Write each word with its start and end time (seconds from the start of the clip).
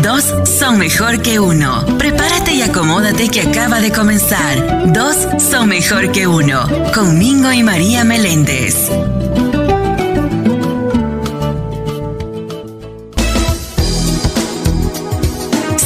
Dos 0.00 0.32
son 0.44 0.78
mejor 0.78 1.22
que 1.22 1.40
uno. 1.40 1.84
Prepárate 1.98 2.52
y 2.52 2.62
acomódate 2.62 3.28
que 3.28 3.40
acaba 3.40 3.80
de 3.80 3.90
comenzar. 3.90 4.92
Dos 4.92 5.16
son 5.38 5.68
mejor 5.68 6.12
que 6.12 6.26
uno. 6.26 6.68
Con 6.94 7.18
Mingo 7.18 7.52
y 7.52 7.62
María 7.62 8.04
Meléndez. 8.04 8.76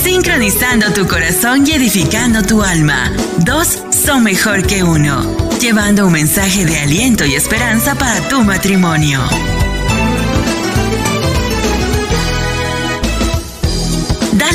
Sincronizando 0.02 0.92
tu 0.92 1.08
corazón 1.08 1.66
y 1.66 1.72
edificando 1.72 2.42
tu 2.42 2.62
alma. 2.62 3.10
Dos 3.38 3.78
son 3.90 4.24
mejor 4.24 4.66
que 4.66 4.82
uno. 4.82 5.22
Llevando 5.58 6.06
un 6.06 6.12
mensaje 6.12 6.66
de 6.66 6.80
aliento 6.80 7.24
y 7.24 7.34
esperanza 7.34 7.94
para 7.94 8.20
tu 8.28 8.42
matrimonio. 8.44 9.20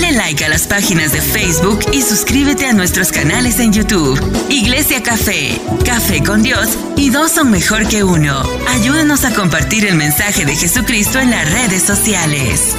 Dale 0.09 0.17
like 0.17 0.43
a 0.43 0.49
las 0.49 0.65
páginas 0.65 1.11
de 1.11 1.21
Facebook 1.21 1.79
y 1.93 2.01
suscríbete 2.01 2.65
a 2.65 2.73
nuestros 2.73 3.11
canales 3.11 3.59
en 3.59 3.71
YouTube. 3.71 4.19
Iglesia 4.49 5.03
Café, 5.03 5.61
Café 5.85 6.23
con 6.23 6.41
Dios 6.41 6.67
y 6.97 7.11
dos 7.11 7.31
son 7.31 7.51
mejor 7.51 7.87
que 7.87 8.03
uno. 8.03 8.41
Ayúdanos 8.69 9.23
a 9.23 9.35
compartir 9.35 9.85
el 9.85 9.95
mensaje 9.95 10.45
de 10.45 10.55
Jesucristo 10.55 11.19
en 11.19 11.29
las 11.29 11.51
redes 11.51 11.83
sociales. 11.83 12.75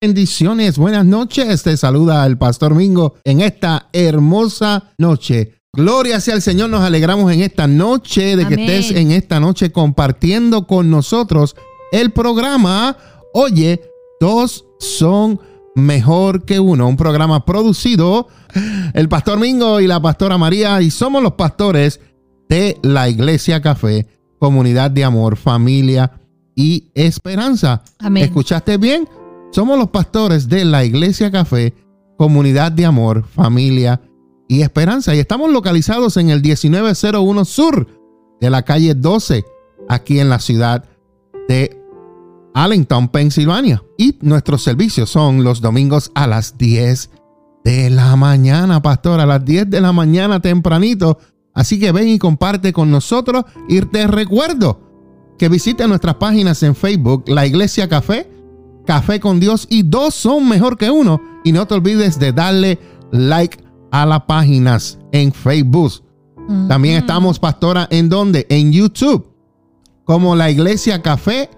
Bendiciones, 0.00 0.76
buenas 0.76 1.06
noches. 1.06 1.62
Te 1.62 1.76
saluda 1.78 2.26
el 2.26 2.36
Pastor 2.36 2.74
Mingo 2.74 3.14
en 3.24 3.40
esta 3.40 3.88
hermosa 3.94 4.92
noche. 4.98 5.54
Gloria 5.72 6.20
sea 6.20 6.34
al 6.34 6.42
Señor, 6.42 6.68
nos 6.68 6.82
alegramos 6.82 7.32
en 7.32 7.40
esta 7.40 7.66
noche 7.66 8.36
de 8.36 8.46
que 8.46 8.54
estés 8.54 8.90
en 8.90 9.10
esta 9.12 9.40
noche 9.40 9.72
compartiendo 9.72 10.66
con 10.66 10.90
nosotros 10.90 11.56
el 11.92 12.10
programa 12.10 12.96
Oye, 13.34 13.80
dos 14.22 14.64
son 14.78 15.40
mejor 15.74 16.44
que 16.44 16.60
uno, 16.60 16.86
un 16.86 16.96
programa 16.96 17.44
producido 17.44 18.28
el 18.94 19.08
Pastor 19.08 19.40
Mingo 19.40 19.80
y 19.80 19.88
la 19.88 20.00
Pastora 20.00 20.38
María 20.38 20.80
y 20.80 20.92
somos 20.92 21.24
los 21.24 21.32
pastores 21.32 21.98
de 22.48 22.78
la 22.84 23.08
Iglesia 23.08 23.60
Café, 23.60 24.06
comunidad 24.38 24.92
de 24.92 25.02
amor, 25.02 25.36
familia 25.36 26.20
y 26.54 26.92
esperanza. 26.94 27.82
Amén. 27.98 28.22
¿Escuchaste 28.22 28.76
bien? 28.76 29.08
Somos 29.50 29.76
los 29.76 29.88
pastores 29.88 30.48
de 30.48 30.66
la 30.66 30.84
Iglesia 30.84 31.32
Café, 31.32 31.74
comunidad 32.16 32.70
de 32.70 32.86
amor, 32.86 33.24
familia 33.26 34.00
y 34.46 34.62
esperanza. 34.62 35.16
Y 35.16 35.18
estamos 35.18 35.50
localizados 35.50 36.16
en 36.16 36.30
el 36.30 36.42
1901 36.42 37.44
Sur 37.44 37.88
de 38.40 38.50
la 38.50 38.62
calle 38.62 38.94
12, 38.94 39.44
aquí 39.88 40.20
en 40.20 40.28
la 40.28 40.38
ciudad 40.38 40.84
de 41.48 41.81
Allentown, 42.54 43.08
Pensilvania. 43.08 43.82
Y 43.98 44.18
nuestros 44.20 44.62
servicios 44.62 45.10
son 45.10 45.44
los 45.44 45.60
domingos 45.60 46.10
a 46.14 46.26
las 46.26 46.58
10 46.58 47.10
de 47.64 47.90
la 47.90 48.16
mañana, 48.16 48.82
pastor, 48.82 49.20
a 49.20 49.26
las 49.26 49.44
10 49.44 49.70
de 49.70 49.80
la 49.80 49.92
mañana 49.92 50.40
tempranito. 50.40 51.18
Así 51.54 51.78
que 51.78 51.92
ven 51.92 52.08
y 52.08 52.18
comparte 52.18 52.72
con 52.72 52.90
nosotros. 52.90 53.44
Y 53.68 53.80
te 53.82 54.06
recuerdo 54.06 54.80
que 55.38 55.48
visite 55.48 55.86
nuestras 55.88 56.16
páginas 56.16 56.62
en 56.62 56.74
Facebook, 56.74 57.24
La 57.26 57.46
Iglesia 57.46 57.88
Café, 57.88 58.28
Café 58.86 59.20
con 59.20 59.38
Dios 59.38 59.66
y 59.70 59.82
dos 59.82 60.14
son 60.14 60.48
mejor 60.48 60.76
que 60.76 60.90
uno. 60.90 61.20
Y 61.44 61.52
no 61.52 61.66
te 61.66 61.74
olvides 61.74 62.18
de 62.18 62.32
darle 62.32 62.78
like 63.12 63.58
a 63.90 64.06
las 64.06 64.22
páginas 64.22 64.98
en 65.12 65.32
Facebook. 65.32 66.02
También 66.68 66.96
estamos, 66.96 67.38
pastora, 67.38 67.86
¿en 67.90 68.08
dónde? 68.08 68.46
En 68.48 68.72
YouTube. 68.72 69.28
Como 70.04 70.34
la 70.34 70.50
Iglesia 70.50 71.00
Café, 71.00 71.48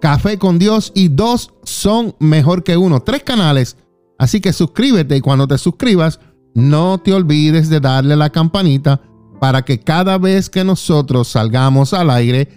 Café 0.00 0.38
con 0.38 0.58
Dios 0.58 0.92
y 0.94 1.08
dos 1.08 1.52
son 1.62 2.14
mejor 2.18 2.64
que 2.64 2.76
uno. 2.76 3.00
Tres 3.00 3.22
canales. 3.22 3.76
Así 4.18 4.40
que 4.40 4.52
suscríbete 4.52 5.16
y 5.16 5.20
cuando 5.20 5.46
te 5.46 5.58
suscribas, 5.58 6.20
no 6.54 6.98
te 6.98 7.12
olvides 7.12 7.68
de 7.68 7.80
darle 7.80 8.16
la 8.16 8.30
campanita 8.30 9.00
para 9.40 9.62
que 9.62 9.80
cada 9.80 10.18
vez 10.18 10.50
que 10.50 10.64
nosotros 10.64 11.28
salgamos 11.28 11.94
al 11.94 12.10
aire, 12.10 12.48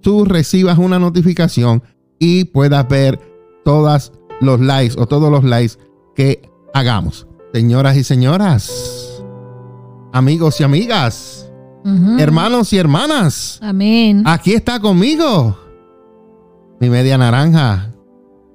tú 0.00 0.24
recibas 0.24 0.78
una 0.78 0.98
notificación 0.98 1.82
y 2.18 2.44
puedas 2.44 2.88
ver 2.88 3.20
todos 3.64 4.12
los 4.40 4.60
likes 4.60 4.94
o 4.98 5.06
todos 5.06 5.30
los 5.30 5.44
likes 5.44 5.74
que 6.14 6.42
hagamos. 6.72 7.26
Señoras 7.52 7.96
y 7.96 8.04
señoras, 8.04 9.22
amigos 10.12 10.60
y 10.60 10.64
amigas, 10.64 11.50
hermanos 12.18 12.72
y 12.72 12.78
hermanas, 12.78 13.58
Amén. 13.62 14.22
aquí 14.26 14.52
está 14.52 14.80
conmigo 14.80 15.58
mi 16.80 16.88
media 16.90 17.18
naranja. 17.18 17.90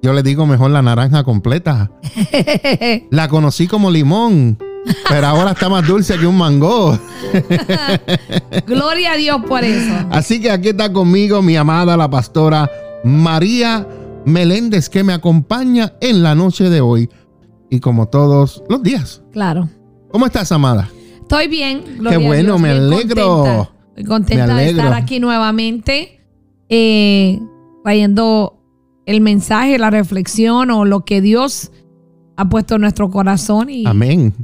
Yo 0.02 0.12
le 0.12 0.22
digo 0.22 0.46
mejor 0.46 0.70
la 0.70 0.82
naranja 0.82 1.24
completa. 1.24 1.90
La 3.10 3.28
conocí 3.28 3.66
como 3.66 3.90
limón, 3.90 4.58
pero 5.08 5.26
ahora 5.26 5.52
está 5.52 5.68
más 5.68 5.86
dulce 5.86 6.18
que 6.18 6.26
un 6.26 6.36
mango. 6.36 6.98
Gloria 8.66 9.12
a 9.12 9.16
Dios 9.16 9.40
por 9.48 9.64
eso. 9.64 9.92
Así 10.10 10.40
que 10.40 10.50
aquí 10.50 10.68
está 10.68 10.92
conmigo 10.92 11.42
mi 11.42 11.56
amada 11.56 11.96
la 11.96 12.08
pastora 12.10 12.70
María 13.04 13.86
Meléndez 14.24 14.88
que 14.88 15.02
me 15.02 15.12
acompaña 15.12 15.94
en 16.00 16.22
la 16.22 16.34
noche 16.34 16.68
de 16.68 16.80
hoy 16.80 17.08
y 17.70 17.80
como 17.80 18.08
todos 18.08 18.62
los 18.68 18.82
días. 18.82 19.22
Claro. 19.32 19.68
¿Cómo 20.10 20.26
estás, 20.26 20.52
amada? 20.52 20.88
Estoy 21.22 21.48
bien. 21.48 21.82
Gloria 21.98 22.18
Qué 22.18 22.24
a 22.24 22.28
bueno, 22.28 22.42
Dios, 22.44 22.60
me 22.60 22.72
bien 22.72 22.84
alegro. 22.84 23.26
Contenta, 23.26 23.70
Estoy 23.88 24.04
contenta 24.04 24.46
Me 24.46 24.52
de 24.54 24.60
alegro. 24.62 24.82
estar 24.84 25.02
aquí 25.02 25.20
nuevamente 25.20 26.20
eh, 26.68 27.40
trayendo 27.90 28.58
el 29.06 29.20
mensaje, 29.20 29.78
la 29.78 29.90
reflexión 29.90 30.72
o 30.72 30.84
lo 30.84 31.04
que 31.04 31.20
Dios 31.20 31.70
ha 32.36 32.48
puesto 32.48 32.74
en 32.74 32.80
nuestro 32.80 33.10
corazón 33.10 33.70
y 33.70 33.86
Amén. 33.86 34.34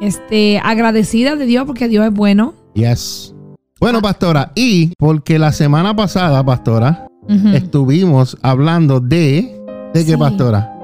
este 0.00 0.58
agradecida 0.64 1.36
de 1.36 1.44
Dios 1.44 1.66
porque 1.66 1.86
Dios 1.86 2.06
es 2.06 2.14
bueno. 2.14 2.54
Yes. 2.72 3.34
Bueno, 3.78 4.00
pastora, 4.00 4.52
y 4.54 4.94
porque 4.98 5.38
la 5.38 5.52
semana 5.52 5.94
pasada, 5.94 6.42
pastora, 6.42 7.06
estuvimos 7.52 8.38
hablando 8.40 9.00
de... 9.00 9.54
¿De 9.92 10.04
qué, 10.06 10.12
Sí. 10.12 10.16
pastora? 10.16 10.74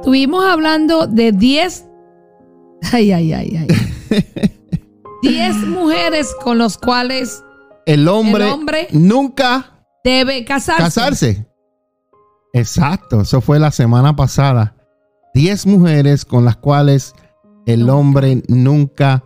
Estuvimos 0.00 0.44
hablando 0.44 1.06
de 1.06 1.30
10 1.30 1.86
ay 2.92 3.12
ay 3.12 3.32
ay 3.34 3.56
ay. 3.60 3.68
10 5.22 5.56
mujeres 5.68 6.34
con 6.42 6.58
los 6.58 6.76
cuales 6.76 7.44
El 7.86 8.08
hombre, 8.08 8.46
El 8.46 8.50
hombre 8.52 8.88
nunca 8.90 9.84
debe 10.02 10.44
casarse. 10.44 10.82
casarse. 10.82 11.46
Exacto, 12.52 13.22
eso 13.22 13.40
fue 13.40 13.58
la 13.58 13.70
semana 13.70 14.14
pasada. 14.14 14.74
Diez 15.34 15.66
mujeres 15.66 16.24
con 16.24 16.44
las 16.44 16.56
cuales 16.56 17.14
el 17.66 17.88
hombre 17.88 18.42
nunca 18.48 19.24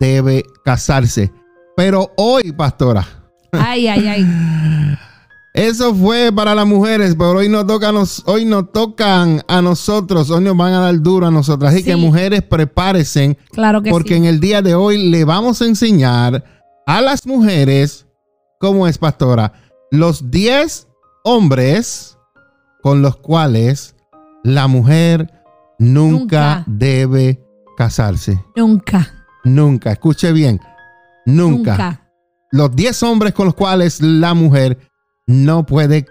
debe 0.00 0.44
casarse. 0.64 1.32
Pero 1.76 2.10
hoy, 2.16 2.52
pastora, 2.52 3.06
Ay, 3.52 3.86
ay, 3.86 4.06
ay. 4.08 4.26
eso 5.54 5.94
fue 5.94 6.32
para 6.34 6.54
las 6.54 6.66
mujeres, 6.66 7.14
pero 7.16 7.32
hoy 7.38 7.48
nos 7.48 7.66
toca 7.66 7.92
nos, 7.92 8.22
hoy 8.26 8.44
nos 8.44 8.72
tocan 8.72 9.42
a 9.46 9.62
nosotros, 9.62 10.28
hoy 10.30 10.42
nos 10.42 10.56
van 10.56 10.74
a 10.74 10.80
dar 10.80 11.00
duro 11.00 11.26
a 11.26 11.30
nosotras. 11.30 11.72
Así 11.72 11.82
Sí. 11.82 11.90
que 11.90 11.96
mujeres, 11.96 12.42
prepárense, 12.42 13.38
Claro 13.52 13.82
que 13.82 13.90
porque 13.90 14.10
sí. 14.10 14.16
en 14.16 14.24
el 14.24 14.40
día 14.40 14.60
de 14.62 14.74
hoy 14.74 15.08
le 15.10 15.24
vamos 15.24 15.62
a 15.62 15.66
enseñar 15.66 16.42
a 16.86 17.00
las 17.00 17.24
mujeres, 17.26 18.06
¿cómo 18.58 18.88
es, 18.88 18.98
pastora? 18.98 19.52
Los 19.90 20.30
10 20.30 20.88
hombres 21.24 22.15
con 22.86 23.02
los 23.02 23.16
cuales 23.16 23.96
la 24.44 24.68
mujer 24.68 25.32
nunca, 25.80 26.58
Nunca. 26.58 26.64
debe 26.68 27.42
casarse. 27.76 28.40
Nunca. 28.54 29.26
Nunca, 29.42 29.90
escuche 29.90 30.30
bien, 30.30 30.60
nunca. 31.24 31.70
Nunca. 31.72 32.10
Los 32.52 32.76
10 32.76 33.02
hombres 33.02 33.32
con 33.34 33.46
los 33.46 33.56
cuales 33.56 34.00
la 34.00 34.34
mujer 34.34 34.78
no 35.26 35.66
puede 35.66 36.06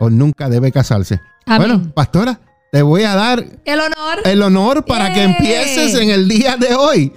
o 0.00 0.08
nunca 0.08 0.48
debe 0.48 0.72
casarse. 0.72 1.20
Amén. 1.44 1.68
Bueno, 1.68 1.92
pastora, 1.92 2.40
te 2.72 2.80
voy 2.80 3.02
a 3.02 3.14
dar 3.14 3.44
El 3.66 3.78
honor. 3.80 4.18
el 4.24 4.40
honor 4.40 4.86
para 4.86 5.12
que 5.12 5.22
empieces 5.22 6.00
en 6.00 6.08
el 6.08 6.28
día 6.28 6.56
de 6.56 6.74
hoy. 6.74 7.12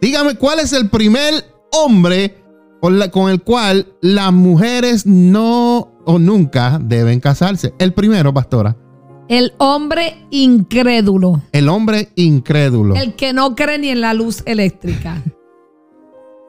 Dígame, 0.00 0.36
¿cuál 0.36 0.60
es 0.60 0.72
el 0.72 0.88
primer 0.90 1.44
hombre 1.72 2.36
con, 2.80 3.00
la- 3.00 3.10
con 3.10 3.30
el 3.32 3.42
cual 3.42 3.88
las 4.00 4.32
mujeres 4.32 5.06
no 5.06 5.90
o 6.04 6.18
nunca 6.18 6.78
deben 6.82 7.20
casarse? 7.20 7.74
El 7.78 7.92
primero, 7.92 8.32
pastora. 8.32 8.76
El 9.28 9.54
hombre 9.58 10.26
incrédulo. 10.30 11.42
El 11.52 11.68
hombre 11.68 12.10
incrédulo. 12.14 12.94
El 12.94 13.14
que 13.14 13.32
no 13.32 13.54
cree 13.54 13.78
ni 13.78 13.88
en 13.88 14.00
la 14.00 14.12
luz 14.12 14.42
eléctrica. 14.46 15.22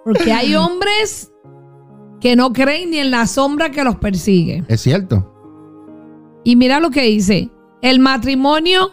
Porque 0.03 0.33
hay 0.33 0.55
hombres 0.55 1.31
que 2.19 2.35
no 2.35 2.53
creen 2.53 2.91
ni 2.91 2.97
en 2.97 3.11
la 3.11 3.27
sombra 3.27 3.71
que 3.71 3.83
los 3.83 3.95
persigue. 3.95 4.63
Es 4.67 4.81
cierto. 4.81 5.31
Y 6.43 6.55
mira 6.55 6.79
lo 6.79 6.91
que 6.91 7.03
dice. 7.03 7.49
El 7.81 7.99
matrimonio 7.99 8.91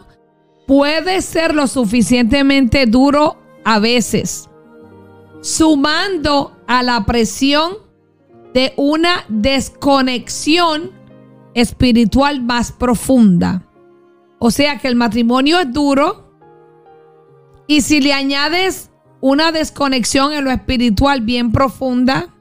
puede 0.66 1.22
ser 1.22 1.54
lo 1.54 1.66
suficientemente 1.66 2.86
duro 2.86 3.36
a 3.64 3.78
veces, 3.78 4.48
sumando 5.40 6.56
a 6.66 6.82
la 6.82 7.04
presión 7.04 7.81
de 8.54 8.74
una 8.76 9.24
desconexión 9.28 10.90
espiritual 11.54 12.42
más 12.42 12.72
profunda. 12.72 13.62
O 14.38 14.50
sea 14.50 14.78
que 14.78 14.88
el 14.88 14.96
matrimonio 14.96 15.60
es 15.60 15.72
duro 15.72 16.32
y 17.66 17.82
si 17.82 18.00
le 18.00 18.12
añades 18.12 18.90
una 19.20 19.52
desconexión 19.52 20.32
en 20.32 20.44
lo 20.44 20.50
espiritual 20.50 21.20
bien 21.20 21.52
profunda, 21.52 22.34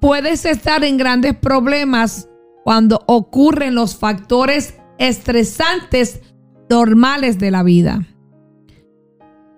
puedes 0.00 0.46
estar 0.46 0.82
en 0.82 0.96
grandes 0.96 1.36
problemas 1.36 2.28
cuando 2.64 3.02
ocurren 3.06 3.74
los 3.74 3.96
factores 3.96 4.74
estresantes 4.98 6.20
normales 6.68 7.38
de 7.38 7.50
la 7.50 7.62
vida. 7.62 8.06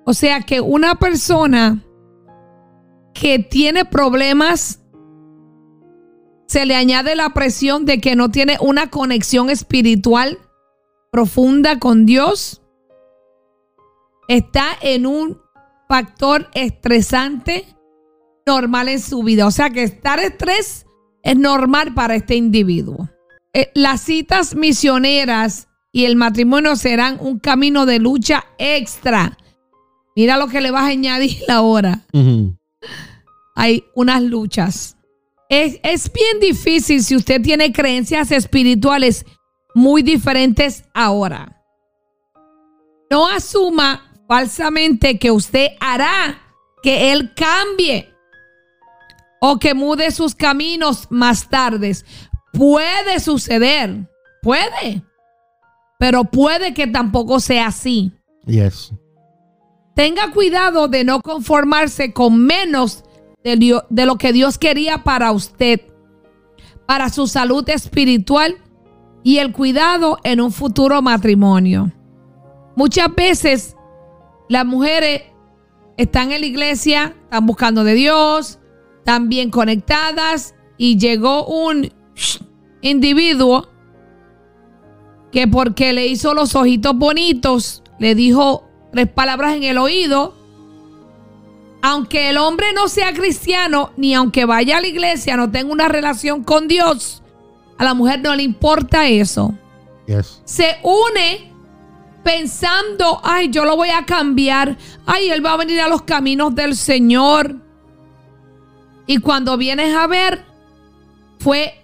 O 0.04 0.14
sea 0.14 0.40
que 0.40 0.60
una 0.60 0.96
persona 0.96 1.82
que 3.14 3.38
tiene 3.38 3.84
problemas, 3.84 4.81
se 6.52 6.66
le 6.66 6.76
añade 6.76 7.16
la 7.16 7.30
presión 7.30 7.86
de 7.86 7.98
que 7.98 8.14
no 8.14 8.30
tiene 8.30 8.58
una 8.60 8.90
conexión 8.90 9.48
espiritual 9.48 10.38
profunda 11.10 11.78
con 11.78 12.04
Dios, 12.04 12.60
está 14.28 14.66
en 14.82 15.06
un 15.06 15.40
factor 15.88 16.50
estresante 16.52 17.64
normal 18.44 18.88
en 18.88 19.00
su 19.00 19.22
vida. 19.22 19.46
O 19.46 19.50
sea 19.50 19.70
que 19.70 19.82
estar 19.82 20.20
estrés 20.20 20.84
es 21.22 21.36
normal 21.38 21.94
para 21.94 22.16
este 22.16 22.34
individuo. 22.34 23.08
Eh, 23.54 23.70
las 23.74 24.02
citas 24.02 24.54
misioneras 24.54 25.68
y 25.90 26.04
el 26.04 26.16
matrimonio 26.16 26.76
serán 26.76 27.16
un 27.18 27.38
camino 27.38 27.86
de 27.86 27.98
lucha 27.98 28.44
extra. 28.58 29.38
Mira 30.14 30.36
lo 30.36 30.48
que 30.48 30.60
le 30.60 30.70
vas 30.70 30.82
a 30.82 30.88
añadir 30.88 31.38
ahora. 31.48 32.02
Hay 33.54 33.84
unas 33.94 34.22
luchas. 34.22 34.98
Es, 35.52 35.78
es 35.82 36.10
bien 36.10 36.40
difícil 36.40 37.04
si 37.04 37.14
usted 37.14 37.42
tiene 37.42 37.74
creencias 37.74 38.30
espirituales 38.30 39.26
muy 39.74 40.02
diferentes 40.02 40.84
ahora. 40.94 41.62
No 43.10 43.28
asuma 43.28 44.10
falsamente 44.26 45.18
que 45.18 45.30
usted 45.30 45.72
hará 45.78 46.40
que 46.82 47.12
él 47.12 47.34
cambie 47.34 48.08
o 49.42 49.58
que 49.58 49.74
mude 49.74 50.10
sus 50.10 50.34
caminos 50.34 51.06
más 51.10 51.50
tarde. 51.50 51.94
Puede 52.54 53.20
suceder, 53.20 54.08
puede, 54.40 55.02
pero 55.98 56.24
puede 56.24 56.72
que 56.72 56.86
tampoco 56.86 57.40
sea 57.40 57.66
así. 57.66 58.10
Yes. 58.46 58.90
Tenga 59.94 60.30
cuidado 60.30 60.88
de 60.88 61.04
no 61.04 61.20
conformarse 61.20 62.14
con 62.14 62.42
menos 62.42 63.04
de, 63.44 64.06
lo 64.06 64.16
que 64.16 64.32
Dios 64.32 64.58
quería 64.58 65.04
para 65.04 65.32
usted, 65.32 65.80
para 66.86 67.08
su 67.08 67.26
salud 67.26 67.68
espiritual 67.68 68.56
y 69.22 69.38
el 69.38 69.52
cuidado 69.52 70.18
en 70.24 70.40
un 70.40 70.52
futuro 70.52 71.02
matrimonio. 71.02 71.92
Muchas 72.76 73.14
veces 73.14 73.76
las 74.48 74.64
mujeres 74.64 75.22
están 75.96 76.32
en 76.32 76.40
la 76.40 76.46
iglesia, 76.46 77.16
están 77.24 77.46
buscando 77.46 77.84
de 77.84 77.94
Dios, 77.94 78.58
también 79.04 79.50
conectadas 79.50 80.54
y 80.76 80.98
llegó 80.98 81.46
un 81.46 81.92
individuo 82.80 83.68
que 85.30 85.48
porque 85.48 85.92
le 85.92 86.06
hizo 86.06 86.34
los 86.34 86.54
ojitos 86.54 86.96
bonitos, 86.96 87.82
le 87.98 88.14
dijo 88.14 88.68
tres 88.92 89.08
palabras 89.08 89.56
en 89.56 89.64
el 89.64 89.78
oído, 89.78 90.34
aunque 91.82 92.30
el 92.30 92.38
hombre 92.38 92.72
no 92.72 92.88
sea 92.88 93.12
cristiano, 93.12 93.90
ni 93.96 94.14
aunque 94.14 94.44
vaya 94.44 94.78
a 94.78 94.80
la 94.80 94.86
iglesia, 94.86 95.36
no 95.36 95.50
tenga 95.50 95.72
una 95.72 95.88
relación 95.88 96.44
con 96.44 96.68
Dios, 96.68 97.22
a 97.76 97.84
la 97.84 97.92
mujer 97.92 98.20
no 98.20 98.34
le 98.34 98.44
importa 98.44 99.08
eso. 99.08 99.52
Se 100.44 100.76
une 100.82 101.52
pensando, 102.22 103.20
ay, 103.24 103.50
yo 103.50 103.64
lo 103.64 103.76
voy 103.76 103.90
a 103.90 104.04
cambiar, 104.06 104.76
ay, 105.06 105.30
él 105.30 105.44
va 105.44 105.54
a 105.54 105.56
venir 105.56 105.80
a 105.80 105.88
los 105.88 106.02
caminos 106.02 106.54
del 106.54 106.76
Señor. 106.76 107.56
Y 109.06 109.18
cuando 109.18 109.56
vienes 109.56 109.94
a 109.96 110.06
ver, 110.06 110.44
fue 111.40 111.74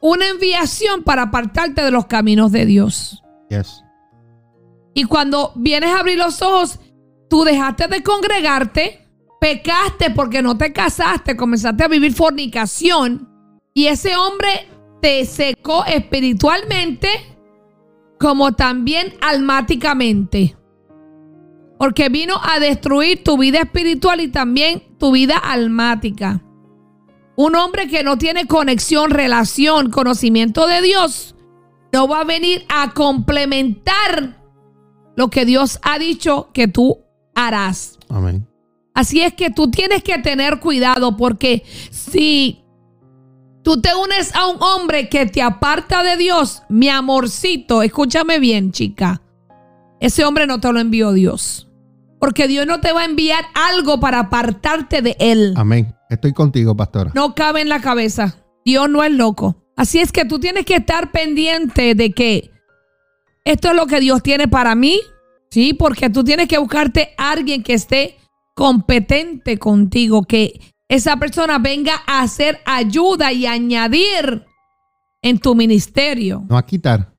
una 0.00 0.28
enviación 0.28 1.02
para 1.02 1.22
apartarte 1.22 1.82
de 1.82 1.90
los 1.90 2.06
caminos 2.06 2.52
de 2.52 2.66
Dios. 2.66 3.22
Yes. 3.50 3.82
Y 4.94 5.04
cuando 5.04 5.52
vienes 5.56 5.90
a 5.90 5.98
abrir 5.98 6.18
los 6.18 6.40
ojos, 6.42 6.78
tú 7.28 7.42
dejaste 7.42 7.88
de 7.88 8.02
congregarte, 8.04 9.05
pecaste 9.46 10.10
porque 10.10 10.42
no 10.42 10.58
te 10.58 10.72
casaste, 10.72 11.36
comenzaste 11.36 11.84
a 11.84 11.88
vivir 11.88 12.12
fornicación 12.12 13.28
y 13.72 13.86
ese 13.86 14.16
hombre 14.16 14.68
te 15.00 15.24
secó 15.24 15.84
espiritualmente 15.84 17.08
como 18.18 18.54
también 18.54 19.14
almáticamente. 19.20 20.56
Porque 21.78 22.08
vino 22.08 22.34
a 22.42 22.58
destruir 22.58 23.22
tu 23.22 23.38
vida 23.38 23.60
espiritual 23.60 24.20
y 24.20 24.28
también 24.28 24.82
tu 24.98 25.12
vida 25.12 25.36
almática. 25.36 26.42
Un 27.36 27.54
hombre 27.54 27.86
que 27.86 28.02
no 28.02 28.18
tiene 28.18 28.46
conexión, 28.46 29.10
relación, 29.10 29.90
conocimiento 29.90 30.66
de 30.66 30.82
Dios, 30.82 31.36
no 31.92 32.08
va 32.08 32.22
a 32.22 32.24
venir 32.24 32.64
a 32.68 32.92
complementar 32.94 34.42
lo 35.14 35.30
que 35.30 35.44
Dios 35.44 35.78
ha 35.82 36.00
dicho 36.00 36.48
que 36.52 36.66
tú 36.66 37.04
harás. 37.34 37.96
Amén. 38.08 38.48
Así 38.96 39.20
es 39.20 39.34
que 39.34 39.50
tú 39.50 39.70
tienes 39.70 40.02
que 40.02 40.16
tener 40.20 40.58
cuidado 40.58 41.18
porque 41.18 41.62
si 41.90 42.64
tú 43.62 43.78
te 43.78 43.90
unes 43.94 44.34
a 44.34 44.46
un 44.46 44.56
hombre 44.62 45.10
que 45.10 45.26
te 45.26 45.42
aparta 45.42 46.02
de 46.02 46.16
Dios, 46.16 46.62
mi 46.70 46.88
amorcito, 46.88 47.82
escúchame 47.82 48.38
bien, 48.38 48.72
chica. 48.72 49.20
Ese 50.00 50.24
hombre 50.24 50.46
no 50.46 50.60
te 50.60 50.72
lo 50.72 50.80
envió 50.80 51.12
Dios. 51.12 51.68
Porque 52.18 52.48
Dios 52.48 52.66
no 52.66 52.80
te 52.80 52.92
va 52.92 53.02
a 53.02 53.04
enviar 53.04 53.44
algo 53.52 54.00
para 54.00 54.20
apartarte 54.20 55.02
de 55.02 55.14
Él. 55.18 55.52
Amén. 55.58 55.94
Estoy 56.08 56.32
contigo, 56.32 56.74
pastora. 56.74 57.12
No 57.14 57.34
cabe 57.34 57.60
en 57.60 57.68
la 57.68 57.82
cabeza. 57.82 58.38
Dios 58.64 58.88
no 58.88 59.04
es 59.04 59.12
loco. 59.12 59.62
Así 59.76 59.98
es 59.98 60.10
que 60.10 60.24
tú 60.24 60.40
tienes 60.40 60.64
que 60.64 60.76
estar 60.76 61.12
pendiente 61.12 61.94
de 61.94 62.12
que 62.12 62.50
esto 63.44 63.68
es 63.68 63.76
lo 63.76 63.86
que 63.86 64.00
Dios 64.00 64.22
tiene 64.22 64.48
para 64.48 64.74
mí. 64.74 65.02
Sí, 65.50 65.74
porque 65.74 66.08
tú 66.08 66.24
tienes 66.24 66.48
que 66.48 66.56
buscarte 66.56 67.10
a 67.18 67.32
alguien 67.32 67.62
que 67.62 67.74
esté 67.74 68.16
competente 68.56 69.58
contigo, 69.58 70.24
que 70.24 70.74
esa 70.88 71.18
persona 71.18 71.58
venga 71.58 72.02
a 72.06 72.22
hacer 72.22 72.58
ayuda 72.64 73.30
y 73.32 73.46
añadir 73.46 74.46
en 75.22 75.38
tu 75.38 75.54
ministerio. 75.54 76.42
No 76.48 76.56
a 76.56 76.64
quitar. 76.64 77.14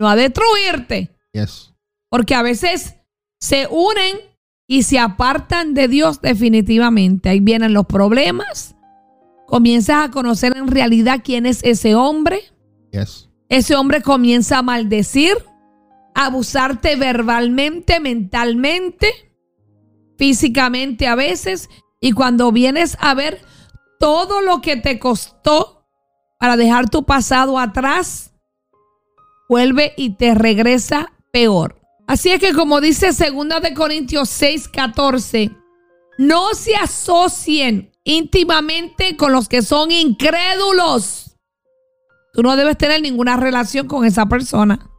no 0.00 0.08
a 0.08 0.16
destruirte. 0.16 1.10
Yes. 1.32 1.74
Porque 2.08 2.34
a 2.34 2.42
veces 2.42 2.96
se 3.38 3.68
unen 3.70 4.16
y 4.66 4.84
se 4.84 4.98
apartan 4.98 5.74
de 5.74 5.86
Dios 5.86 6.22
definitivamente. 6.22 7.28
Ahí 7.28 7.40
vienen 7.40 7.74
los 7.74 7.84
problemas. 7.84 8.74
Comienzas 9.46 10.08
a 10.08 10.10
conocer 10.10 10.56
en 10.56 10.68
realidad 10.68 11.20
quién 11.22 11.44
es 11.44 11.62
ese 11.62 11.94
hombre. 11.94 12.40
Ese 13.50 13.74
hombre 13.74 14.00
comienza 14.00 14.58
a 14.58 14.62
maldecir, 14.62 15.34
a 16.14 16.26
abusarte 16.26 16.96
verbalmente, 16.96 18.00
mentalmente, 18.00 19.33
físicamente 20.16 21.06
a 21.06 21.14
veces. 21.14 21.68
Y 22.00 22.12
cuando 22.12 22.52
vienes 22.52 22.96
a 23.00 23.14
ver 23.14 23.40
todo 23.98 24.40
lo 24.40 24.60
que 24.60 24.76
te 24.76 24.98
costó 24.98 25.86
para 26.38 26.56
dejar 26.56 26.90
tu 26.90 27.04
pasado 27.04 27.58
atrás, 27.58 28.32
vuelve 29.48 29.94
y 29.96 30.16
te 30.16 30.34
regresa 30.34 31.12
peor. 31.32 31.80
Así 32.06 32.30
es 32.30 32.40
que 32.40 32.52
como 32.52 32.80
dice 32.80 33.08
2 33.12 33.62
de 33.62 33.74
Corintios 33.74 34.28
6, 34.28 34.68
14, 34.68 35.50
no 36.18 36.54
se 36.54 36.76
asocien 36.76 37.92
íntimamente 38.04 39.16
con 39.16 39.32
los 39.32 39.48
que 39.48 39.62
son 39.62 39.90
incrédulos. 39.90 41.36
Tú 42.34 42.42
no 42.42 42.56
debes 42.56 42.76
tener 42.76 43.00
ninguna 43.00 43.36
relación 43.36 43.86
con 43.86 44.04
esa 44.04 44.26
persona. 44.26 44.90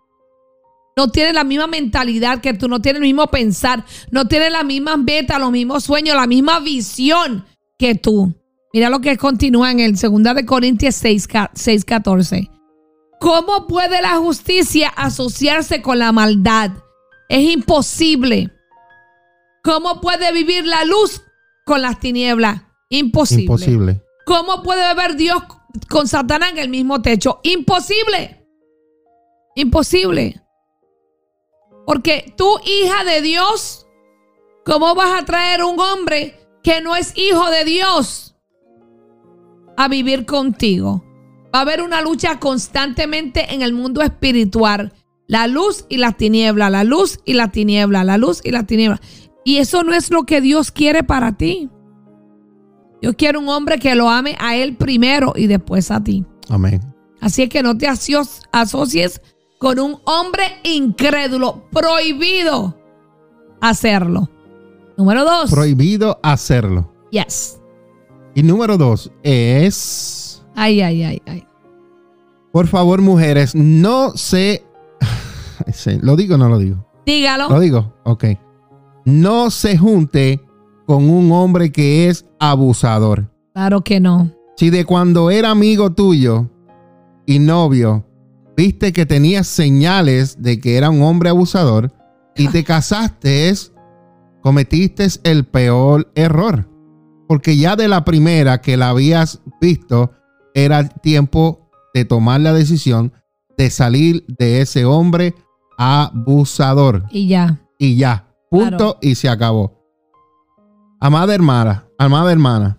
No 0.98 1.10
tiene 1.10 1.34
la 1.34 1.44
misma 1.44 1.68
mentalidad 1.68 2.40
que 2.40 2.54
tú, 2.54 2.70
no 2.70 2.82
tiene 2.82 3.00
el 3.00 3.04
mismo 3.04 3.28
pensar, 3.28 3.84
no 4.12 4.28
tiene 4.28 4.50
las 4.50 4.64
mismas 4.64 4.98
metas, 4.98 5.40
los 5.40 5.52
mismos 5.52 5.84
sueños, 5.84 6.16
la 6.16 6.25
misma 6.25 6.60
visión 6.62 7.46
que 7.78 7.96
tú. 7.96 8.34
Mira 8.74 8.90
lo 8.90 9.02
que 9.02 9.18
continúa 9.18 9.72
en 9.72 9.82
el 9.82 9.96
2 9.96 10.36
de 10.36 10.46
Corintios 10.46 10.96
6, 10.96 11.28
6 11.54 11.86
14. 11.86 12.50
¿Cómo 13.20 13.68
puede 13.68 14.02
la 14.02 14.18
justicia 14.18 14.90
asociarse 14.90 15.82
con 15.82 16.00
la 16.00 16.12
maldad? 16.12 16.72
Es 17.28 17.42
imposible. 17.42 18.52
¿Cómo 19.64 20.00
puede 20.00 20.32
vivir 20.32 20.66
la 20.66 20.86
luz 20.86 21.24
con 21.66 21.82
las 21.82 22.00
tinieblas? 22.00 22.62
Imposible. 22.90 23.44
Imposible. 23.44 24.02
¿Cómo 24.25 24.64
puede 24.64 24.88
beber 24.94 25.16
Dios 25.16 25.42
con 25.90 26.08
Satanás 26.08 26.52
en 26.52 26.60
el 26.60 26.70
mismo 26.70 27.02
techo? 27.02 27.40
Imposible. 27.44 28.48
Imposible. 29.56 30.45
Porque 31.86 32.34
tú, 32.36 32.58
hija 32.65 33.04
de 33.04 33.22
Dios, 33.22 33.88
¿cómo 34.65 34.96
vas 34.96 35.22
a 35.22 35.25
traer 35.25 35.63
un 35.63 35.80
hombre 35.80 36.39
que 36.63 36.82
no 36.82 36.96
es 36.96 37.13
hijo 37.15 37.50
de 37.50 37.63
Dios 37.63 38.36
a 39.77 39.88
vivir 39.88 40.25
contigo? 40.25 41.04
Va 41.54 41.60
a 41.60 41.62
haber 41.62 41.82
una 41.82 42.01
lucha 42.01 42.39
constantemente 42.39 43.54
en 43.54 43.62
el 43.62 43.74
mundo 43.74 44.01
espiritual. 44.01 44.94
La 45.27 45.48
luz 45.48 45.86
y 45.89 45.98
la 45.98 46.12
tiniebla, 46.12 46.70
la 46.70 46.84
luz 46.84 47.20
y 47.25 47.34
la 47.34 47.51
tiniebla, 47.51 48.04
la 48.04 48.18
luz 48.18 48.42
y 48.44 48.51
la 48.51 48.63
tiniebla. 48.63 49.00
Y 49.44 49.58
eso 49.58 49.84
no 49.84 49.94
es 49.94 50.12
lo 50.12 50.24
que 50.24 50.42
Dios 50.42 50.72
quiere 50.72 51.04
para 51.04 51.38
ti. 51.38 51.70
Dios 53.01 53.15
quiere 53.15 53.38
un 53.38 53.48
hombre 53.50 53.77
que 53.77 53.96
lo 53.96 54.10
ame 54.10 54.36
a 54.39 54.56
él 54.56 54.75
primero 54.75 55.34
y 55.36 55.48
después 55.48 55.92
a 55.92 56.04
ti. 56.04 56.25
Amén. 56.50 56.82
Así 57.22 57.48
que 57.48 57.63
no 57.63 57.77
te 57.77 57.88
asocies 57.88 59.22
con 59.58 59.80
un 59.80 59.98
hombre 60.06 60.44
incrédulo. 60.64 61.64
Prohibido 61.72 62.76
hacerlo. 63.62 64.30
Número 64.98 65.24
dos. 65.26 65.52
Prohibido 65.52 66.20
hacerlo. 66.24 66.92
Yes. 67.12 67.60
Y 68.34 68.44
número 68.44 68.78
dos 68.78 69.12
es. 69.24 70.44
Ay, 70.56 70.82
ay, 70.82 71.04
ay, 71.04 71.22
ay. 71.26 71.48
Por 72.52 72.68
favor, 72.68 73.02
mujeres, 73.02 73.56
no 73.56 74.12
se. 74.16 74.64
¿Lo 76.02 76.16
digo 76.16 76.36
o 76.36 76.38
no 76.38 76.50
lo 76.50 76.58
digo? 76.58 76.86
Dígalo. 77.06 77.50
Lo 77.50 77.60
digo. 77.60 77.94
Ok. 78.04 78.26
No 79.06 79.52
se 79.52 79.78
junte 79.78 80.42
con 80.86 81.10
un 81.10 81.32
hombre 81.32 81.72
que 81.72 82.08
es 82.10 82.26
abusador. 82.40 83.30
Claro 83.54 83.82
que 83.82 84.00
no. 84.00 84.32
Si 84.58 84.70
de 84.70 84.86
cuando 84.86 85.30
era 85.32 85.52
amigo 85.52 85.92
tuyo 85.92 86.50
y 87.26 87.40
novio, 87.40 88.06
viste 88.56 88.94
que 88.94 89.06
tenías 89.06 89.48
señales 89.48 90.42
de 90.42 90.60
que 90.60 90.78
era 90.78 90.90
un 90.90 91.02
hombre 91.04 91.30
abusador 91.30 91.92
y 92.36 92.48
te 92.48 92.64
casaste, 92.66 93.54
cometiste 94.42 95.08
el 95.24 95.46
peor 95.46 96.12
error. 96.16 96.70
Porque 97.28 97.58
ya 97.58 97.76
de 97.76 97.88
la 97.88 98.06
primera 98.06 98.62
que 98.62 98.78
la 98.78 98.90
habías 98.90 99.42
visto, 99.60 100.12
era 100.54 100.88
tiempo 100.88 101.70
de 101.94 102.06
tomar 102.06 102.42
la 102.42 102.54
decisión 102.54 103.12
de 103.58 103.70
salir 103.70 104.26
de 104.28 104.62
ese 104.62 104.86
hombre 104.86 105.34
abusador. 105.78 107.06
Y 107.10 107.28
ya. 107.28 107.60
Y 107.80 107.98
ya. 107.98 108.28
Punto 108.50 108.98
y 109.02 109.16
se 109.16 109.30
acabó. 109.30 109.76
Amada 111.00 111.36
hermana, 111.36 111.88
amada 111.98 112.32
hermana, 112.32 112.78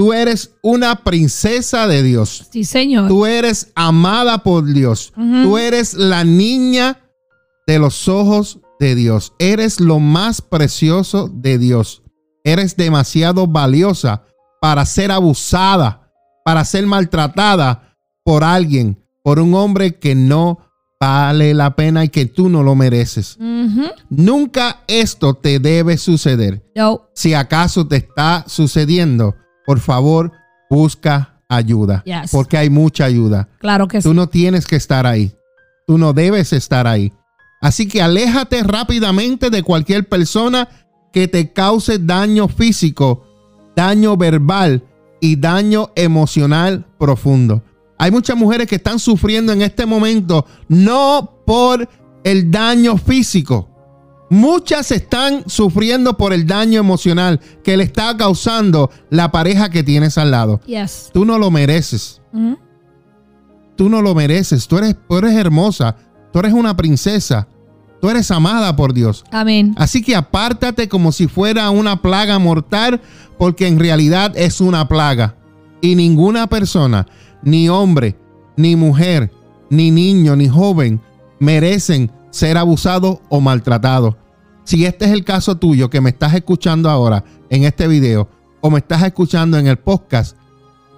tú 0.00 0.14
eres 0.14 0.54
una 0.62 1.04
princesa 1.04 1.86
de 1.86 2.02
Dios. 2.02 2.48
Sí, 2.50 2.64
Señor. 2.64 3.06
Tú 3.06 3.26
eres 3.26 3.70
amada 3.74 4.42
por 4.42 4.64
Dios. 4.64 5.12
Tú 5.14 5.58
eres 5.58 5.92
la 5.92 6.24
niña 6.24 7.02
de 7.66 7.78
los 7.78 8.08
ojos 8.08 8.60
de 8.78 8.94
Dios. 8.94 9.34
Eres 9.38 9.78
lo 9.78 9.98
más 9.98 10.40
precioso 10.40 11.28
de 11.30 11.58
Dios. 11.58 12.02
Eres 12.44 12.78
demasiado 12.78 13.46
valiosa 13.46 14.24
para 14.62 14.86
ser 14.86 15.12
abusada, 15.12 16.10
para 16.46 16.64
ser 16.64 16.86
maltratada 16.86 17.94
por 18.24 18.42
alguien, 18.42 19.04
por 19.22 19.38
un 19.38 19.52
hombre 19.52 19.98
que 19.98 20.14
no 20.14 20.60
vale 20.98 21.52
la 21.52 21.76
pena 21.76 22.04
y 22.04 22.08
que 22.08 22.24
tú 22.24 22.48
no 22.48 22.62
lo 22.62 22.74
mereces. 22.74 23.36
Nunca 24.08 24.82
esto 24.88 25.34
te 25.34 25.58
debe 25.58 25.98
suceder. 25.98 26.64
Si 27.12 27.34
acaso 27.34 27.86
te 27.86 27.96
está 27.96 28.46
sucediendo, 28.46 29.34
por 29.70 29.78
favor, 29.78 30.32
busca 30.68 31.40
ayuda. 31.48 32.02
Porque 32.32 32.56
hay 32.56 32.68
mucha 32.70 33.04
ayuda. 33.04 33.48
Claro 33.60 33.86
que 33.86 34.00
tú 34.00 34.08
sí. 34.10 34.16
no 34.16 34.28
tienes 34.28 34.66
que 34.66 34.74
estar 34.74 35.06
ahí. 35.06 35.30
Tú 35.86 35.96
no 35.96 36.12
debes 36.12 36.52
estar 36.52 36.88
ahí. 36.88 37.12
Así 37.60 37.86
que 37.86 38.02
aléjate 38.02 38.64
rápidamente 38.64 39.48
de 39.48 39.62
cualquier 39.62 40.08
persona 40.08 40.68
que 41.12 41.28
te 41.28 41.52
cause 41.52 42.00
daño 42.00 42.48
físico, 42.48 43.24
daño 43.76 44.16
verbal 44.16 44.82
y 45.20 45.36
daño 45.36 45.92
emocional 45.94 46.84
profundo. 46.98 47.62
Hay 47.96 48.10
muchas 48.10 48.36
mujeres 48.36 48.66
que 48.66 48.74
están 48.74 48.98
sufriendo 48.98 49.52
en 49.52 49.62
este 49.62 49.86
momento 49.86 50.46
no 50.66 51.44
por 51.46 51.88
el 52.24 52.50
daño 52.50 52.96
físico. 52.96 53.69
Muchas 54.30 54.92
están 54.92 55.42
sufriendo 55.48 56.16
por 56.16 56.32
el 56.32 56.46
daño 56.46 56.78
emocional 56.78 57.40
que 57.64 57.76
le 57.76 57.82
está 57.82 58.16
causando 58.16 58.90
la 59.10 59.32
pareja 59.32 59.70
que 59.70 59.82
tienes 59.82 60.16
al 60.18 60.30
lado. 60.30 60.60
Yes. 60.66 61.10
Tú 61.12 61.24
no 61.24 61.36
lo 61.36 61.50
mereces. 61.50 62.22
Tú 63.76 63.88
no 63.88 64.00
lo 64.00 64.14
mereces. 64.14 64.68
Tú 64.68 64.78
eres, 64.78 64.96
tú 65.08 65.16
eres 65.16 65.34
hermosa. 65.34 65.96
Tú 66.32 66.38
eres 66.38 66.52
una 66.52 66.76
princesa. 66.76 67.48
Tú 68.00 68.08
eres 68.08 68.30
amada 68.30 68.76
por 68.76 68.94
Dios. 68.94 69.24
Amén. 69.32 69.74
Así 69.76 70.00
que 70.00 70.14
apártate 70.14 70.88
como 70.88 71.10
si 71.10 71.26
fuera 71.26 71.68
una 71.70 72.00
plaga 72.00 72.38
mortal, 72.38 73.00
porque 73.36 73.66
en 73.66 73.80
realidad 73.80 74.32
es 74.36 74.60
una 74.60 74.86
plaga. 74.86 75.34
Y 75.80 75.96
ninguna 75.96 76.46
persona 76.46 77.06
ni 77.42 77.68
hombre, 77.68 78.16
ni 78.56 78.76
mujer, 78.76 79.32
ni 79.70 79.90
niño, 79.90 80.36
ni 80.36 80.48
joven 80.48 81.00
merecen 81.40 82.12
ser 82.30 82.56
abusados 82.58 83.18
o 83.28 83.40
maltratados. 83.40 84.16
Si 84.64 84.84
este 84.84 85.06
es 85.06 85.12
el 85.12 85.24
caso 85.24 85.56
tuyo 85.56 85.90
que 85.90 86.00
me 86.00 86.10
estás 86.10 86.34
escuchando 86.34 86.88
ahora 86.90 87.24
en 87.48 87.64
este 87.64 87.88
video 87.88 88.28
o 88.60 88.70
me 88.70 88.78
estás 88.78 89.02
escuchando 89.02 89.58
en 89.58 89.66
el 89.66 89.78
podcast, 89.78 90.36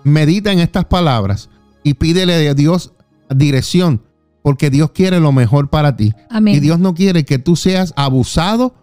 medita 0.04 0.52
en 0.52 0.58
estas 0.58 0.84
palabras 0.84 1.48
y 1.82 1.94
pídele 1.94 2.48
a 2.48 2.54
Dios 2.54 2.92
dirección, 3.30 4.02
porque 4.42 4.70
Dios 4.70 4.90
quiere 4.90 5.20
lo 5.20 5.32
mejor 5.32 5.70
para 5.70 5.96
ti. 5.96 6.12
Amén. 6.28 6.56
Y 6.56 6.60
Dios 6.60 6.78
no 6.78 6.94
quiere 6.94 7.24
que 7.24 7.38
tú 7.38 7.56
seas 7.56 7.94
abusado 7.96 8.74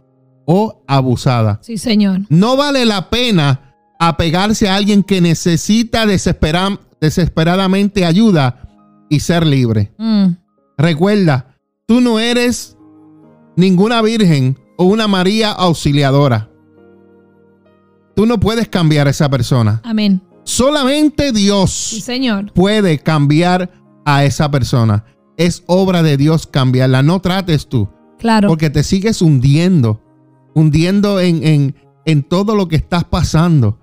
o 0.45 0.81
abusada. 0.87 1.59
Sí, 1.61 1.77
Señor. 1.77 2.21
No 2.29 2.57
vale 2.57 2.85
la 2.85 3.09
pena 3.09 3.75
apegarse 3.99 4.69
a 4.69 4.75
alguien 4.75 5.03
que 5.03 5.21
necesita 5.21 6.05
desesperadamente 6.07 8.05
ayuda 8.05 8.61
y 9.09 9.19
ser 9.19 9.45
libre. 9.45 9.91
Mm. 9.97 10.29
Recuerda, 10.77 11.57
tú 11.89 12.01
no 12.01 12.19
eres 12.19 12.77
ninguna 13.57 13.99
virgen 14.03 14.59
o 14.77 14.83
una 14.85 15.07
María 15.07 15.51
auxiliadora. 15.51 16.51
Tú 18.15 18.27
no 18.27 18.39
puedes 18.39 18.69
cambiar 18.69 19.07
a 19.07 19.09
esa 19.09 19.27
persona. 19.27 19.81
Amén. 19.83 20.21
Solamente 20.43 21.31
Dios 21.31 21.71
Sí, 21.71 22.01
Señor. 22.01 22.53
puede 22.53 22.99
cambiar 22.99 23.71
a 24.05 24.23
esa 24.23 24.51
persona. 24.51 25.03
Es 25.35 25.63
obra 25.65 26.03
de 26.03 26.15
Dios 26.15 26.45
cambiarla. 26.45 27.01
No 27.01 27.21
trates 27.21 27.67
tú. 27.67 27.89
Claro. 28.19 28.49
Porque 28.49 28.69
te 28.69 28.83
sigues 28.83 29.23
hundiendo. 29.23 29.99
Hundiendo 30.53 31.19
en, 31.19 31.43
en, 31.43 31.75
en 32.05 32.21
todo 32.21 32.55
lo 32.55 32.67
que 32.67 32.75
estás 32.75 33.03
pasando. 33.03 33.79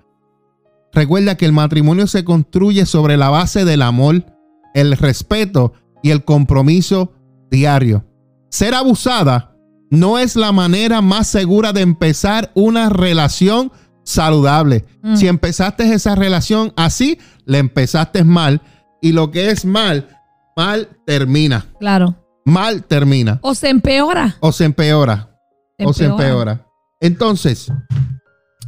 Recuerda 0.93 1.35
que 1.35 1.45
el 1.45 1.51
matrimonio 1.51 2.07
se 2.07 2.23
construye 2.23 2.85
sobre 2.85 3.17
la 3.17 3.29
base 3.29 3.65
del 3.65 3.81
amor, 3.81 4.25
el 4.73 4.95
respeto 4.95 5.73
y 6.01 6.11
el 6.11 6.23
compromiso 6.23 7.11
diario. 7.49 8.05
Ser 8.49 8.73
abusada 8.73 9.55
no 9.89 10.19
es 10.19 10.35
la 10.35 10.51
manera 10.51 11.01
más 11.01 11.27
segura 11.27 11.73
de 11.73 11.81
empezar 11.81 12.51
una 12.55 12.89
relación 12.89 13.71
saludable. 14.03 14.85
Mm. 15.03 15.15
Si 15.15 15.27
empezaste 15.27 15.93
esa 15.93 16.15
relación 16.15 16.73
así, 16.75 17.19
le 17.45 17.59
empezaste 17.59 18.23
mal 18.23 18.61
y 19.01 19.11
lo 19.11 19.31
que 19.31 19.49
es 19.49 19.65
mal, 19.65 20.07
mal 20.55 20.89
termina. 21.05 21.65
Claro. 21.79 22.15
Mal 22.45 22.83
termina. 22.83 23.39
O 23.41 23.53
se 23.53 23.69
empeora. 23.69 24.37
O 24.39 24.51
se 24.51 24.65
empeora. 24.65 25.37
O 25.79 25.93
se 25.93 26.05
empeora. 26.05 26.65
Entonces, 26.99 27.71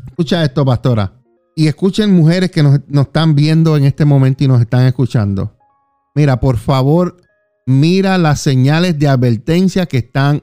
escucha 0.08 0.44
esto, 0.44 0.66
pastora. 0.66 1.14
Y 1.56 1.68
escuchen 1.68 2.14
mujeres 2.14 2.52
que 2.52 2.62
nos, 2.62 2.80
nos 2.88 3.08
están 3.08 3.36
viendo 3.36 3.76
en 3.76 3.86
este 3.86 4.06
momento 4.06 4.44
y 4.44 4.48
nos 4.48 4.62
están 4.62 4.86
escuchando. 4.86 5.58
Mira, 6.14 6.40
por 6.40 6.58
favor, 6.58 7.18
mira 7.70 8.18
las 8.18 8.42
señales 8.42 8.98
de 8.98 9.08
advertencia 9.08 9.86
que 9.86 10.00
están 10.00 10.42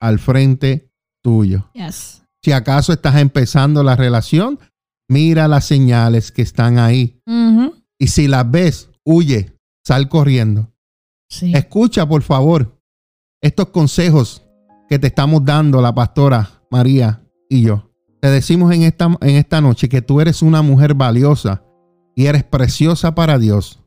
al 0.00 0.20
frente 0.20 0.88
tuyo. 1.20 1.68
Yes. 1.74 2.22
Si 2.42 2.52
acaso 2.52 2.92
estás 2.92 3.16
empezando 3.16 3.82
la 3.82 3.96
relación, 3.96 4.58
mira 5.08 5.48
las 5.48 5.64
señales 5.64 6.30
que 6.30 6.42
están 6.42 6.78
ahí. 6.78 7.20
Ujú. 7.26 7.74
Y 7.98 8.06
si 8.06 8.28
las 8.28 8.48
ves, 8.48 8.88
huye, 9.04 9.52
sal 9.84 10.08
corriendo. 10.08 10.72
Sí. 11.28 11.52
Escucha, 11.54 12.08
por 12.08 12.22
favor, 12.22 12.80
estos 13.40 13.70
consejos 13.70 14.42
que 14.88 14.98
te 14.98 15.08
estamos 15.08 15.44
dando 15.44 15.82
la 15.82 15.94
pastora 15.94 16.62
María 16.70 17.20
y 17.48 17.62
yo. 17.62 17.90
Te 18.20 18.28
decimos 18.28 18.72
en 18.72 18.82
esta, 18.82 19.06
en 19.20 19.36
esta 19.36 19.60
noche 19.60 19.88
que 19.88 20.02
tú 20.02 20.20
eres 20.20 20.40
una 20.40 20.62
mujer 20.62 20.94
valiosa 20.94 21.64
y 22.14 22.26
eres 22.26 22.44
preciosa 22.44 23.14
para 23.14 23.38
Dios. 23.38 23.80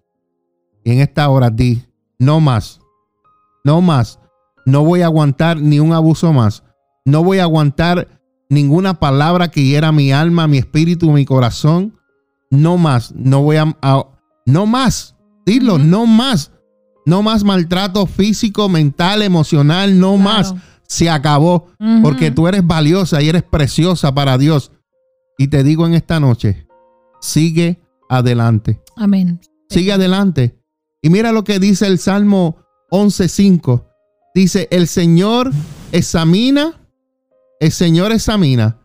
Y 0.83 0.91
en 0.91 0.99
esta 0.99 1.29
hora 1.29 1.49
di, 1.49 1.83
no 2.23 2.39
más, 2.39 2.79
no 3.63 3.81
más. 3.81 4.19
No 4.65 4.83
voy 4.83 5.01
a 5.01 5.05
aguantar 5.05 5.59
ni 5.59 5.79
un 5.79 5.91
abuso 5.93 6.31
más. 6.31 6.63
No 7.05 7.23
voy 7.23 7.39
a 7.39 7.43
aguantar 7.43 8.21
ninguna 8.49 8.93
palabra 8.99 9.49
que 9.49 9.63
hiera 9.63 9.91
mi 9.91 10.11
alma, 10.13 10.47
mi 10.47 10.57
espíritu, 10.57 11.11
mi 11.11 11.25
corazón. 11.25 11.99
No 12.49 12.77
más. 12.77 13.13
No 13.13 13.41
voy 13.41 13.57
a, 13.57 13.75
a- 13.81 14.05
no 14.45 14.65
más. 14.65 15.15
Dilo, 15.45 15.77
no 15.79 16.05
más. 16.05 16.51
No 17.05 17.21
más 17.21 17.43
maltrato 17.43 18.05
físico, 18.05 18.69
mental, 18.69 19.21
emocional, 19.21 19.99
no 19.99 20.13
Claro. 20.15 20.23
más. 20.23 20.55
Se 20.87 21.09
acabó. 21.09 21.67
Porque 22.01 22.31
tú 22.31 22.47
eres 22.47 22.65
valiosa 22.65 23.21
y 23.21 23.27
eres 23.27 23.43
preciosa 23.43 24.13
para 24.13 24.37
Dios. 24.37 24.71
Y 25.37 25.47
te 25.47 25.63
digo 25.63 25.85
en 25.85 25.93
esta 25.95 26.19
noche, 26.21 26.67
sigue 27.19 27.81
adelante. 28.09 28.81
Amén. 28.95 29.41
Sigue 29.69 29.91
adelante. 29.91 30.57
Y 31.03 31.09
mira 31.11 31.31
lo 31.31 31.43
que 31.43 31.59
dice 31.59 31.85
el 31.85 31.99
Salmo 31.99 32.57
11.5. 32.89 33.85
Dice, 34.33 34.67
el 34.71 34.87
Señor 34.87 35.51
examina, 35.91 36.81
el 37.59 37.71
Señor 37.71 38.11
examina 38.11 38.79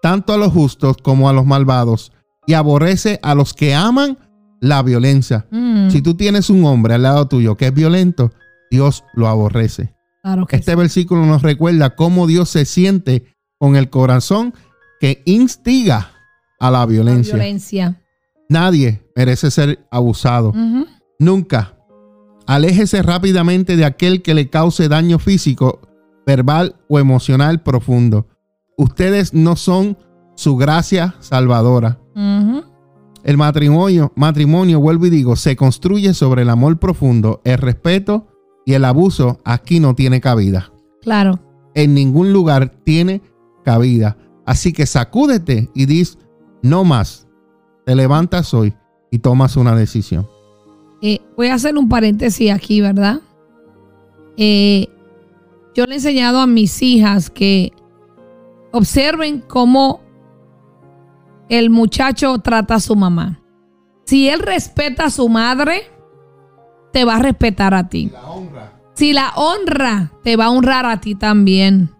tanto 0.00 0.32
a 0.32 0.36
los 0.36 0.52
justos 0.52 0.96
como 1.02 1.28
a 1.28 1.32
los 1.32 1.44
malvados 1.46 2.12
y 2.46 2.52
aborrece 2.54 3.18
a 3.22 3.34
los 3.34 3.52
que 3.54 3.74
aman 3.74 4.18
la 4.60 4.82
violencia. 4.82 5.46
Mm, 5.50 5.90
Si 5.90 6.02
tú 6.02 6.14
tienes 6.14 6.50
un 6.50 6.64
hombre 6.64 6.94
al 6.94 7.02
lado 7.02 7.26
tuyo 7.26 7.56
que 7.56 7.66
es 7.68 7.74
violento, 7.74 8.32
Dios 8.70 9.02
lo 9.14 9.26
aborrece. 9.28 9.92
claro 10.22 10.46
que 10.46 10.56
Este 10.56 10.72
sí. 10.72 10.76
versículo 10.76 11.26
nos 11.26 11.42
recuerda 11.42 11.96
cómo 11.96 12.26
Dios 12.28 12.48
se 12.48 12.64
siente 12.64 13.34
con 13.58 13.74
el 13.76 13.90
corazón 13.90 14.54
que 15.00 15.22
instiga 15.24 16.12
a 16.60 16.70
la 16.70 16.80
La 16.80 16.86
violencia. 16.86 18.00
Nadie 18.48 19.02
merece 19.16 19.50
ser 19.50 19.84
abusado. 19.90 20.50
Ujú. 20.50 20.86
Nunca. 21.22 21.76
Aléjese 22.48 23.00
rápidamente 23.00 23.76
de 23.76 23.84
aquel 23.84 24.22
que 24.22 24.34
le 24.34 24.50
cause 24.50 24.88
daño 24.88 25.20
físico, 25.20 25.80
verbal 26.26 26.74
o 26.88 26.98
emocional 26.98 27.62
profundo. 27.62 28.26
Ustedes 28.76 29.32
no 29.32 29.54
son 29.54 29.96
su 30.34 30.56
gracia 30.56 31.14
salvadora. 31.20 32.00
El 33.22 33.36
matrimonio, 33.36 34.12
matrimonio, 34.16 34.80
vuelvo 34.80 35.06
y 35.06 35.10
digo, 35.10 35.36
se 35.36 35.54
construye 35.54 36.12
sobre 36.12 36.42
el 36.42 36.50
amor 36.50 36.80
profundo, 36.80 37.40
el 37.44 37.58
respeto 37.58 38.26
y 38.66 38.72
el 38.72 38.84
abuso 38.84 39.38
aquí 39.44 39.78
no 39.78 39.94
tiene 39.94 40.20
cabida. 40.20 40.72
Claro. 41.02 41.38
En 41.76 41.94
ningún 41.94 42.32
lugar 42.32 42.70
tiene 42.82 43.22
cabida. 43.64 44.16
Así 44.44 44.72
que 44.72 44.86
sacúdete 44.86 45.70
y 45.72 45.86
dis, 45.86 46.18
no 46.62 46.82
más. 46.82 47.28
Te 47.86 47.94
levantas 47.94 48.52
hoy 48.54 48.74
y 49.12 49.20
tomas 49.20 49.56
una 49.56 49.76
decisión. 49.76 50.26
Eh, 51.02 51.20
voy 51.36 51.48
a 51.48 51.54
hacer 51.54 51.76
un 51.76 51.88
paréntesis 51.88 52.50
aquí, 52.52 52.80
¿verdad? 52.80 53.20
Eh, 54.36 54.88
yo 55.74 55.84
le 55.84 55.94
he 55.94 55.96
enseñado 55.96 56.38
a 56.40 56.46
mis 56.46 56.80
hijas 56.80 57.28
que 57.28 57.72
observen 58.70 59.40
cómo 59.40 60.00
el 61.48 61.70
muchacho 61.70 62.38
trata 62.38 62.76
a 62.76 62.80
su 62.80 62.94
mamá. 62.94 63.42
Si 64.04 64.28
él 64.28 64.40
respeta 64.40 65.06
a 65.06 65.10
su 65.10 65.28
madre, 65.28 65.90
te 66.92 67.04
va 67.04 67.16
a 67.16 67.18
respetar 67.18 67.74
a 67.74 67.88
ti. 67.88 68.10
Si 68.94 69.12
la 69.12 69.32
honra, 69.36 70.12
te 70.22 70.36
va 70.36 70.46
a 70.46 70.50
honrar 70.50 70.86
a 70.86 71.00
ti 71.00 71.14
también. 71.14 71.90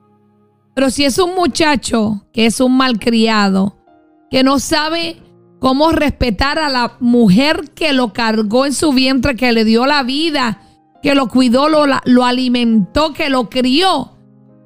Pero 0.75 0.90
si 0.90 1.04
es 1.04 1.18
un 1.18 1.35
muchacho 1.35 2.25
que 2.32 2.47
es 2.47 2.61
un 2.61 2.76
malcriado, 2.76 3.76
que 4.30 4.42
no 4.42 4.59
sabe 4.59 5.16
cómo 5.62 5.92
respetar 5.92 6.59
a 6.59 6.69
la 6.69 6.97
mujer 6.99 7.71
que 7.73 7.92
lo 7.92 8.12
cargó 8.12 8.66
en 8.66 8.75
su 8.75 8.92
vientre, 8.92 9.37
que 9.37 9.52
le 9.52 9.64
dio 9.64 9.87
la 9.87 10.02
vida, 10.02 10.61
que 11.04 11.14
lo 11.14 11.28
cuidó, 11.28 11.69
lo, 11.69 11.85
lo 12.04 12.25
alimentó, 12.25 13.12
que 13.12 13.31
lo 13.31 13.49
crió, 13.49 14.11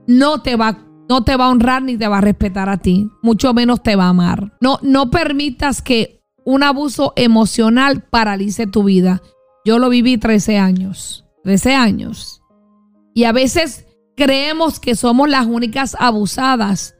no 0.06 0.40
te 0.40 0.56
va 0.56 0.78
no 1.08 1.22
te 1.22 1.36
va 1.36 1.44
a 1.44 1.50
honrar 1.50 1.82
ni 1.82 1.98
te 1.98 2.08
va 2.08 2.18
a 2.18 2.22
respetar 2.22 2.70
a 2.70 2.78
ti, 2.78 3.10
mucho 3.22 3.52
menos 3.52 3.82
te 3.82 3.94
va 3.94 4.06
a 4.06 4.08
amar. 4.08 4.56
No 4.62 4.78
no 4.82 5.10
permitas 5.10 5.82
que 5.82 6.22
un 6.46 6.62
abuso 6.62 7.12
emocional 7.14 8.00
paralice 8.00 8.66
tu 8.66 8.82
vida. 8.82 9.20
Yo 9.66 9.78
lo 9.78 9.90
viví 9.90 10.16
13 10.16 10.58
años, 10.58 11.26
13 11.44 11.74
años. 11.74 12.40
Y 13.14 13.24
a 13.24 13.32
veces 13.32 13.86
creemos 14.16 14.80
que 14.80 14.94
somos 14.94 15.28
las 15.28 15.46
únicas 15.46 15.94
abusadas 16.00 16.95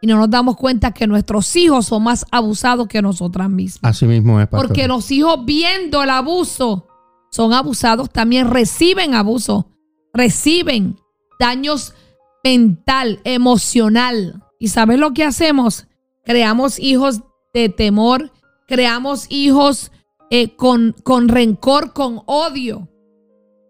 y 0.00 0.06
no 0.06 0.16
nos 0.16 0.30
damos 0.30 0.56
cuenta 0.56 0.92
que 0.92 1.06
nuestros 1.06 1.54
hijos 1.56 1.86
son 1.86 2.04
más 2.04 2.24
abusados 2.30 2.88
que 2.88 3.02
nosotras 3.02 3.50
mismas. 3.50 3.90
Así 3.90 4.06
mismo 4.06 4.40
es, 4.40 4.48
pastor. 4.48 4.68
Porque 4.68 4.88
los 4.88 5.10
hijos 5.10 5.44
viendo 5.44 6.02
el 6.02 6.10
abuso 6.10 6.86
son 7.30 7.52
abusados, 7.52 8.10
también 8.10 8.50
reciben 8.50 9.14
abuso, 9.14 9.68
reciben 10.12 10.96
daños 11.38 11.94
mental, 12.42 13.20
emocional. 13.24 14.42
¿Y 14.58 14.68
sabes 14.68 14.98
lo 14.98 15.12
que 15.12 15.24
hacemos? 15.24 15.86
Creamos 16.24 16.78
hijos 16.78 17.20
de 17.54 17.68
temor, 17.68 18.32
creamos 18.66 19.26
hijos 19.30 19.92
eh, 20.30 20.54
con, 20.56 20.94
con 21.02 21.28
rencor, 21.28 21.92
con 21.92 22.22
odio 22.26 22.88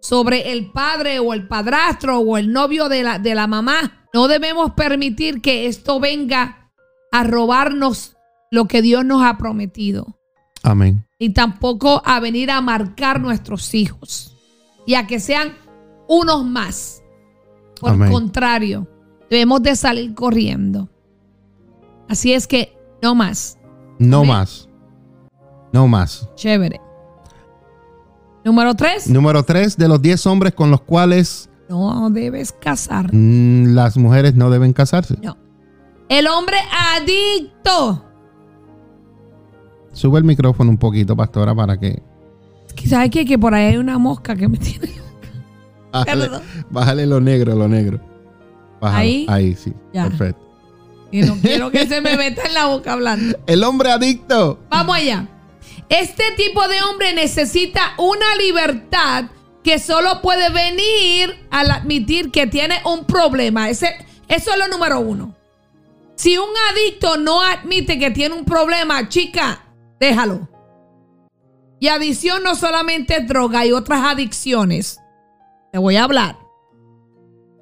sobre 0.02 0.52
el 0.52 0.70
padre 0.72 1.18
o 1.18 1.34
el 1.34 1.46
padrastro 1.46 2.18
o 2.18 2.38
el 2.38 2.52
novio 2.52 2.88
de 2.88 3.02
la, 3.02 3.18
de 3.18 3.34
la 3.34 3.46
mamá. 3.46 3.99
No 4.12 4.28
debemos 4.28 4.72
permitir 4.72 5.40
que 5.40 5.66
esto 5.66 6.00
venga 6.00 6.70
a 7.12 7.24
robarnos 7.24 8.16
lo 8.50 8.66
que 8.66 8.82
Dios 8.82 9.04
nos 9.04 9.22
ha 9.22 9.38
prometido. 9.38 10.18
Amén. 10.62 11.06
Ni 11.18 11.30
tampoco 11.30 12.02
a 12.04 12.20
venir 12.20 12.50
a 12.50 12.60
marcar 12.60 13.20
nuestros 13.20 13.74
hijos. 13.74 14.36
Y 14.86 14.94
a 14.94 15.06
que 15.06 15.20
sean 15.20 15.54
unos 16.08 16.44
más. 16.44 17.02
Por 17.78 17.90
Amén. 17.90 18.08
el 18.08 18.12
contrario, 18.12 18.88
debemos 19.30 19.62
de 19.62 19.76
salir 19.76 20.14
corriendo. 20.14 20.88
Así 22.08 22.32
es 22.32 22.46
que 22.46 22.76
no 23.02 23.14
más. 23.14 23.58
No 23.98 24.18
Amén. 24.18 24.28
más. 24.28 24.68
No 25.72 25.86
más. 25.86 26.28
Chévere. 26.34 26.80
Número 28.44 28.74
tres. 28.74 29.08
Número 29.08 29.42
tres 29.44 29.76
de 29.76 29.86
los 29.86 30.00
10 30.00 30.26
hombres 30.26 30.54
con 30.54 30.70
los 30.70 30.80
cuales 30.80 31.49
No 31.70 32.10
debes 32.10 32.50
casar. 32.50 33.14
mm, 33.14 33.74
las 33.74 33.96
mujeres 33.96 34.34
no 34.34 34.50
deben 34.50 34.72
casarse. 34.72 35.16
No. 35.22 35.36
El 36.08 36.26
hombre 36.26 36.56
adicto. 36.96 38.04
Sube 39.92 40.18
el 40.18 40.24
micrófono 40.24 40.68
un 40.70 40.78
poquito, 40.78 41.16
pastora, 41.16 41.54
para 41.54 41.78
que. 41.78 42.02
¿Sabes 42.84 43.10
qué? 43.10 43.24
Que 43.24 43.38
por 43.38 43.54
ahí 43.54 43.66
hay 43.66 43.76
una 43.76 43.98
mosca 43.98 44.34
que 44.34 44.48
me 44.48 44.58
tiene. 44.58 44.90
Bájale, 46.70 47.06
lo 47.06 47.20
negro, 47.20 47.54
lo 47.54 47.68
negro. 47.68 48.00
Ahí. 48.80 49.26
Ahí, 49.28 49.54
sí. 49.54 49.72
Ya. 49.92 50.08
Perfecto. 50.08 50.42
Y 51.12 51.22
no 51.22 51.36
quiero 51.36 51.70
que 51.70 51.86
se 51.86 52.00
me 52.00 52.16
meta 52.16 52.42
en 52.46 52.54
la 52.54 52.66
boca 52.66 52.94
hablando. 52.94 53.38
El 53.46 53.62
hombre 53.62 53.92
adicto. 53.92 54.58
Vamos 54.70 54.96
allá. 54.96 55.28
Este 55.88 56.24
tipo 56.36 56.66
de 56.66 56.82
hombre 56.82 57.14
necesita 57.14 57.80
una 57.96 58.34
libertad 58.36 59.26
que 59.62 59.78
solo 59.78 60.22
puede 60.22 60.50
venir 60.50 61.46
al 61.50 61.70
admitir 61.70 62.30
que 62.30 62.46
tiene 62.46 62.80
un 62.84 63.04
problema. 63.04 63.68
Ese, 63.68 63.94
eso 64.28 64.52
es 64.52 64.58
lo 64.58 64.68
número 64.68 65.00
uno. 65.00 65.34
Si 66.16 66.36
un 66.36 66.50
adicto 66.70 67.16
no 67.16 67.42
admite 67.42 67.98
que 67.98 68.10
tiene 68.10 68.34
un 68.34 68.44
problema, 68.44 69.08
chica, 69.08 69.64
déjalo. 69.98 70.48
Y 71.78 71.88
adicción 71.88 72.42
no 72.42 72.54
solamente 72.54 73.16
es 73.16 73.26
droga, 73.26 73.60
hay 73.60 73.72
otras 73.72 74.04
adicciones. 74.04 75.00
Te 75.72 75.78
voy 75.78 75.96
a 75.96 76.04
hablar. 76.04 76.36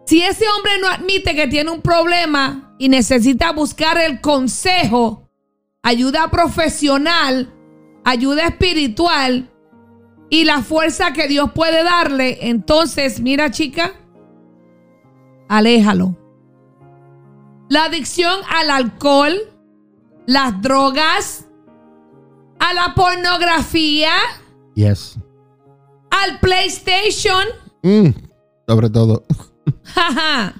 Si 0.06 0.22
ese 0.22 0.44
hombre 0.48 0.72
no 0.80 0.88
admite 0.88 1.36
que 1.36 1.46
tiene 1.46 1.70
un 1.70 1.82
problema 1.82 2.74
y 2.78 2.88
necesita 2.88 3.52
buscar 3.52 3.98
el 3.98 4.20
consejo, 4.20 5.28
ayuda 5.82 6.30
profesional, 6.30 7.52
ayuda 8.04 8.46
espiritual 8.46 9.50
y 10.30 10.44
la 10.44 10.62
fuerza 10.62 11.12
que 11.12 11.26
Dios 11.28 11.52
puede 11.54 11.82
darle, 11.84 12.38
entonces, 12.48 13.20
mira 13.20 13.50
chica, 13.50 13.92
aléjalo. 15.48 16.16
La 17.68 17.84
adicción 17.84 18.40
al 18.50 18.70
alcohol, 18.70 19.34
las 20.26 20.60
drogas, 20.62 21.46
a 22.58 22.74
la 22.74 22.94
pornografía, 22.94 24.12
Yes. 24.74 25.18
al 26.10 26.38
PlayStation, 26.40 27.44
Mm, 27.82 28.08
sobre 28.66 28.90
todo. 28.90 29.22
Jaja. 29.84 30.54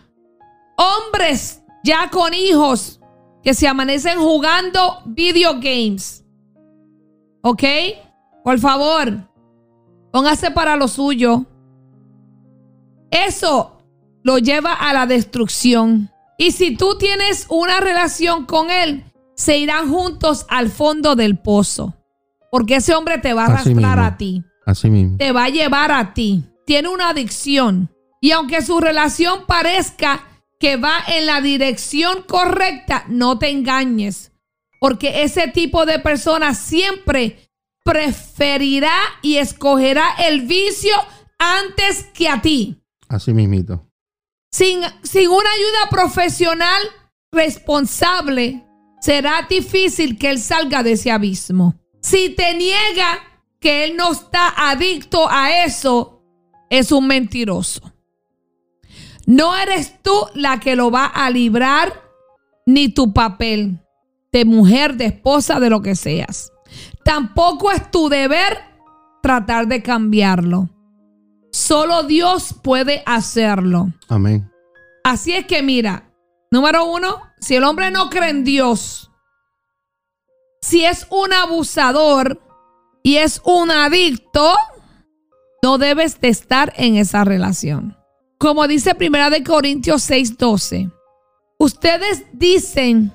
Hombres 0.77 1.63
ya 1.83 2.09
con 2.11 2.33
hijos 2.35 3.01
que 3.43 3.53
se 3.55 3.67
amanecen 3.67 4.19
jugando 4.19 5.01
video 5.07 5.55
games. 5.55 6.25
¿Ok? 7.43 7.63
Por 8.45 8.59
favor, 8.61 9.28
póngase 10.19 10.51
para 10.51 10.75
lo 10.75 10.89
suyo. 10.89 11.47
Eso 13.13 13.79
lo 14.25 14.39
lleva 14.39 14.73
a 14.73 14.93
la 14.93 15.07
destrucción. 15.07 16.11
Y 16.37 16.51
si 16.51 16.77
tú 16.77 16.99
tienes 16.99 17.47
una 17.49 17.79
relación 17.79 18.45
con 18.45 18.69
él, 18.69 19.05
se 19.37 19.59
irán 19.59 19.89
juntos 19.89 20.45
al 20.49 20.71
fondo 20.71 21.15
del 21.15 21.39
pozo. 21.39 21.95
Porque 22.51 22.77
ese 22.77 22.97
hombre 22.97 23.19
te 23.19 23.33
va 23.33 23.43
a 23.43 23.45
Así 23.45 23.71
arrastrar 23.71 23.97
mismo. 23.97 24.03
a 24.07 24.17
ti 24.17 24.43
Así 24.67 24.91
mismo. 24.91 25.19
te 25.19 25.31
va 25.31 25.45
a 25.45 25.49
llevar 25.51 25.93
a 25.93 26.15
ti. 26.15 26.43
Tiene 26.67 26.89
una 26.89 27.11
adicción. 27.11 27.89
Y 28.21 28.33
aunque 28.33 28.61
su 28.63 28.81
relación 28.81 29.47
parezca 29.47 30.25
que 30.59 30.77
va 30.77 30.95
en 31.07 31.27
la 31.27 31.41
dirección 31.41 32.25
correcta, 32.27 33.05
no 33.07 33.39
te 33.39 33.51
engañes. 33.51 34.33
Porque 34.81 35.23
ese 35.23 35.47
tipo 35.47 35.87
de 35.87 36.01
persona 36.01 36.55
siempre 36.55 37.48
preferirá 37.88 38.94
y 39.22 39.37
escogerá 39.37 40.05
el 40.18 40.42
vicio 40.42 40.92
antes 41.38 42.05
que 42.12 42.29
a 42.29 42.42
ti. 42.42 42.83
Así 43.09 43.33
mismito. 43.33 43.88
Sin, 44.53 44.81
sin 45.03 45.29
una 45.29 45.51
ayuda 45.51 45.88
profesional 45.90 46.83
responsable, 47.33 48.66
será 49.01 49.46
difícil 49.48 50.18
que 50.18 50.29
él 50.29 50.38
salga 50.38 50.83
de 50.83 50.92
ese 50.92 51.11
abismo. 51.11 51.77
Si 52.03 52.29
te 52.31 52.55
niega 52.55 53.20
que 53.59 53.85
él 53.85 53.96
no 53.96 54.12
está 54.12 54.70
adicto 54.70 55.27
a 55.31 55.64
eso, 55.64 56.22
es 56.68 56.92
un 56.92 57.07
mentiroso. 57.07 57.81
No 59.24 59.57
eres 59.57 59.94
tú 60.03 60.27
la 60.35 60.61
que 60.61 60.77
lo 60.77 60.90
va 60.90 61.07
a 61.07 61.31
librar, 61.31 62.03
ni 62.66 62.90
tu 62.90 63.14
papel 63.14 63.81
de 64.31 64.44
mujer, 64.44 64.96
de 64.96 65.07
esposa, 65.07 65.59
de 65.59 65.70
lo 65.70 65.81
que 65.81 65.94
seas. 65.94 66.53
Tampoco 67.09 67.71
es 67.71 67.90
tu 67.90 68.11
deber 68.11 68.59
tratar 69.23 69.66
de 69.66 69.83
cambiarlo. 69.83 70.68
Solo 71.51 72.03
Dios 72.03 72.55
puede 72.62 73.03
hacerlo. 73.07 73.88
Amén. 74.11 74.53
Así 75.05 75.33
es 75.33 75.47
que 75.47 75.62
mira, 75.62 76.12
número 76.51 76.85
uno, 76.85 77.23
si 77.40 77.55
el 77.55 77.64
hombre 77.64 77.90
no 77.90 78.11
cree 78.11 78.29
en 78.29 78.44
Dios, 78.44 79.11
si 80.61 80.85
es 80.85 81.07
un 81.09 81.33
abusador 81.33 82.42
y 83.03 83.16
es 83.16 83.40
un 83.42 83.71
adicto, 83.71 84.53
no 85.62 85.79
debes 85.79 86.21
de 86.21 86.29
estar 86.29 86.75
en 86.77 86.97
esa 86.97 87.25
relación. 87.25 87.97
Como 88.37 88.68
dice 88.68 88.94
Primera 88.94 89.31
de 89.31 89.42
Corintios 89.42 90.03
6:12, 90.11 90.92
ustedes 91.59 92.27
dicen 92.35 93.14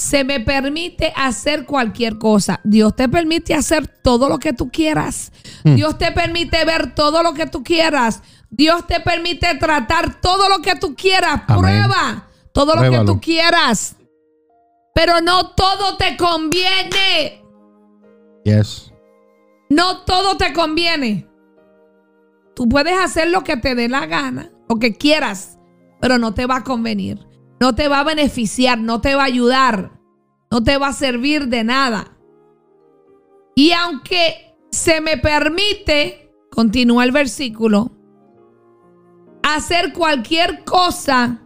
se 0.00 0.24
me 0.24 0.40
permite 0.40 1.12
hacer 1.14 1.66
cualquier 1.66 2.16
cosa. 2.16 2.58
Dios 2.64 2.96
te 2.96 3.06
permite 3.06 3.52
hacer 3.52 3.86
todo 3.86 4.30
lo 4.30 4.38
que 4.38 4.54
tú 4.54 4.70
quieras. 4.70 5.30
Mm. 5.62 5.74
Dios 5.74 5.98
te 5.98 6.10
permite 6.10 6.64
ver 6.64 6.94
todo 6.94 7.22
lo 7.22 7.34
que 7.34 7.46
tú 7.46 7.62
quieras. 7.62 8.22
Dios 8.48 8.86
te 8.86 9.00
permite 9.00 9.54
tratar 9.56 10.18
todo 10.22 10.48
lo 10.48 10.62
que 10.62 10.74
tú 10.76 10.96
quieras. 10.96 11.42
Amén. 11.46 11.84
Prueba 11.84 12.28
todo 12.52 12.76
lo 12.76 12.90
que 12.90 13.04
tú 13.04 13.20
quieras. 13.20 13.96
Pero 14.94 15.20
no 15.20 15.50
todo 15.50 15.98
te 15.98 16.16
conviene. 16.16 17.44
Yes. 18.44 18.90
No 19.68 19.98
todo 20.04 20.38
te 20.38 20.54
conviene. 20.54 21.28
Tú 22.56 22.70
puedes 22.70 22.98
hacer 22.98 23.28
lo 23.28 23.44
que 23.44 23.58
te 23.58 23.74
dé 23.74 23.90
la 23.90 24.06
gana, 24.06 24.50
lo 24.66 24.76
que 24.76 24.96
quieras, 24.96 25.58
pero 26.00 26.16
no 26.16 26.32
te 26.32 26.46
va 26.46 26.56
a 26.56 26.64
convenir. 26.64 27.29
No 27.60 27.74
te 27.74 27.88
va 27.88 28.00
a 28.00 28.04
beneficiar, 28.04 28.78
no 28.78 29.00
te 29.00 29.14
va 29.14 29.22
a 29.22 29.26
ayudar, 29.26 29.92
no 30.50 30.64
te 30.64 30.78
va 30.78 30.88
a 30.88 30.92
servir 30.92 31.48
de 31.48 31.62
nada. 31.62 32.16
Y 33.54 33.72
aunque 33.72 34.56
se 34.70 35.00
me 35.02 35.18
permite, 35.18 36.32
continúa 36.50 37.04
el 37.04 37.12
versículo, 37.12 37.90
hacer 39.42 39.92
cualquier 39.92 40.64
cosa, 40.64 41.42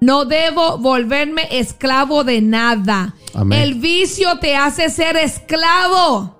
no 0.00 0.24
debo 0.24 0.78
volverme 0.78 1.48
esclavo 1.50 2.24
de 2.24 2.40
nada. 2.40 3.14
Amén. 3.34 3.58
El 3.58 3.74
vicio 3.74 4.38
te 4.38 4.54
hace 4.54 4.88
ser 4.90 5.16
esclavo. 5.16 6.38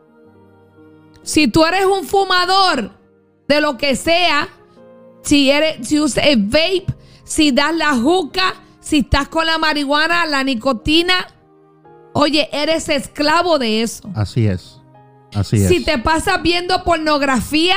Si 1.23 1.49
tú 1.49 1.65
eres 1.65 1.87
un 1.87 2.05
fumador 2.05 2.93
de 3.49 3.61
lo 3.61 3.77
que 3.79 3.97
sea, 3.97 4.49
si 5.23 5.51
eres, 5.51 5.89
si 5.89 5.99
usas 5.99 6.27
el 6.27 6.45
vape, 6.45 6.87
si 7.25 7.51
das 7.51 7.75
la 7.75 7.95
juca, 7.95 8.55
si 8.85 8.99
estás 8.99 9.29
con 9.29 9.47
la 9.47 9.57
marihuana, 9.57 10.27
la 10.27 10.45
nicotina, 10.45 11.27
oye, 12.13 12.51
eres 12.53 12.91
esclavo 12.91 13.59
de 13.59 13.81
eso. 13.81 14.11
Así 14.15 14.47
es. 14.47 14.79
Así 15.35 15.57
es. 15.57 15.69
Si 15.69 15.83
te 15.83 15.97
pasas 15.99 16.43
viendo 16.43 16.85
pornografía 16.85 17.77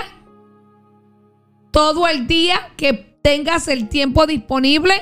todo 1.71 2.09
el 2.09 2.27
día 2.27 2.73
que 2.75 3.17
tengas 3.23 3.69
el 3.69 3.87
tiempo 3.87 4.27
disponible, 4.27 4.93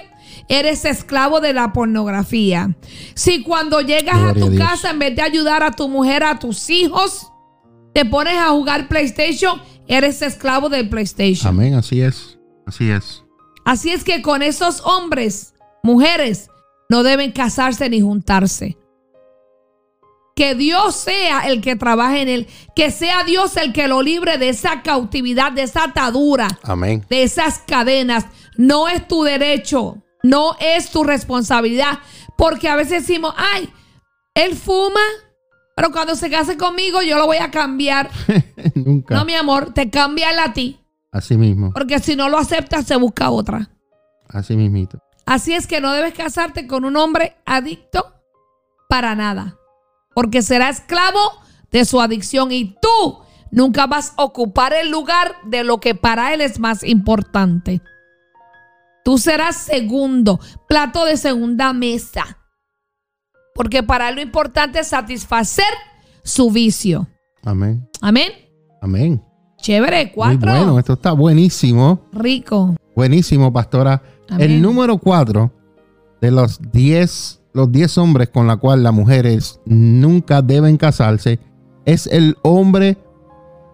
eres 0.48 0.86
esclavo 0.86 1.42
de 1.42 1.54
la 1.54 1.74
pornografía. 1.74 2.76
Si 3.16 3.42
cuando 3.42 3.82
llegas 3.82 4.20
Gloria 4.20 4.46
a 4.46 4.48
tu 4.48 4.58
casa, 4.60 4.92
en 4.92 5.00
vez 5.00 5.16
de 5.16 5.24
ayudar 5.24 5.64
a 5.64 5.72
tu 5.72 5.88
mujer, 5.88 6.24
a 6.24 6.38
tus 6.38 6.70
hijos, 6.70 7.32
te 7.96 8.06
pones 8.06 8.38
a 8.38 8.50
jugar 8.50 8.88
PlayStation, 8.90 9.60
eres 9.88 10.22
esclavo 10.22 10.70
del 10.70 10.88
PlayStation. 10.88 11.48
Amén. 11.48 11.74
Así 11.74 12.00
es. 12.00 12.38
Así 12.68 12.92
es. 12.92 13.24
Así 13.66 13.90
es 13.90 14.04
que 14.04 14.22
con 14.22 14.44
esos 14.44 14.82
hombres, 14.82 15.55
mujeres, 15.86 16.50
no 16.90 17.04
deben 17.04 17.32
casarse 17.32 17.90
ni 17.90 18.02
juntarse. 18.02 18.78
Que 20.36 20.54
Dios 20.54 20.96
sea 20.98 21.48
el 21.48 21.62
que 21.62 21.78
trabaje 21.78 22.22
en 22.22 22.28
él. 22.28 22.48
Que 22.76 22.92
sea 22.92 23.24
Dios 23.24 23.56
el 23.56 23.72
que 23.72 23.88
lo 23.88 24.02
libre 24.02 24.38
de 24.38 24.50
esa 24.50 24.82
cautividad, 24.82 25.54
de 25.54 25.64
esa 25.64 25.86
atadura, 25.86 26.50
Amén. 26.64 27.06
de 27.10 27.24
esas 27.24 27.60
cadenas. 27.60 28.26
No 28.58 28.90
es 28.90 29.08
tu 29.08 29.24
derecho, 29.24 30.04
no 30.24 30.58
es 30.60 30.90
tu 30.90 31.06
responsabilidad. 31.06 32.00
Porque 32.38 32.68
a 32.68 32.76
veces 32.76 33.08
decimos, 33.08 33.34
ay, 33.38 33.70
él 34.34 34.56
fuma, 34.56 35.00
pero 35.74 35.92
cuando 35.92 36.16
se 36.16 36.30
case 36.30 36.58
conmigo 36.58 37.02
yo 37.02 37.18
lo 37.18 37.28
voy 37.28 37.38
a 37.38 37.50
cambiar. 37.50 38.10
Nunca. 38.76 39.16
No, 39.16 39.24
mi 39.24 39.36
amor, 39.36 39.74
te 39.74 39.90
cambia 39.90 40.32
él 40.32 40.40
a 40.40 40.52
ti. 40.52 40.82
Así 41.14 41.38
mismo. 41.38 41.72
Porque 41.72 42.00
si 42.00 42.18
no 42.18 42.28
lo 42.28 42.38
aceptas, 42.38 42.86
se 42.86 42.98
busca 42.98 43.30
otra. 43.30 43.70
Así 44.28 44.58
mismito. 44.58 45.00
Así 45.26 45.54
es 45.54 45.66
que 45.68 45.82
no 45.82 45.92
debes 45.94 46.14
casarte 46.14 46.68
con 46.68 46.86
un 46.86 46.96
hombre 46.98 47.36
adicto 47.46 48.14
para 48.88 49.16
nada, 49.16 49.58
porque 50.14 50.42
será 50.42 50.70
esclavo 50.70 51.20
de 51.72 51.86
su 51.86 52.00
adicción 52.00 52.52
y 52.52 52.76
tú 52.80 53.20
nunca 53.52 53.88
vas 53.88 54.14
a 54.18 54.24
ocupar 54.24 54.74
el 54.74 54.92
lugar 54.92 55.36
de 55.46 55.64
lo 55.64 55.80
que 55.80 55.96
para 55.96 56.34
él 56.34 56.42
es 56.42 56.60
más 56.60 56.84
importante. 56.84 57.82
Tú 59.04 59.18
serás 59.18 59.56
segundo, 59.56 60.40
plato 60.68 61.06
de 61.06 61.18
segunda 61.18 61.74
mesa, 61.74 62.38
porque 63.54 63.84
para 63.84 64.10
él 64.10 64.16
lo 64.16 64.22
importante 64.22 64.80
es 64.80 64.88
satisfacer 64.88 65.66
su 66.24 66.52
vicio. 66.52 67.08
Amén. 67.44 67.88
Amén. 68.02 68.32
Amén. 68.82 69.24
Chévere, 69.58 70.06
Muy 70.06 70.14
cuatro. 70.14 70.52
bueno. 70.52 70.80
Esto 70.80 70.94
está 70.94 71.12
buenísimo. 71.14 72.08
Rico. 72.12 72.76
Buenísimo, 72.96 73.52
pastora. 73.52 74.02
Amén. 74.30 74.52
El 74.52 74.62
número 74.62 74.98
cuatro 74.98 75.52
de 76.22 76.32
los 76.32 76.60
10 76.72 77.42
los 77.56 77.72
10 77.72 77.98
hombres 78.00 78.30
con 78.30 78.48
la 78.48 78.58
cual 78.58 78.84
las 78.84 78.94
mujeres 78.94 79.62
nunca 79.66 80.42
deben 80.42 80.76
casarse 80.76 81.40
es 81.86 82.06
el 82.08 82.36
hombre 82.42 82.98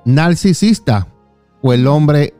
narcisista 0.05 1.07
o 1.63 1.73
el 1.73 1.87
hombre 1.87 2.35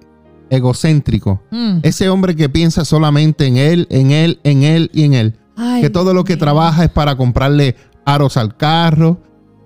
egocéntrico. 0.52 1.42
Mm. 1.50 1.80
Ese 1.82 2.10
hombre 2.10 2.36
que 2.36 2.48
piensa 2.48 2.86
solamente 2.86 3.48
en 3.48 3.58
él, 3.58 3.88
en 3.90 4.12
él, 4.12 4.40
en 4.44 4.62
él 4.64 4.92
y 4.94 5.04
en 5.04 5.16
él. 5.16 5.40
Ay, 5.58 5.82
que 5.82 5.90
todo 5.90 6.14
lo 6.14 6.24
que 6.24 6.38
trabaja 6.38 6.84
es 6.84 6.92
para 6.92 7.16
comprarle 7.16 7.76
aros 8.06 8.38
al 8.38 8.56
carro, 8.56 9.18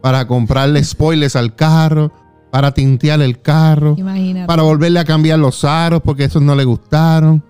para 0.01 0.27
comprarle 0.27 0.81
spoilers 0.86 1.36
al 1.36 1.55
carro, 1.55 2.13
para 2.51 2.73
tintear 2.73 3.21
el 3.21 3.41
carro 3.41 3.95
Imagínate. 3.97 4.47
para 4.47 4.63
volverle 4.63 4.99
a 4.99 5.03
cambiar 5.03 5.39
los 5.39 5.65
aros 5.65 6.01
porque 6.05 6.23
esos 6.23 6.41
no 6.41 6.55
le 6.55 6.63
gustaron. 6.63 7.43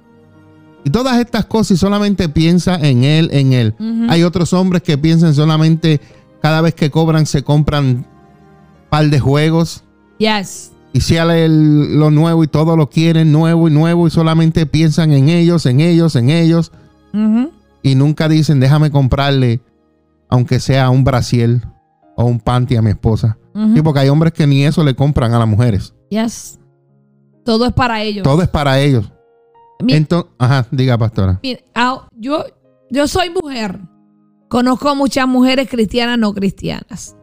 Y 0.85 0.91
todas 0.91 1.17
estas 1.19 1.45
cosas 1.45 1.71
y 1.71 1.77
solamente 1.77 2.29
piensa 2.29 2.75
en 2.75 3.03
él, 3.03 3.29
en 3.33 3.51
él. 3.53 3.73
Hay 4.07 4.23
otros 4.23 4.53
hombres 4.53 4.83
que 4.83 4.97
piensan 4.97 5.33
solamente 5.33 5.99
cada 6.41 6.61
vez 6.61 6.75
que 6.75 6.91
cobran 6.91 7.25
se 7.25 7.43
compran 7.43 8.05
par 8.89 9.09
de 9.09 9.19
juegos 9.19 9.83
Yes. 10.19 10.71
y 10.93 11.01
sale 11.01 11.43
el- 11.45 11.97
lo 11.99 12.11
nuevo 12.11 12.43
y 12.43 12.47
todo 12.47 12.77
lo 12.77 12.87
quieren 12.89 13.31
nuevo 13.31 13.67
y 13.67 13.71
nuevo 13.71 14.05
y 14.07 14.11
solamente 14.11 14.67
piensan 14.67 15.11
en 15.11 15.27
ellos, 15.29 15.65
en 15.65 15.79
ellos, 15.81 16.15
en 16.15 16.29
ellos 16.29 16.71
y 17.81 17.95
nunca 17.95 18.29
dicen 18.29 18.59
déjame 18.59 18.91
comprarle 18.91 19.61
aunque 20.29 20.59
sea 20.59 20.89
un 20.91 21.03
brasiel 21.03 21.63
o 22.15 22.25
un 22.25 22.39
panty 22.39 22.75
a 22.75 22.81
mi 22.81 22.91
esposa. 22.91 23.37
Ujú. 23.55 23.75
Sí, 23.75 23.81
porque 23.81 24.01
hay 24.01 24.09
hombres 24.09 24.33
que 24.33 24.45
ni 24.45 24.65
eso 24.65 24.83
le 24.83 24.95
compran 24.95 25.33
a 25.33 25.39
las 25.39 25.47
mujeres. 25.47 25.93
Yes. 26.09 26.59
Todo 27.43 27.65
es 27.65 27.73
para 27.73 28.01
ellos. 28.03 28.23
Todo 28.23 28.41
es 28.43 28.49
para 28.49 28.79
ellos. 28.79 29.11
Mi- 29.81 29.93
Entonces, 29.93 30.31
ajá, 30.37 30.67
diga 30.71 30.97
pastora. 30.97 31.39
Mira, 31.43 31.61
ah, 31.73 32.07
yo, 32.15 32.43
yo 32.89 33.07
soy 33.07 33.29
mujer. 33.29 33.79
Conozco 34.47 34.95
muchas 34.95 35.27
mujeres 35.27 35.69
cristianas, 35.69 36.17
no 36.17 36.33
cristianas. 36.33 37.15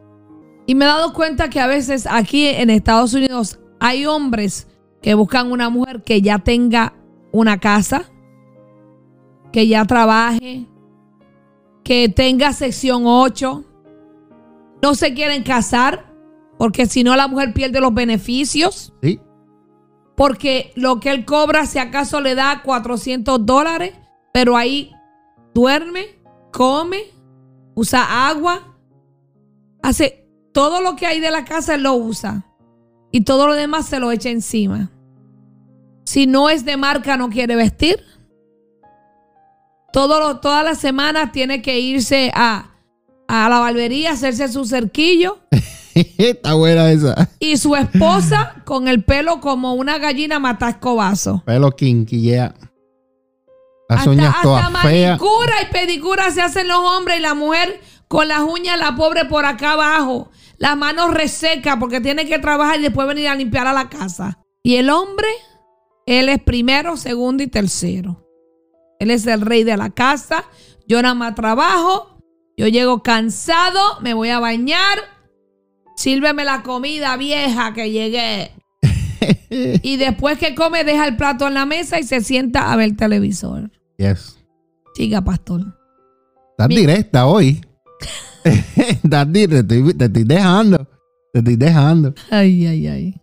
Y 0.65 0.75
me 0.75 0.85
he 0.85 0.87
dado 0.87 1.13
cuenta 1.13 1.49
que 1.49 1.59
a 1.59 1.67
veces 1.67 2.07
aquí 2.09 2.47
en 2.47 2.69
Estados 2.69 3.13
Unidos 3.13 3.59
hay 3.79 4.05
hombres 4.05 4.67
que 5.01 5.13
buscan 5.13 5.51
una 5.51 5.69
mujer 5.69 6.03
que 6.03 6.21
ya 6.21 6.39
tenga 6.39 6.93
una 7.31 7.59
casa, 7.59 8.03
que 9.51 9.67
ya 9.67 9.85
trabaje, 9.85 10.65
que 11.83 12.07
tenga 12.09 12.53
sección 12.53 13.03
8. 13.05 13.63
No 14.81 14.95
se 14.95 15.13
quieren 15.13 15.43
casar 15.43 16.13
porque 16.57 16.85
si 16.85 17.03
no 17.03 17.15
la 17.15 17.27
mujer 17.27 17.53
pierde 17.53 17.79
los 17.81 17.93
beneficios. 17.93 18.93
Sí, 19.01 19.19
Porque 20.15 20.71
lo 20.75 20.99
que 20.99 21.09
él 21.09 21.25
cobra, 21.25 21.65
si 21.65 21.79
acaso 21.79 22.21
le 22.21 22.35
da 22.35 22.61
400 22.63 23.45
dólares, 23.45 23.93
pero 24.31 24.55
ahí 24.55 24.91
duerme, 25.53 26.19
come, 26.51 27.05
usa 27.75 28.27
agua, 28.27 28.77
hace 29.81 30.27
todo 30.53 30.81
lo 30.81 30.95
que 30.95 31.07
hay 31.07 31.19
de 31.19 31.31
la 31.31 31.45
casa, 31.45 31.75
él 31.75 31.83
lo 31.83 31.95
usa. 31.95 32.45
Y 33.11 33.21
todo 33.21 33.47
lo 33.47 33.53
demás 33.53 33.87
se 33.87 33.99
lo 33.99 34.11
echa 34.11 34.29
encima. 34.29 34.91
Si 36.05 36.27
no 36.27 36.49
es 36.49 36.65
de 36.65 36.77
marca, 36.77 37.17
no 37.17 37.29
quiere 37.29 37.55
vestir. 37.55 38.03
Todo 39.91 40.39
todas 40.39 40.63
las 40.63 40.79
semanas 40.79 41.31
tiene 41.31 41.61
que 41.61 41.79
irse 41.79 42.31
a, 42.33 42.71
a 43.27 43.49
la 43.49 43.59
barbería, 43.59 44.11
hacerse 44.11 44.47
su 44.47 44.65
cerquillo. 44.65 45.39
Está 46.17 46.53
buena 46.53 46.91
esa. 46.91 47.29
Y 47.39 47.57
su 47.57 47.75
esposa 47.75 48.63
con 48.65 48.87
el 48.87 49.03
pelo 49.03 49.39
como 49.39 49.73
una 49.73 49.97
gallina 49.97 50.39
mata 50.39 50.69
escobazo. 50.69 51.43
Pelo 51.45 51.71
kinky, 51.71 52.21
yeah. 52.21 52.53
Las 53.89 53.99
hasta, 53.99 54.11
uñas 54.11 54.35
todas 54.41 54.65
hasta 54.65 54.79
feas. 54.79 55.19
manicura 55.21 55.53
y 55.61 55.71
pedicura 55.71 56.31
se 56.31 56.41
hacen 56.41 56.67
los 56.67 56.79
hombres 56.79 57.19
y 57.19 57.21
la 57.21 57.33
mujer 57.33 57.79
con 58.07 58.27
las 58.27 58.41
uñas, 58.41 58.79
la 58.79 58.95
pobre 58.95 59.25
por 59.25 59.45
acá 59.45 59.73
abajo. 59.73 60.29
Las 60.57 60.77
manos 60.77 61.13
resecas 61.13 61.77
porque 61.79 61.99
tiene 61.99 62.25
que 62.25 62.39
trabajar 62.39 62.79
y 62.79 62.83
después 62.83 63.07
venir 63.07 63.27
a 63.27 63.35
limpiar 63.35 63.67
a 63.67 63.73
la 63.73 63.89
casa. 63.89 64.39
Y 64.63 64.75
el 64.75 64.89
hombre, 64.89 65.27
él 66.05 66.29
es 66.29 66.41
primero, 66.41 66.95
segundo 66.95 67.43
y 67.43 67.47
tercero. 67.47 68.25
Él 68.99 69.11
es 69.11 69.27
el 69.27 69.41
rey 69.41 69.63
de 69.63 69.75
la 69.75 69.89
casa. 69.89 70.45
Yo 70.87 71.01
nada 71.01 71.15
más 71.15 71.35
trabajo. 71.35 72.19
Yo 72.55 72.67
llego 72.67 73.03
cansado, 73.03 73.99
me 74.01 74.13
voy 74.13 74.29
a 74.29 74.39
bañar. 74.39 74.99
Sírveme 75.95 76.43
la 76.45 76.63
comida 76.63 77.15
vieja 77.17 77.73
que 77.73 77.91
llegué. 77.91 78.51
y 79.83 79.97
después 79.97 80.37
que 80.37 80.55
come, 80.55 80.83
deja 80.83 81.07
el 81.07 81.15
plato 81.17 81.47
en 81.47 81.53
la 81.53 81.65
mesa 81.65 81.99
y 81.99 82.03
se 82.03 82.21
sienta 82.21 82.71
a 82.71 82.75
ver 82.75 82.95
televisor. 82.95 83.71
Yes. 83.97 84.37
Siga, 84.95 85.21
pastor. 85.21 85.61
Estás 86.51 86.67
Mi- 86.67 86.75
directa 86.77 87.25
hoy. 87.25 87.65
Estás 88.43 89.31
di- 89.31 89.47
te, 89.47 89.59
estoy, 89.59 89.93
te 89.93 90.05
estoy 90.05 90.23
dejando. 90.23 90.87
Te 91.31 91.39
estoy 91.39 91.55
dejando. 91.55 92.13
Ay, 92.29 92.65
ay, 92.67 92.87
ay. 92.87 93.21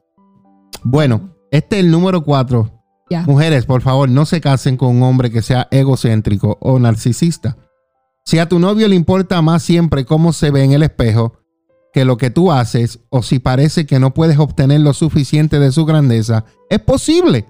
Bueno, 0.83 1.35
este 1.50 1.78
es 1.78 1.85
el 1.85 1.90
número 1.90 2.22
cuatro. 2.24 2.72
Ya. 3.11 3.22
Mujeres, 3.22 3.66
por 3.66 3.83
favor, 3.83 4.09
no 4.09 4.24
se 4.24 4.40
casen 4.40 4.76
con 4.76 4.96
un 4.96 5.02
hombre 5.02 5.30
que 5.30 5.42
sea 5.42 5.66
egocéntrico 5.70 6.56
o 6.61 6.78
narcisista. 6.78 7.56
Si 8.24 8.38
a 8.38 8.48
tu 8.48 8.59
novio 8.61 8.87
le 8.88 8.94
importa 8.94 9.42
más 9.42 9.62
siempre 9.64 10.04
cómo 10.04 10.33
se 10.33 10.50
ve 10.52 10.62
en 10.62 10.72
el 10.72 10.83
espejo 10.85 11.39
que 11.92 12.05
lo 12.05 12.16
que 12.16 12.31
tú 12.31 12.53
haces, 12.53 13.00
o 13.11 13.22
si 13.22 13.38
parece 13.38 13.87
que 13.87 13.98
no 13.98 14.14
puedes 14.14 14.38
obtener 14.38 14.81
lo 14.81 14.94
suficiente 14.94 15.59
de 15.59 15.72
su 15.72 15.85
grandeza, 15.87 16.44
es 16.68 16.79
posible 16.81 17.46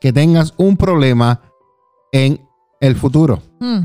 que 0.00 0.12
tengas 0.12 0.52
un 0.56 0.76
problema 0.76 1.40
en 2.12 2.46
el 2.80 2.96
futuro. 2.96 3.40
Mm, 3.60 3.84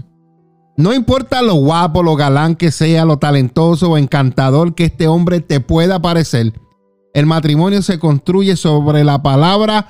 No 0.77 0.93
importa 0.93 1.41
lo 1.41 1.55
guapo, 1.55 2.01
lo 2.03 2.15
galán 2.15 2.55
que 2.55 2.71
sea, 2.71 3.03
lo 3.05 3.17
talentoso 3.17 3.91
o 3.91 3.97
encantador 3.97 4.75
que 4.75 4.85
este 4.85 5.07
hombre 5.07 5.41
te 5.41 5.59
pueda 5.59 6.01
parecer, 6.01 6.53
el 7.13 7.25
matrimonio 7.25 7.81
se 7.81 7.99
construye 7.99 8.55
sobre 8.55 9.03
la 9.03 9.21
palabra 9.21 9.87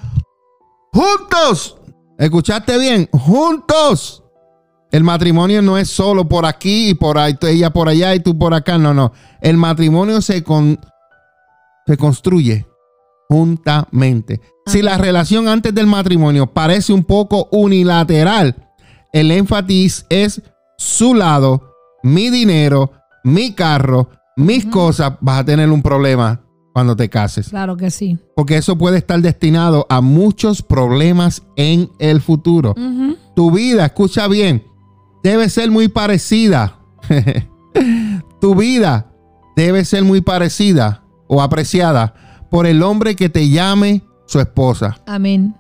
juntos. 0.92 1.78
¿Escuchaste 2.18 2.78
bien? 2.78 3.08
Juntos. 3.12 4.24
El 4.92 5.04
matrimonio 5.04 5.62
no 5.62 5.78
es 5.78 5.88
solo 5.90 6.28
por 6.28 6.46
aquí 6.46 6.90
y 6.90 6.94
por 6.96 7.18
ahí, 7.18 7.36
ella 7.42 7.70
por 7.72 7.88
allá 7.90 8.16
y 8.16 8.20
tú 8.22 8.38
por 8.38 8.54
acá. 8.54 8.78
No, 8.78 8.94
no. 8.94 9.12
El 9.42 9.56
matrimonio 9.58 10.22
se, 10.22 10.44
con- 10.44 10.80
se 11.86 11.96
construye 11.98 12.66
juntamente. 13.30 14.42
Si 14.66 14.82
la 14.82 14.98
relación 14.98 15.48
antes 15.48 15.74
del 15.74 15.88
matrimonio 15.88 16.48
parece 16.48 16.94
un 16.94 17.04
poco 17.04 17.48
unilateral, 17.52 18.56
el 19.14 19.32
énfasis 19.32 20.06
es 20.10 20.42
su 20.78 21.14
lado, 21.14 21.74
mi 22.04 22.30
dinero, 22.30 22.92
mi 23.24 23.54
carro, 23.54 24.10
mis 24.38 24.66
cosas, 24.66 25.14
vas 25.22 25.40
a 25.42 25.46
tener 25.46 25.70
un 25.70 25.82
problema 25.82 26.42
cuando 26.74 26.96
te 26.96 27.10
cases. 27.10 27.50
claro 27.50 27.76
que 27.76 27.90
sí. 27.92 28.18
Porque 28.36 28.58
eso 28.58 28.78
puede 28.78 28.98
estar 28.98 29.20
destinado 29.22 29.86
a 29.90 30.02
muchos 30.02 30.62
problemas 30.62 31.42
en 31.56 31.90
el 32.00 32.22
futuro. 32.22 32.76
Tu 33.36 33.52
vida, 33.52 33.86
escucha 33.88 34.28
bien, 34.28 34.64
debe 35.24 35.50
ser 35.50 35.72
muy 35.72 35.88
parecida. 35.88 36.80
tu 38.42 38.56
vida 38.56 39.12
debe 39.56 39.84
ser 39.86 40.04
muy 40.04 40.22
parecida 40.22 41.04
o 41.28 41.42
apreciada 41.42 42.14
por 42.50 42.66
el 42.66 42.82
hombre 42.82 43.16
que 43.16 43.30
te 43.30 43.50
llame 43.50 44.04
su 44.26 44.40
esposa. 44.40 45.00
Amén. 45.06 45.56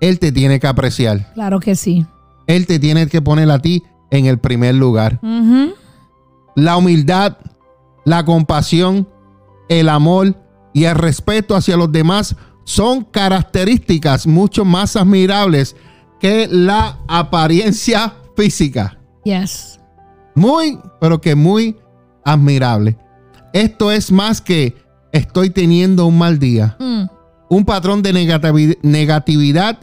Él 0.00 0.18
te 0.18 0.32
tiene 0.32 0.60
que 0.60 0.66
apreciar. 0.66 1.32
Claro 1.34 1.60
que 1.60 1.74
sí. 1.76 2.06
Él 2.46 2.66
te 2.66 2.78
tiene 2.78 3.06
que 3.08 3.22
poner 3.22 3.50
a 3.50 3.60
ti 3.60 3.82
en 4.10 4.26
el 4.26 4.38
primer 4.38 4.74
lugar. 4.74 5.20
La 6.54 6.76
humildad, 6.76 7.38
la 8.04 8.24
compasión, 8.24 9.08
el 9.68 9.88
amor 9.88 10.36
y 10.72 10.84
el 10.84 10.94
respeto 10.94 11.56
hacia 11.56 11.76
los 11.76 11.90
demás 11.90 12.36
son 12.64 13.04
características 13.04 14.26
mucho 14.26 14.64
más 14.64 14.96
admirables 14.96 15.76
que 16.20 16.48
la 16.50 16.98
apariencia 17.08 18.14
física. 18.36 18.98
Yes. 19.24 19.80
Muy, 20.34 20.78
pero 21.00 21.20
que 21.20 21.34
muy 21.34 21.76
admirable. 22.24 22.96
Esto 23.52 23.90
es 23.90 24.12
más 24.12 24.40
que 24.40 24.74
estoy 25.12 25.50
teniendo 25.50 26.06
un 26.06 26.18
mal 26.18 26.38
día. 26.38 26.76
Mm, 26.78 27.04
Un 27.48 27.64
patrón 27.64 28.02
de 28.02 28.12
negativi- 28.12 28.76
negatividad, 28.82 29.78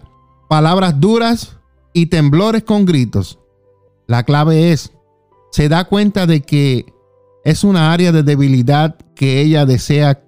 palabras 0.49 0.99
duras 0.99 1.57
y 1.93 2.07
temblores 2.07 2.63
con 2.63 2.85
gritos. 2.85 3.39
La 4.05 4.23
clave 4.23 4.73
es, 4.73 4.91
se 5.51 5.69
da 5.69 5.85
cuenta 5.85 6.25
de 6.27 6.41
que 6.41 6.85
es 7.45 7.63
una 7.63 7.93
área 7.93 8.11
de 8.11 8.21
debilidad 8.21 8.97
que 9.15 9.39
ella 9.41 9.65
desea 9.65 10.23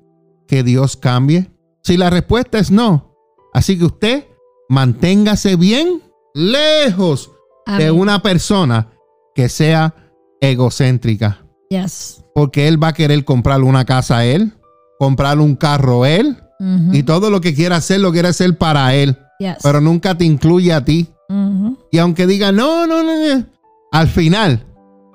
que 0.48 0.64
Dios 0.64 0.96
cambie. 0.96 1.52
Si 1.84 1.98
la 1.98 2.10
respuesta 2.10 2.58
es 2.58 2.72
no, 2.72 3.14
así 3.54 3.78
que 3.78 3.86
usted 3.86 4.26
manténgase 4.70 5.58
bien 5.58 6.02
lejos 6.34 7.32
de 7.78 7.92
una 7.92 8.22
persona 8.22 8.90
que 9.34 9.50
sea 9.50 9.94
egocéntrica. 10.42 11.40
Yes. 11.70 12.24
Porque 12.34 12.68
él 12.68 12.82
va 12.82 12.90
a 12.90 12.94
querer 12.94 13.26
comprarle 13.26 13.66
una 13.66 13.86
casa 13.86 14.18
a 14.18 14.26
él, 14.26 14.54
comprarle 15.00 15.44
un 15.44 15.56
carro 15.56 16.04
a 16.04 16.10
él, 16.10 16.38
Ujú. 16.60 16.94
y 16.94 17.04
todo 17.04 17.30
lo 17.30 17.42
que 17.42 17.54
quiera 17.54 17.78
hacer 17.78 18.00
lo 18.00 18.12
quiere 18.12 18.30
hacer 18.30 18.58
para 18.58 18.94
él, 18.96 19.18
Yes. 19.40 19.58
pero 19.64 19.82
nunca 19.82 20.16
te 20.18 20.26
incluye 20.26 20.72
a 20.74 20.86
ti. 20.86 21.10
Ujú. 21.30 21.78
Y 21.92 21.98
aunque 21.98 22.28
diga, 22.28 22.52
no, 22.52 22.86
no, 22.88 23.04
no, 23.04 23.36
no", 23.36 23.46
al 23.92 24.08
final 24.08 24.66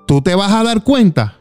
tú 0.07 0.21
te 0.21 0.35
vas 0.35 0.51
a 0.51 0.63
dar 0.63 0.83
cuenta 0.83 1.35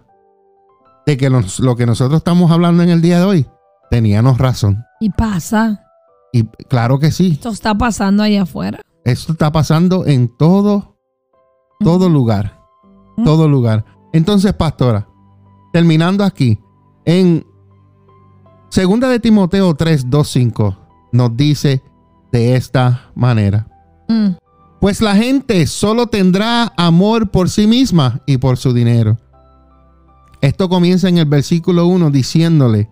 de 1.07 1.17
que 1.17 1.29
nos- 1.29 1.59
lo 1.61 1.77
que 1.77 1.87
nosotros 1.87 2.19
estamos 2.19 2.51
hablando 2.53 2.83
en 2.83 2.91
el 2.91 3.03
día 3.03 3.19
de 3.19 3.25
hoy, 3.25 3.47
teníamos 3.91 4.39
razón. 4.39 4.85
Y 5.01 5.11
pasa. 5.11 5.85
Y 6.33 6.45
claro 6.69 6.99
que 7.01 7.11
sí, 7.11 7.33
Esto 7.33 7.49
está 7.51 7.75
pasando 7.75 8.23
allá 8.23 8.43
afuera. 8.43 8.81
esto 9.05 9.33
está 9.33 9.51
pasando 9.51 10.07
en 10.07 10.31
todo, 10.39 10.90
todo 11.83 12.09
lugar, 12.09 12.63
todo 13.25 13.49
lugar. 13.49 13.85
Entonces, 14.13 14.53
pastora, 14.53 15.09
terminando 15.73 16.25
aquí, 16.25 16.59
en 17.05 17.47
segunda 18.69 19.09
de 19.09 19.21
Timoteo 19.21 19.75
3, 19.75 20.11
2, 20.11 20.29
5, 20.29 20.77
nos 21.13 21.37
dice 21.37 21.83
de 22.33 22.57
esta 22.57 23.11
manera. 23.15 23.67
Mm, 24.09 24.37
Pues 24.81 25.03
la 25.03 25.15
gente 25.15 25.67
solo 25.67 26.07
tendrá 26.07 26.73
amor 26.77 27.31
por 27.31 27.51
sí 27.51 27.67
misma 27.67 28.23
y 28.27 28.39
por 28.39 28.57
su 28.57 28.73
dinero. 28.73 29.19
Esto 30.41 30.69
comienza 30.71 31.09
en 31.09 31.19
el 31.19 31.27
versículo 31.27 31.87
1 31.87 32.11
diciéndole 32.11 32.91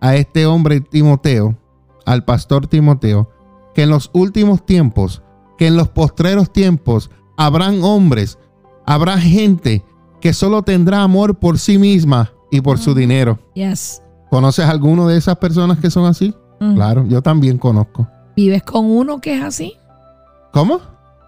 a 0.00 0.16
este 0.16 0.46
hombre 0.46 0.80
Timoteo, 0.80 1.56
al 2.06 2.24
pastor 2.24 2.66
Timoteo, 2.68 3.28
que 3.74 3.82
en 3.82 3.90
los 3.90 4.10
últimos 4.14 4.64
tiempos, 4.64 5.22
que 5.58 5.66
en 5.66 5.76
los 5.76 5.88
postreros 5.90 6.50
tiempos, 6.52 7.10
habrán 7.36 7.82
hombres, 7.82 8.38
habrá 8.86 9.18
gente 9.18 9.84
que 10.20 10.32
solo 10.32 10.62
tendrá 10.62 11.02
amor 11.02 11.38
por 11.38 11.58
sí 11.58 11.78
misma 11.78 12.32
y 12.50 12.60
por 12.60 12.78
su 12.78 12.94
dinero. 12.94 13.38
Yes. 13.54 14.02
¿Conoces 14.30 14.64
alguno 14.66 15.06
de 15.06 15.16
esas 15.18 15.36
personas 15.36 15.78
que 15.78 15.90
son 15.90 16.06
así? 16.06 16.34
Mm. 16.60 16.74
Claro, 16.74 17.06
yo 17.06 17.22
también 17.22 17.58
conozco. 17.58 18.08
¿Vives 18.36 18.62
con 18.62 18.86
uno 18.86 19.20
que 19.20 19.36
es 19.36 19.42
así? 19.42 19.74
¿Cómo? 20.52 20.80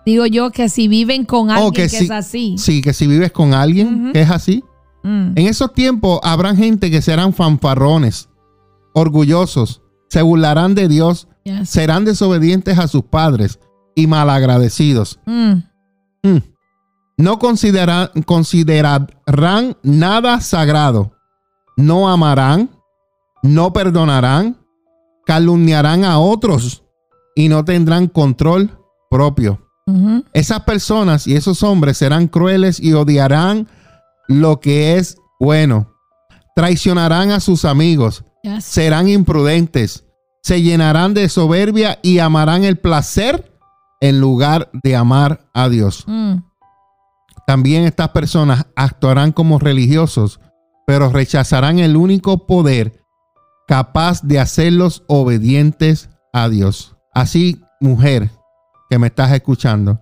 Digo 0.05 0.27
yo 0.27 0.51
que 0.51 0.68
si 0.68 0.88
viven 0.88 1.25
con 1.25 1.51
alguien 1.51 1.68
Oh, 1.68 1.71
que 1.73 1.87
que, 1.88 1.99
es 1.99 2.11
así. 2.11 2.57
Sí, 2.59 2.81
que 2.81 2.92
si 2.94 3.07
vives 3.07 3.31
con 3.31 3.53
alguien 3.55 4.11
que 4.12 4.23
es 4.23 4.31
así, 4.31 4.64
Mm, 5.03 5.33
En 5.37 5.47
esos 5.47 5.73
tiempos 5.73 6.18
habrán 6.23 6.57
gente 6.57 6.90
que 6.90 7.01
serán 7.01 7.33
fanfarrones, 7.33 8.29
orgullosos, 8.94 9.81
se 10.09 10.23
burlarán 10.23 10.75
de 10.75 10.88
Dios, 10.88 11.29
yes. 11.44 11.68
serán 11.71 12.05
desobedientes 12.05 12.79
a 12.79 12.88
sus 12.88 13.05
padres 13.05 13.59
y 13.94 14.07
malagradecidos. 14.07 15.21
Mm, 15.27 15.53
Mm. 16.23 16.39
No 17.17 17.39
considera- 17.39 18.11
considerarán 18.27 19.77
nada 19.83 20.41
sagrado, 20.41 21.13
no 21.77 22.09
amarán, 22.09 22.71
no 23.43 23.73
perdonarán, 23.73 24.57
calumniarán 25.27 26.05
a 26.05 26.19
otros 26.19 26.85
y 27.35 27.49
no 27.49 27.65
tendrán 27.65 28.07
control 28.09 28.79
propio. 29.11 29.65
Esas 30.35 30.61
personas 30.65 31.27
y 31.27 31.35
esos 31.35 31.63
hombres 31.63 31.97
serán 31.97 32.29
crueles 32.29 32.79
y 32.79 32.93
odiarán 32.93 33.69
lo 34.29 34.61
que 34.61 34.97
es 34.97 35.17
bueno. 35.41 35.95
Traicionarán 36.55 37.31
a 37.31 37.41
sus 37.41 37.65
amigos, 37.65 38.23
Yes. 38.43 38.65
serán 38.65 39.09
imprudentes, 39.09 40.05
se 40.43 40.61
llenarán 40.61 41.15
de 41.15 41.29
soberbia 41.31 41.99
y 42.03 42.19
amarán 42.19 42.65
el 42.65 42.77
placer 42.77 43.51
en 44.01 44.21
lugar 44.21 44.71
de 44.73 44.97
amar 44.97 45.49
a 45.55 45.69
Dios. 45.69 46.05
Mm, 46.07 46.37
También 47.47 47.85
estas 47.85 48.11
personas 48.11 48.67
actuarán 48.77 49.33
como 49.33 49.59
religiosos, 49.59 50.41
pero 50.87 51.11
rechazarán 51.11 51.79
el 51.79 51.97
único 51.97 52.47
poder 52.47 53.03
capaz 53.67 54.23
de 54.23 54.39
hacerlos 54.39 55.03
obedientes 55.09 56.11
a 56.33 56.49
Dios. 56.49 56.97
Así, 57.15 57.61
mujer 57.81 58.31
que 58.91 58.99
me 58.99 59.09
estás 59.09 59.33
escuchando, 59.33 60.01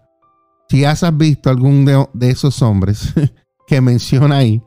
si 0.69 0.85
has 0.85 1.05
visto 1.17 1.51
algún 1.51 1.85
de, 1.85 2.07
de 2.13 2.31
esos 2.31 2.63
hombres 2.63 3.13
que 3.67 3.81
menciona 3.81 4.39
ahí, 4.39 4.63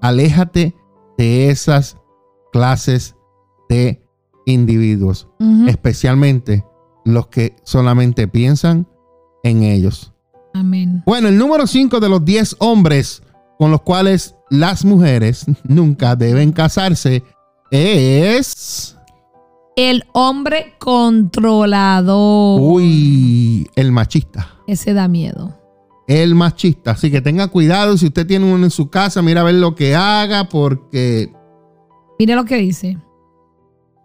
aléjate 0.00 0.74
de 1.18 1.50
esas 1.50 1.96
clases 2.52 3.16
de 3.68 4.02
individuos, 4.46 5.28
especialmente 5.66 6.64
los 7.04 7.28
que 7.28 7.56
solamente 7.62 8.28
piensan 8.28 8.86
en 9.42 9.62
ellos. 9.62 10.12
Amén. 10.54 11.02
Bueno, 11.06 11.28
el 11.28 11.38
número 11.38 11.66
5 11.66 12.00
de 12.00 12.08
los 12.08 12.24
10 12.24 12.56
hombres 12.58 13.22
con 13.58 13.70
los 13.70 13.82
cuales 13.82 14.34
las 14.48 14.84
mujeres 14.84 15.46
nunca 15.64 16.16
deben 16.16 16.52
casarse 16.52 17.22
es... 17.70 18.96
El 19.76 20.04
hombre 20.12 20.74
controlador. 20.78 22.60
Uy, 22.60 23.70
el 23.76 23.92
machista. 23.92 24.56
Ese 24.66 24.92
da 24.92 25.08
miedo. 25.08 25.56
El 26.06 26.34
machista. 26.34 26.90
Así 26.90 27.10
que 27.10 27.22
tenga 27.22 27.48
cuidado 27.48 27.96
si 27.96 28.06
usted 28.06 28.26
tiene 28.26 28.52
uno 28.52 28.64
en 28.64 28.70
su 28.70 28.90
casa, 28.90 29.22
mira 29.22 29.40
a 29.40 29.44
ver 29.44 29.54
lo 29.54 29.74
que 29.74 29.94
haga 29.94 30.48
porque... 30.48 31.32
Mire 32.18 32.34
lo 32.34 32.44
que 32.44 32.56
dice. 32.56 32.98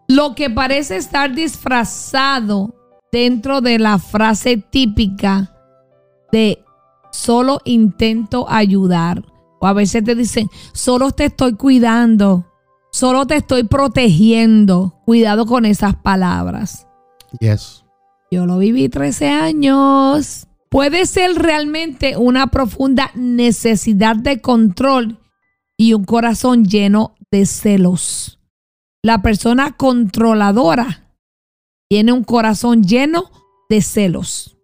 Lo 0.08 0.36
que 0.36 0.49
parece 0.49 0.97
estar 0.97 1.34
disfrazado 1.34 2.73
dentro 3.15 3.62
de 3.62 3.80
la 3.80 3.97
frase 3.97 4.58
típica 4.58 5.54
de 6.34 6.62
solo 7.13 7.62
intento 7.63 8.45
ayudar. 8.49 9.23
O 9.62 9.67
a 9.67 9.71
veces 9.71 10.04
te 10.04 10.15
dicen, 10.15 10.49
solo 10.73 11.12
te 11.12 11.25
estoy 11.25 11.54
cuidando, 11.54 12.45
solo 12.91 13.25
te 13.25 13.38
estoy 13.38 13.63
protegiendo. 13.63 14.99
Cuidado 15.06 15.45
con 15.45 15.63
esas 15.63 15.95
palabras. 15.95 16.88
Yes. 17.39 17.86
Yo 18.32 18.45
lo 18.45 18.58
viví 18.58 18.89
13 18.89 19.30
años. 19.30 20.47
Puede 20.69 21.06
ser 21.06 21.36
realmente 21.36 22.17
una 22.17 22.47
profunda 22.47 23.12
necesidad 23.15 24.17
de 24.17 24.41
control 24.41 25.19
y 25.78 25.93
un 25.93 26.04
corazón 26.04 26.65
lleno 26.65 27.15
de 27.32 27.45
celos. 27.45 28.41
La 29.01 29.21
persona 29.21 29.78
controladora 29.78 31.04
tiene 31.95 32.12
un 32.12 32.25
corazón 32.25 32.84
lleno 32.84 33.31
de 33.69 33.81
celos 33.81 34.58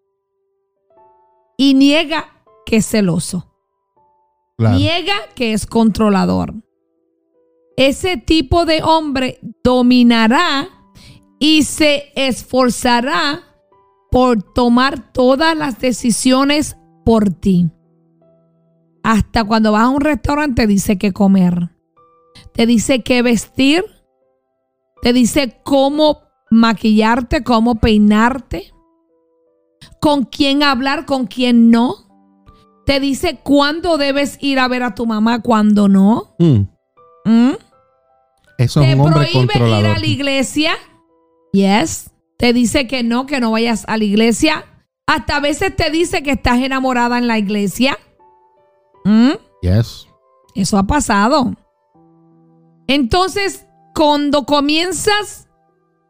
y 1.56 1.76
niega 1.76 2.44
que 2.65 2.76
es 2.76 2.86
celoso. 2.86 3.56
Claro. 4.58 4.76
Niega 4.76 5.15
que 5.34 5.54
es 5.54 5.65
controlador. 5.65 6.56
Ese 7.78 8.17
tipo 8.17 8.65
de 8.65 8.84
hombre 8.84 9.39
dominará 9.63 10.67
y 11.39 11.63
se 11.63 12.12
esforzará 12.17 13.44
por 14.12 14.44
tomar 14.44 15.13
todas 15.13 15.56
las 15.56 15.80
decisiones 15.80 16.76
por 17.06 17.30
ti. 17.30 17.72
Hasta 19.04 19.46
cuando 19.46 19.72
vas 19.72 19.84
a 19.84 19.89
un 19.89 20.02
restaurante 20.02 20.63
te 20.63 20.67
dice 20.67 20.98
qué 20.98 21.13
comer. 21.13 21.70
Te 22.52 22.65
dice 22.65 23.04
qué 23.04 23.22
vestir. 23.22 23.86
Te 25.02 25.13
dice 25.13 25.62
cómo 25.63 26.31
maquillarte, 26.52 27.44
cómo 27.44 27.76
peinarte. 27.76 28.72
Con 30.00 30.26
quién 30.26 30.62
hablar, 30.62 31.06
con 31.06 31.26
quién 31.26 31.72
no. 31.72 31.96
Te 32.86 33.00
dice 33.00 33.40
cuándo 33.42 33.98
debes 33.98 34.38
ir 34.42 34.60
a 34.60 34.68
ver 34.68 34.84
a 34.84 34.94
tu 34.94 35.08
mamá, 35.08 35.42
cuándo 35.42 35.88
no. 35.88 36.36
Mm, 36.38 36.62
¿Mm? 37.26 37.52
Eso 38.58 38.82
Te 38.82 38.92
es 38.92 38.96
un 38.96 39.02
hombre 39.02 39.30
prohíbe 39.32 39.80
ir 39.80 39.86
a 39.86 39.98
la 39.98 40.06
iglesia. 40.06 40.74
Yes. 41.54 42.12
Te 42.38 42.54
dice 42.54 42.88
que 42.88 43.02
no, 43.02 43.26
que 43.26 43.40
no 43.40 43.52
vayas 43.52 43.86
a 43.88 43.98
la 43.98 44.04
iglesia. 44.04 44.66
Hasta 45.08 45.38
a 45.38 45.40
veces 45.40 45.76
te 45.76 45.90
dice 45.90 46.22
que 46.22 46.32
estás 46.32 46.60
enamorada 46.60 47.18
en 47.18 47.28
la 47.28 47.40
iglesia. 47.40 47.98
¿Mm? 49.06 49.32
Yes. 49.62 50.08
Eso 50.56 50.78
ha 50.78 50.84
pasado. 50.84 51.54
Entonces, 52.88 53.66
cuando 53.96 54.46
comienzas 54.46 55.48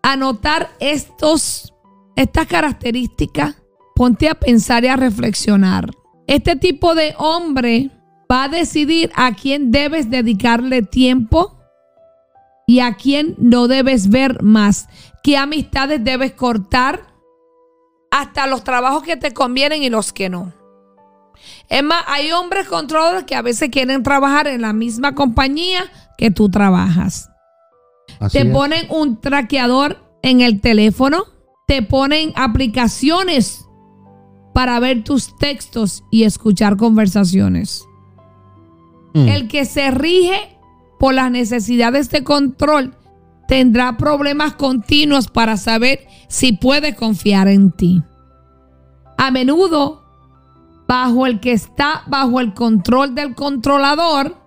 a 0.03 0.15
notar 0.15 0.71
estos, 0.79 1.73
estas 2.15 2.47
características, 2.47 3.55
ponte 3.95 4.29
a 4.29 4.35
pensar 4.35 4.83
y 4.83 4.87
a 4.87 4.95
reflexionar. 4.95 5.91
Este 6.27 6.55
tipo 6.55 6.95
de 6.95 7.13
hombre 7.17 7.91
va 8.31 8.45
a 8.45 8.49
decidir 8.49 9.11
a 9.15 9.33
quién 9.33 9.71
debes 9.71 10.09
dedicarle 10.09 10.81
tiempo 10.81 11.57
y 12.67 12.79
a 12.79 12.93
quién 12.93 13.35
no 13.37 13.67
debes 13.67 14.09
ver 14.09 14.41
más. 14.41 14.87
¿Qué 15.23 15.37
amistades 15.37 16.03
debes 16.03 16.33
cortar? 16.33 17.01
Hasta 18.11 18.47
los 18.47 18.63
trabajos 18.63 19.03
que 19.03 19.17
te 19.17 19.33
convienen 19.33 19.83
y 19.83 19.89
los 19.89 20.13
que 20.13 20.29
no. 20.29 20.53
Es 21.69 21.83
más, 21.83 22.03
hay 22.07 22.31
hombres 22.31 22.67
controladores 22.67 23.23
que 23.23 23.35
a 23.35 23.41
veces 23.41 23.69
quieren 23.69 24.03
trabajar 24.03 24.47
en 24.47 24.61
la 24.61 24.73
misma 24.73 25.15
compañía 25.15 25.83
que 26.17 26.31
tú 26.31 26.49
trabajas. 26.49 27.30
Así 28.21 28.37
Te 28.37 28.47
es. 28.47 28.53
ponen 28.53 28.85
un 28.89 29.19
traqueador 29.19 29.97
en 30.21 30.41
el 30.41 30.61
teléfono, 30.61 31.23
te 31.67 31.81
ponen 31.81 32.31
aplicaciones 32.35 33.65
para 34.53 34.79
ver 34.79 35.03
tus 35.03 35.35
textos 35.37 36.03
y 36.11 36.23
escuchar 36.23 36.77
conversaciones. 36.77 37.83
Mm, 39.13 39.27
El 39.27 39.47
que 39.47 39.65
se 39.65 39.89
rige 39.91 40.57
por 40.99 41.13
las 41.15 41.31
necesidades 41.31 42.09
de 42.11 42.23
control 42.23 42.95
tendrá 43.47 43.97
problemas 43.97 44.53
continuos 44.53 45.27
para 45.27 45.57
saber 45.57 46.07
si 46.29 46.53
puede 46.53 46.95
confiar 46.95 47.47
en 47.47 47.71
ti. 47.71 48.03
A 49.17 49.31
menudo, 49.31 50.03
bajo 50.87 51.25
el 51.25 51.39
que 51.39 51.53
está 51.53 52.03
bajo 52.07 52.39
el 52.39 52.53
control 52.53 53.15
del 53.15 53.33
controlador, 53.33 54.37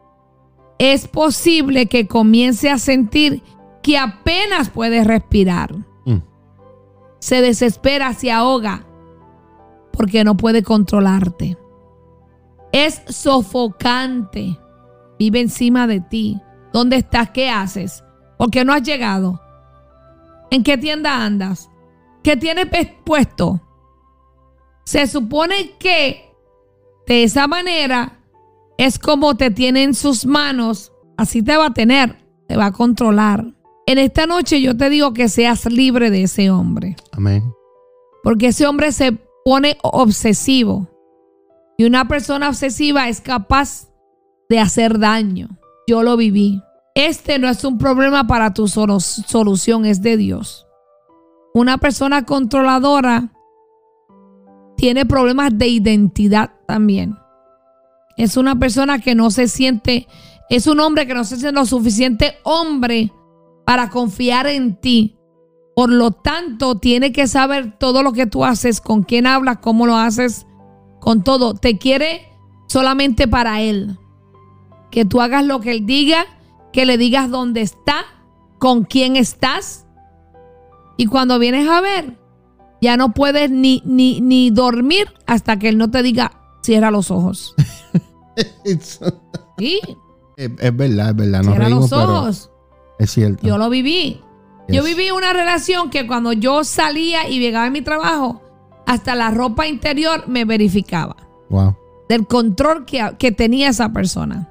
es 0.78 1.08
posible 1.08 1.87
que 1.87 2.06
comience 2.06 2.70
a 2.70 2.78
sentir 2.78 3.42
que 3.84 3.98
apenas 3.98 4.70
puede 4.70 5.04
respirar. 5.04 5.74
mm, 6.06 6.16
Se 7.18 7.42
desespera, 7.42 8.14
se 8.14 8.32
ahoga, 8.32 8.86
porque 9.92 10.24
no 10.24 10.36
puede 10.38 10.62
controlarte. 10.62 11.58
Es 12.72 13.02
sofocante. 13.08 14.58
Vive 15.18 15.40
encima 15.40 15.86
de 15.86 16.00
ti. 16.00 16.40
¿Dónde 16.72 16.96
estás? 16.96 17.30
¿Qué 17.30 17.50
haces? 17.50 18.02
¿Por 18.38 18.50
qué 18.50 18.64
no 18.64 18.72
has 18.72 18.82
llegado? 18.82 19.38
¿En 20.50 20.62
qué 20.64 20.78
tienda 20.78 21.22
andas? 21.24 21.70
¿Qué 22.22 22.38
tienes 22.38 22.66
puesto? 23.04 23.60
Se 24.84 25.06
supone 25.06 25.72
que 25.78 26.32
de 27.06 27.24
esa 27.24 27.46
manera 27.46 28.18
es 28.78 28.98
como 28.98 29.36
te 29.36 29.50
tiene 29.50 29.82
en 29.82 29.92
sus 29.94 30.24
manos. 30.24 30.90
Así 31.18 31.42
te 31.42 31.56
va 31.56 31.66
a 31.66 31.74
tener, 31.74 32.16
te 32.48 32.56
va 32.56 32.66
a 32.66 32.72
controlar. 32.72 33.44
En 33.86 33.98
esta 33.98 34.26
noche 34.26 34.62
yo 34.62 34.76
te 34.76 34.88
digo 34.88 35.12
que 35.12 35.28
seas 35.28 35.66
libre 35.66 36.10
de 36.10 36.22
ese 36.22 36.50
hombre. 36.50 36.96
Amén. 37.12 37.52
Porque 38.22 38.48
ese 38.48 38.66
hombre 38.66 38.92
se 38.92 39.12
pone 39.44 39.76
obsesivo. 39.82 40.88
Y 41.76 41.84
una 41.84 42.08
persona 42.08 42.48
obsesiva 42.48 43.08
es 43.08 43.20
capaz 43.20 43.88
de 44.48 44.58
hacer 44.58 44.98
daño. 44.98 45.48
Yo 45.86 46.02
lo 46.02 46.16
viví. 46.16 46.62
Este 46.94 47.38
no 47.38 47.48
es 47.48 47.64
un 47.64 47.76
problema 47.76 48.26
para 48.26 48.54
tu 48.54 48.68
solución, 48.68 49.84
es 49.84 50.00
de 50.00 50.16
Dios. 50.16 50.66
Una 51.52 51.76
persona 51.78 52.24
controladora 52.24 53.32
tiene 54.76 55.04
problemas 55.04 55.50
de 55.58 55.68
identidad 55.68 56.52
también. 56.66 57.16
Es 58.16 58.37
una 58.37 58.58
persona 58.58 59.00
que 59.00 59.14
no 59.14 59.30
se 59.30 59.48
siente, 59.48 60.06
es 60.48 60.66
un 60.66 60.80
hombre 60.80 61.06
que 61.06 61.14
no 61.14 61.24
se 61.24 61.37
siente 61.37 61.58
lo 61.58 61.66
suficiente 61.66 62.37
hombre 62.44 63.12
para 63.65 63.90
confiar 63.90 64.46
en 64.46 64.81
ti. 64.81 65.17
Por 65.75 65.90
lo 65.90 66.12
tanto, 66.12 66.77
tiene 66.77 67.12
que 67.12 67.27
saber 67.27 67.77
todo 67.79 68.02
lo 68.02 68.12
que 68.12 68.27
tú 68.27 68.44
haces, 68.44 68.81
con 68.81 69.02
quién 69.02 69.27
hablas, 69.27 69.58
cómo 69.58 69.87
lo 69.87 69.96
haces, 69.96 70.46
con 71.00 71.25
todo. 71.25 71.54
Te 71.54 71.79
quiere 71.79 72.33
solamente 72.69 73.27
para 73.27 73.60
él. 73.60 73.98
Que 74.90 75.04
tú 75.04 75.21
hagas 75.21 75.44
lo 75.44 75.60
que 75.60 75.73
él 75.73 75.87
diga, 75.87 76.27
que 76.73 76.87
le 76.87 76.96
digas 76.96 77.29
dónde 77.31 77.62
está, 77.62 78.04
con 78.58 78.85
quién 78.85 79.17
estás. 79.17 79.87
Y 80.96 81.06
cuando 81.06 81.40
vienes 81.40 81.69
a 81.69 81.81
ver, 81.81 82.19
ya 82.81 82.96
no 82.96 83.12
puedes 83.12 83.50
ni, 83.50 83.83
ni, 83.85 84.21
ni 84.21 84.50
dormir 84.50 85.12
hasta 85.27 85.58
que 85.58 85.69
él 85.69 85.79
no 85.79 85.90
te 85.90 86.02
diga, 86.02 86.40
cierra 86.62 86.90
los 86.90 87.10
ojos. 87.10 87.54
Sí, 89.56 89.81
es 90.37 90.77
verdad, 90.77 91.10
es 91.10 91.17
verdad. 91.17 91.42
Cierra 91.42 91.65
reímos, 91.67 91.88
los 91.88 91.90
pero 91.90 92.19
ojos. 92.19 92.50
Es 93.05 93.13
cierto. 93.13 93.46
Yo 93.46 93.57
lo 93.59 93.71
viví. 93.71 94.21
Yo 94.69 94.83
viví 94.83 95.11
una 95.11 95.33
relación 95.33 95.90
que 95.90 96.07
cuando 96.07 96.33
yo 96.33 96.65
salía 96.65 97.29
y 97.29 97.38
llegaba 97.38 97.67
a 97.67 97.71
mi 97.71 97.83
trabajo, 97.83 98.42
hasta 98.87 99.15
la 99.15 99.31
ropa 99.31 99.67
interior 99.67 100.25
me 100.27 100.44
verificaba 100.46 101.17
Wow. 101.50 101.77
del 102.09 102.27
control 102.27 102.85
que, 102.87 103.15
que 103.19 103.31
tenía 103.31 103.69
esa 103.69 103.92
persona. 103.92 104.48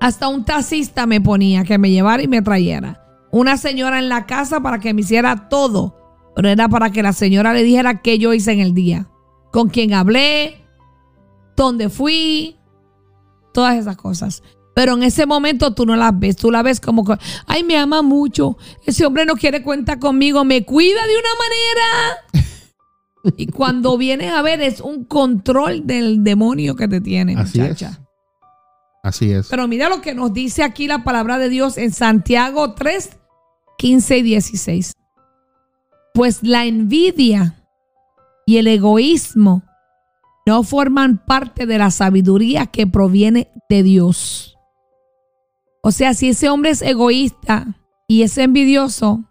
Hasta 0.00 0.28
un 0.28 0.44
taxista 0.44 1.06
me 1.06 1.20
ponía 1.20 1.64
que 1.64 1.78
me 1.78 1.90
llevara 1.90 2.22
y 2.22 2.28
me 2.28 2.42
trayera. 2.42 3.04
Una 3.30 3.56
señora 3.56 3.98
en 3.98 4.08
la 4.08 4.26
casa 4.26 4.60
para 4.60 4.78
que 4.80 4.92
me 4.94 5.02
hiciera 5.02 5.48
todo. 5.48 5.96
Pero 6.34 6.48
era 6.48 6.68
para 6.68 6.90
que 6.90 7.02
la 7.02 7.12
señora 7.12 7.52
le 7.52 7.62
dijera 7.62 8.00
qué 8.00 8.18
yo 8.18 8.32
hice 8.32 8.52
en 8.52 8.60
el 8.60 8.74
día. 8.74 9.06
Con 9.52 9.68
quién 9.68 9.92
hablé, 9.92 10.64
dónde 11.56 11.88
fui, 11.90 12.56
todas 13.52 13.76
esas 13.76 13.96
cosas. 13.96 14.42
Pero 14.74 14.94
en 14.94 15.02
ese 15.02 15.26
momento 15.26 15.74
tú 15.74 15.84
no 15.84 15.96
las 15.96 16.18
ves, 16.18 16.36
tú 16.36 16.50
la 16.50 16.62
ves 16.62 16.80
como 16.80 17.04
que, 17.04 17.14
ay, 17.46 17.62
me 17.62 17.76
ama 17.76 18.02
mucho, 18.02 18.56
ese 18.86 19.04
hombre 19.04 19.26
no 19.26 19.34
quiere 19.34 19.62
cuenta 19.62 19.98
conmigo, 19.98 20.44
me 20.44 20.64
cuida 20.64 21.00
de 21.06 21.14
una 21.18 22.42
manera. 22.42 23.34
y 23.36 23.46
cuando 23.48 23.98
vienes 23.98 24.32
a 24.32 24.42
ver 24.42 24.62
es 24.62 24.80
un 24.80 25.04
control 25.04 25.86
del 25.86 26.24
demonio 26.24 26.74
que 26.74 26.88
te 26.88 27.00
tiene, 27.00 27.36
Así 27.36 27.60
muchacha. 27.60 27.90
es. 27.90 27.98
Así 29.02 29.32
es. 29.32 29.48
Pero 29.48 29.66
mira 29.66 29.88
lo 29.88 30.00
que 30.00 30.14
nos 30.14 30.32
dice 30.32 30.62
aquí 30.62 30.86
la 30.86 31.02
palabra 31.02 31.38
de 31.38 31.48
Dios 31.48 31.76
en 31.76 31.92
Santiago 31.92 32.74
3, 32.74 33.10
15 33.78 34.18
y 34.18 34.22
16. 34.22 34.92
Pues 36.14 36.42
la 36.42 36.66
envidia 36.66 37.56
y 38.46 38.58
el 38.58 38.68
egoísmo 38.68 39.64
no 40.46 40.62
forman 40.62 41.18
parte 41.24 41.66
de 41.66 41.78
la 41.78 41.90
sabiduría 41.90 42.66
que 42.66 42.86
proviene 42.86 43.50
de 43.68 43.82
Dios. 43.82 44.51
O 45.82 45.90
sea, 45.90 46.14
si 46.14 46.28
ese 46.28 46.48
hombre 46.48 46.70
es 46.70 46.80
egoísta 46.80 47.76
y 48.06 48.22
es 48.22 48.38
envidioso, 48.38 49.24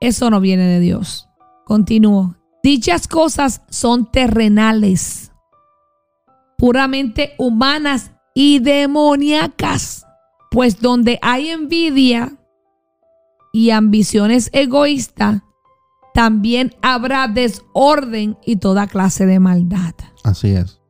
eso 0.00 0.30
no 0.30 0.40
viene 0.40 0.64
de 0.64 0.80
Dios. 0.80 1.28
Continúo. 1.64 2.34
Dichas 2.62 3.06
cosas 3.06 3.62
son 3.70 4.10
terrenales, 4.10 5.32
puramente 6.58 7.34
humanas 7.38 8.10
y 8.34 8.58
demoníacas. 8.58 10.06
Pues 10.50 10.80
donde 10.80 11.20
hay 11.22 11.50
envidia 11.50 12.36
y 13.52 13.70
ambiciones 13.70 14.50
egoístas, 14.52 15.42
también 16.12 16.74
habrá 16.82 17.28
desorden 17.28 18.36
y 18.44 18.56
toda 18.56 18.88
clase 18.88 19.26
de 19.26 19.38
maldad. 19.38 19.94
Así 20.24 20.48
es. 20.48 20.80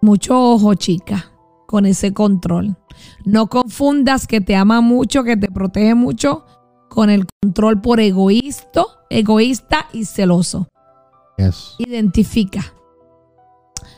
Mucho 0.00 0.40
ojo, 0.40 0.74
chica, 0.74 1.32
con 1.68 1.84
ese 1.84 2.14
control. 2.14 2.78
No 3.26 3.48
confundas 3.48 4.26
que 4.26 4.40
te 4.40 4.56
ama 4.56 4.80
mucho, 4.80 5.22
que 5.22 5.36
te 5.36 5.48
protege 5.48 5.94
mucho, 5.94 6.46
con 6.88 7.10
el 7.10 7.26
control 7.42 7.82
por 7.82 8.00
egoísta, 8.00 8.84
egoísta 9.10 9.86
y 9.92 10.06
celoso. 10.06 10.66
Yes. 11.36 11.74
Identifica. 11.76 12.72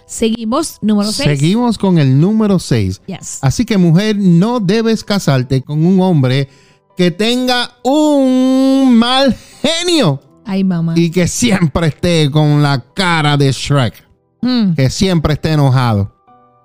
Seguimos, 0.04 0.78
número 0.82 1.12
6. 1.12 1.28
Seguimos 1.38 1.78
con 1.78 1.98
el 1.98 2.20
número 2.20 2.58
6. 2.58 3.02
Yes. 3.06 3.38
Así 3.40 3.64
que 3.64 3.78
mujer, 3.78 4.16
no 4.18 4.58
debes 4.58 5.04
casarte 5.04 5.62
con 5.62 5.86
un 5.86 6.00
hombre 6.00 6.48
que 6.96 7.12
tenga 7.12 7.70
un 7.84 8.96
mal 8.98 9.32
genio 9.62 10.20
Ay, 10.44 10.64
mamá. 10.64 10.94
y 10.96 11.12
que 11.12 11.28
siempre 11.28 11.86
esté 11.86 12.28
con 12.32 12.64
la 12.64 12.84
cara 12.94 13.36
de 13.36 13.52
Shrek, 13.52 14.10
Mm, 14.42 14.72
que 14.74 14.90
siempre 14.90 15.34
esté 15.34 15.52
enojado. 15.52 16.16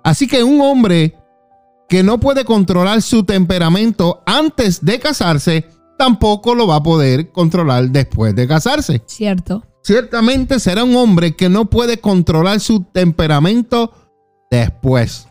Así 0.06 0.28
que 0.28 0.44
un 0.44 0.60
hombre 0.60 1.16
que 1.88 2.04
no 2.04 2.20
puede 2.20 2.44
controlar 2.44 3.02
su 3.02 3.24
temperamento 3.24 4.22
antes 4.24 4.84
de 4.84 5.00
casarse, 5.00 5.66
tampoco 5.98 6.54
lo 6.54 6.68
va 6.68 6.76
a 6.76 6.82
poder 6.84 7.32
controlar 7.32 7.90
después 7.90 8.32
de 8.36 8.46
casarse. 8.46 9.02
cierto. 9.06 9.64
Ciertamente 9.82 10.60
será 10.60 10.84
un 10.84 10.94
hombre 10.94 11.34
que 11.34 11.48
no 11.48 11.64
puede 11.64 11.98
controlar 11.98 12.60
su 12.60 12.84
temperamento 12.84 13.92
después. 14.48 15.26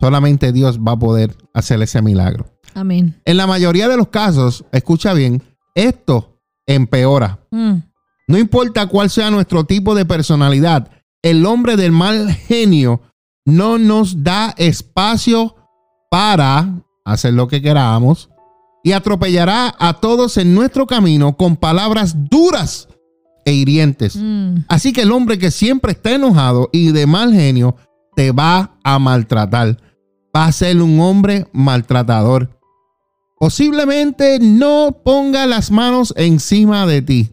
Solamente 0.00 0.52
Dios 0.52 0.78
va 0.78 0.92
a 0.92 0.98
poder 0.98 1.36
hacer 1.52 1.82
ese 1.82 2.00
milagro. 2.00 2.46
Amén. 2.74 3.20
En 3.26 3.36
la 3.36 3.46
mayoría 3.46 3.88
de 3.88 3.98
los 3.98 4.08
casos, 4.08 4.64
escucha 4.72 5.12
bien, 5.12 5.42
esto 5.74 6.38
empeora. 6.66 7.40
Mm, 7.50 7.74
No 8.26 8.38
importa 8.38 8.86
cuál 8.86 9.10
sea 9.10 9.30
nuestro 9.30 9.64
tipo 9.64 9.94
de 9.94 10.06
personalidad, 10.06 10.88
el 11.20 11.44
hombre 11.44 11.76
del 11.76 11.92
mal 11.92 12.30
genio 12.32 13.02
no 13.44 13.78
nos 13.78 14.22
da 14.22 14.54
espacio 14.56 15.56
para 16.10 16.82
hacer 17.04 17.34
lo 17.34 17.48
que 17.48 17.62
queramos 17.62 18.30
y 18.82 18.92
atropellará 18.92 19.74
a 19.78 19.94
todos 19.94 20.36
en 20.36 20.54
nuestro 20.54 20.86
camino 20.86 21.36
con 21.36 21.56
palabras 21.56 22.14
duras 22.30 22.88
e 23.44 23.52
hirientes. 23.52 24.16
mm, 24.16 24.64
Así 24.68 24.92
que 24.92 25.02
el 25.02 25.12
hombre 25.12 25.38
que 25.38 25.50
siempre 25.50 25.92
está 25.92 26.12
enojado 26.12 26.68
y 26.72 26.92
de 26.92 27.06
mal 27.06 27.32
genio 27.32 27.76
te 28.16 28.32
va 28.32 28.78
a 28.82 28.98
maltratar. 28.98 29.78
Va 30.34 30.46
a 30.46 30.52
ser 30.52 30.80
un 30.80 31.00
hombre 31.00 31.46
maltratador. 31.52 32.58
Posiblemente 33.38 34.38
no 34.40 34.98
ponga 35.04 35.46
las 35.46 35.70
manos 35.70 36.12
encima 36.16 36.86
de 36.86 37.02
ti, 37.02 37.30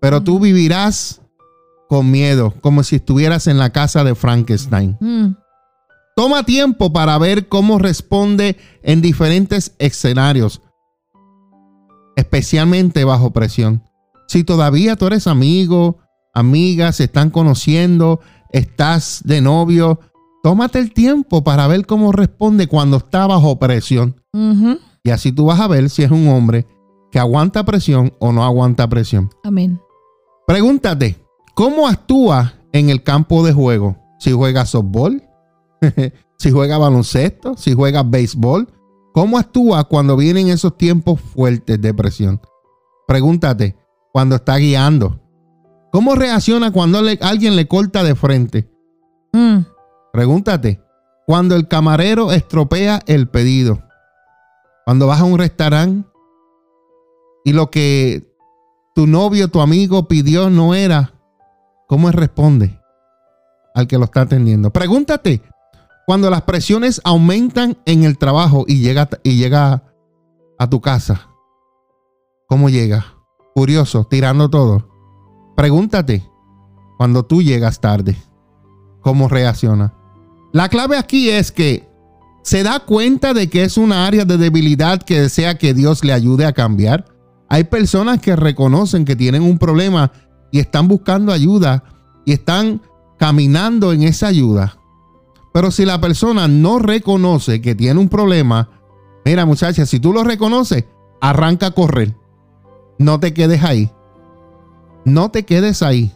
pero 0.00 0.22
tú 0.22 0.38
vivirás 0.38 1.21
con 1.92 2.10
miedo, 2.10 2.54
como 2.62 2.84
si 2.84 2.96
estuvieras 2.96 3.46
en 3.48 3.58
la 3.58 3.68
casa 3.68 4.02
de 4.02 4.14
Frankenstein. 4.14 4.96
mm. 4.98 5.36
Toma 6.16 6.42
tiempo 6.42 6.90
para 6.90 7.18
ver 7.18 7.48
cómo 7.48 7.78
responde 7.78 8.56
en 8.82 9.02
diferentes 9.02 9.74
escenarios, 9.78 10.62
especialmente 12.16 13.04
bajo 13.04 13.34
presión. 13.34 13.82
Si 14.26 14.42
todavía 14.42 14.96
tú 14.96 15.06
eres 15.06 15.26
amigo, 15.26 15.98
amiga, 16.32 16.92
se 16.92 17.04
están 17.04 17.28
conociendo, 17.28 18.20
estás 18.52 19.20
de 19.26 19.42
novio, 19.42 20.00
tómate 20.42 20.78
el 20.78 20.94
tiempo 20.94 21.44
para 21.44 21.66
ver 21.66 21.84
cómo 21.84 22.10
responde 22.10 22.68
cuando 22.68 22.96
está 22.96 23.26
bajo 23.26 23.58
presión. 23.58 24.16
Y 25.04 25.10
así 25.10 25.30
tú 25.30 25.44
vas 25.44 25.60
a 25.60 25.68
ver 25.68 25.90
si 25.90 26.04
es 26.04 26.10
un 26.10 26.26
hombre 26.28 26.66
que 27.10 27.18
aguanta 27.18 27.66
presión 27.66 28.14
o 28.18 28.32
no 28.32 28.44
aguanta 28.44 28.88
presión. 28.88 29.28
Amén. 29.44 29.78
Pregúntate, 30.46 31.21
¿cómo 31.54 31.86
actúa 31.88 32.54
en 32.72 32.90
el 32.90 33.02
campo 33.02 33.44
de 33.44 33.52
juego? 33.52 33.96
Si 34.18 34.32
juega 34.32 34.64
softball, 34.66 35.22
si 36.38 36.50
juega 36.50 36.78
baloncesto, 36.78 37.56
si 37.56 37.74
juega 37.74 38.02
béisbol, 38.02 38.68
¿cómo 39.12 39.38
actúa 39.38 39.84
cuando 39.84 40.16
vienen 40.16 40.48
esos 40.48 40.76
tiempos 40.76 41.20
fuertes 41.20 41.80
de 41.80 41.92
presión? 41.94 42.40
Pregúntate, 43.06 43.76
cuando 44.12 44.36
está 44.36 44.56
guiando, 44.56 45.20
¿cómo 45.90 46.14
reacciona 46.14 46.70
cuando 46.72 47.02
le- 47.02 47.18
alguien 47.20 47.56
le 47.56 47.66
corta 47.68 48.02
de 48.04 48.14
frente? 48.14 48.70
Mm, 49.32 49.58
Pregúntate, 50.12 50.80
cuando 51.26 51.56
el 51.56 51.66
camarero 51.68 52.32
estropea 52.32 53.00
el 53.06 53.28
pedido, 53.28 53.82
cuando 54.84 55.06
vas 55.06 55.20
a 55.20 55.24
un 55.24 55.38
restaurante 55.38 56.08
y 57.44 57.52
lo 57.52 57.70
que 57.70 58.30
tu 58.94 59.06
novio, 59.06 59.48
tu 59.48 59.60
amigo 59.60 60.06
pidió 60.08 60.50
no 60.50 60.74
era, 60.74 61.14
¿cómo 61.92 62.10
responde 62.10 62.80
al 63.74 63.86
que 63.86 63.98
lo 63.98 64.06
está 64.06 64.22
atendiendo? 64.22 64.72
Pregúntate, 64.72 65.42
cuando 66.06 66.30
las 66.30 66.40
presiones 66.40 67.02
aumentan 67.04 67.76
en 67.84 68.04
el 68.04 68.16
trabajo 68.16 68.64
y 68.66 68.78
llega, 68.78 69.10
y 69.22 69.36
llega 69.36 69.82
a 70.58 70.70
tu 70.70 70.80
casa, 70.80 71.28
¿cómo 72.48 72.70
llega? 72.70 73.04
Furioso, 73.54 74.04
tirando 74.04 74.48
todo. 74.48 74.88
Pregúntate, 75.54 76.26
cuando 76.96 77.26
tú 77.26 77.42
llegas 77.42 77.78
tarde, 77.78 78.16
¿cómo 79.02 79.28
reacciona? 79.28 79.92
La 80.54 80.70
clave 80.70 80.96
aquí 80.96 81.28
es 81.28 81.52
que 81.52 81.86
se 82.42 82.62
da 82.62 82.80
cuenta 82.80 83.34
de 83.34 83.50
que 83.50 83.64
es 83.64 83.76
una 83.76 84.06
área 84.06 84.24
de 84.24 84.38
debilidad 84.38 85.02
que 85.02 85.20
desea 85.20 85.58
que 85.58 85.74
Dios 85.74 86.04
le 86.04 86.14
ayude 86.14 86.46
a 86.46 86.54
cambiar. 86.54 87.04
Hay 87.50 87.64
personas 87.64 88.18
que 88.18 88.34
reconocen 88.34 89.04
que 89.04 89.14
tienen 89.14 89.42
un 89.42 89.58
problema 89.58 90.10
y 90.52 90.60
están 90.60 90.86
buscando 90.86 91.32
ayuda 91.32 91.82
y 92.24 92.32
están 92.32 92.80
caminando 93.18 93.92
en 93.92 94.04
esa 94.04 94.28
ayuda. 94.28 94.76
Pero 95.52 95.70
si 95.70 95.84
la 95.84 96.00
persona 96.00 96.46
no 96.46 96.78
reconoce 96.78 97.60
que 97.60 97.74
tiene 97.74 97.98
un 97.98 98.08
problema, 98.08 98.68
mira 99.24 99.44
muchacha, 99.44 99.84
si 99.86 99.98
tú 99.98 100.12
lo 100.12 100.22
reconoces, 100.22 100.84
arranca 101.20 101.68
a 101.68 101.70
correr. 101.72 102.14
No 102.98 103.18
te 103.18 103.34
quedes 103.34 103.64
ahí. 103.64 103.90
No 105.04 105.30
te 105.30 105.44
quedes 105.44 105.82
ahí. 105.82 106.12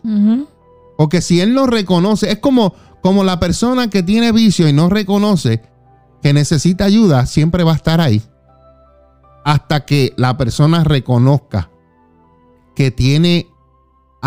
Porque 0.97 1.21
si 1.21 1.41
él 1.41 1.55
no 1.55 1.67
reconoce, 1.67 2.31
es 2.31 2.39
como, 2.39 2.75
como 3.03 3.25
la 3.25 3.41
persona 3.41 3.91
que 3.91 4.03
tiene 4.03 4.33
vicio 4.33 4.69
y 4.69 4.73
no 4.73 4.89
reconoce 4.89 5.63
que 6.23 6.33
necesita 6.33 6.85
ayuda, 6.85 7.27
siempre 7.27 7.65
va 7.65 7.73
a 7.73 7.77
estar 7.77 8.01
ahí. 8.01 8.23
Hasta 9.45 9.85
que 9.85 10.13
la 10.17 10.37
persona 10.37 10.85
reconozca 10.85 11.71
que 12.75 12.91
tiene 12.91 13.49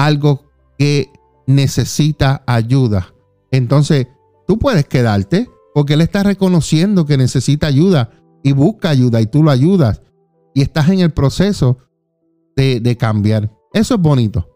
algo 0.05 0.45
que 0.77 1.11
necesita 1.45 2.43
ayuda. 2.47 3.13
Entonces, 3.51 4.07
tú 4.47 4.57
puedes 4.57 4.85
quedarte 4.85 5.49
porque 5.73 5.95
él 5.95 6.01
está 6.01 6.23
reconociendo 6.23 7.05
que 7.05 7.17
necesita 7.17 7.67
ayuda 7.67 8.11
y 8.43 8.53
busca 8.53 8.89
ayuda 8.89 9.19
y 9.19 9.27
tú 9.27 9.43
lo 9.43 9.51
ayudas. 9.51 10.01
Y 10.53 10.61
estás 10.61 10.89
en 10.89 10.99
el 10.99 11.11
proceso 11.11 11.77
de, 12.55 12.79
de 12.79 12.97
cambiar. 12.97 13.51
Eso 13.73 13.95
es 13.95 14.01
bonito. 14.01 14.47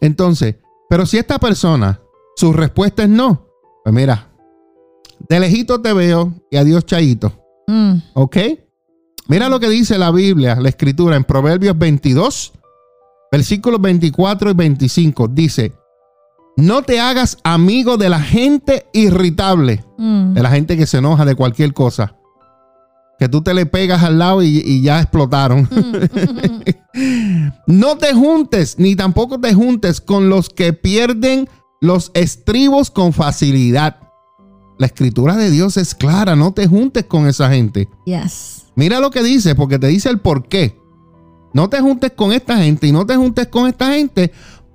Entonces, 0.00 0.56
pero 0.88 1.06
si 1.06 1.18
esta 1.18 1.38
persona, 1.38 2.00
su 2.34 2.52
respuesta 2.52 3.04
es 3.04 3.08
no, 3.08 3.46
pues 3.84 3.94
mira, 3.94 4.32
de 5.28 5.40
lejito 5.40 5.80
te 5.80 5.92
veo 5.92 6.34
y 6.50 6.56
adiós 6.56 6.84
chayito. 6.84 7.32
Mm. 7.68 7.94
¿Ok? 8.14 8.36
Mira 9.28 9.48
lo 9.48 9.60
que 9.60 9.68
dice 9.68 9.96
la 9.96 10.10
Biblia, 10.10 10.56
la 10.56 10.68
escritura 10.68 11.16
en 11.16 11.24
Proverbios 11.24 11.78
22, 11.78 12.52
versículos 13.32 13.80
24 13.80 14.50
y 14.50 14.54
25. 14.54 15.28
Dice, 15.28 15.72
no 16.56 16.82
te 16.82 17.00
hagas 17.00 17.38
amigo 17.44 17.96
de 17.96 18.08
la 18.08 18.20
gente 18.20 18.86
irritable, 18.92 19.84
Mm. 19.98 20.34
de 20.34 20.42
la 20.42 20.50
gente 20.50 20.76
que 20.76 20.86
se 20.86 20.98
enoja 20.98 21.24
de 21.24 21.34
cualquier 21.34 21.72
cosa. 21.72 22.14
Que 23.18 23.28
tú 23.30 23.40
te 23.42 23.54
le 23.54 23.64
pegas 23.64 24.02
al 24.02 24.18
lado 24.18 24.42
y, 24.42 24.58
y 24.64 24.82
ya 24.82 25.00
explotaron. 25.00 25.66
no 27.66 27.96
te 27.96 28.12
juntes, 28.14 28.78
ni 28.78 28.96
tampoco 28.96 29.40
te 29.40 29.54
juntes 29.54 30.00
con 30.00 30.28
los 30.28 30.48
que 30.50 30.72
pierden 30.72 31.48
los 31.80 32.10
estribos 32.14 32.90
con 32.90 33.12
facilidad. 33.12 33.96
La 34.78 34.86
escritura 34.86 35.36
de 35.36 35.50
Dios 35.50 35.76
es 35.78 35.94
clara, 35.94 36.36
no 36.36 36.52
te 36.52 36.66
juntes 36.66 37.04
con 37.04 37.26
esa 37.26 37.48
gente. 37.50 37.88
Yes. 38.04 38.66
Mira 38.74 39.00
lo 39.00 39.10
que 39.10 39.22
dice, 39.22 39.54
porque 39.54 39.78
te 39.78 39.86
dice 39.86 40.10
el 40.10 40.20
por 40.20 40.48
qué. 40.48 40.78
No 41.56 41.70
te 41.70 41.80
juntes 41.80 42.12
con 42.14 42.32
esta 42.32 42.58
gente 42.58 42.86
y 42.86 42.92
no 42.92 43.06
te 43.06 43.16
juntes 43.16 43.48
con 43.48 43.66
esta 43.66 43.92
gente 43.92 44.30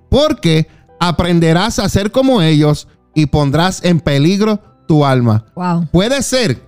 porque 0.10 0.68
aprenderás 1.00 1.78
a 1.78 1.88
ser 1.88 2.12
como 2.12 2.42
ellos 2.42 2.88
y 3.14 3.28
pondrás 3.28 3.86
en 3.86 4.00
peligro 4.00 4.60
tu 4.88 5.06
alma. 5.06 5.46
Wow. 5.56 5.90
Puede 5.92 6.24
ser, 6.24 6.60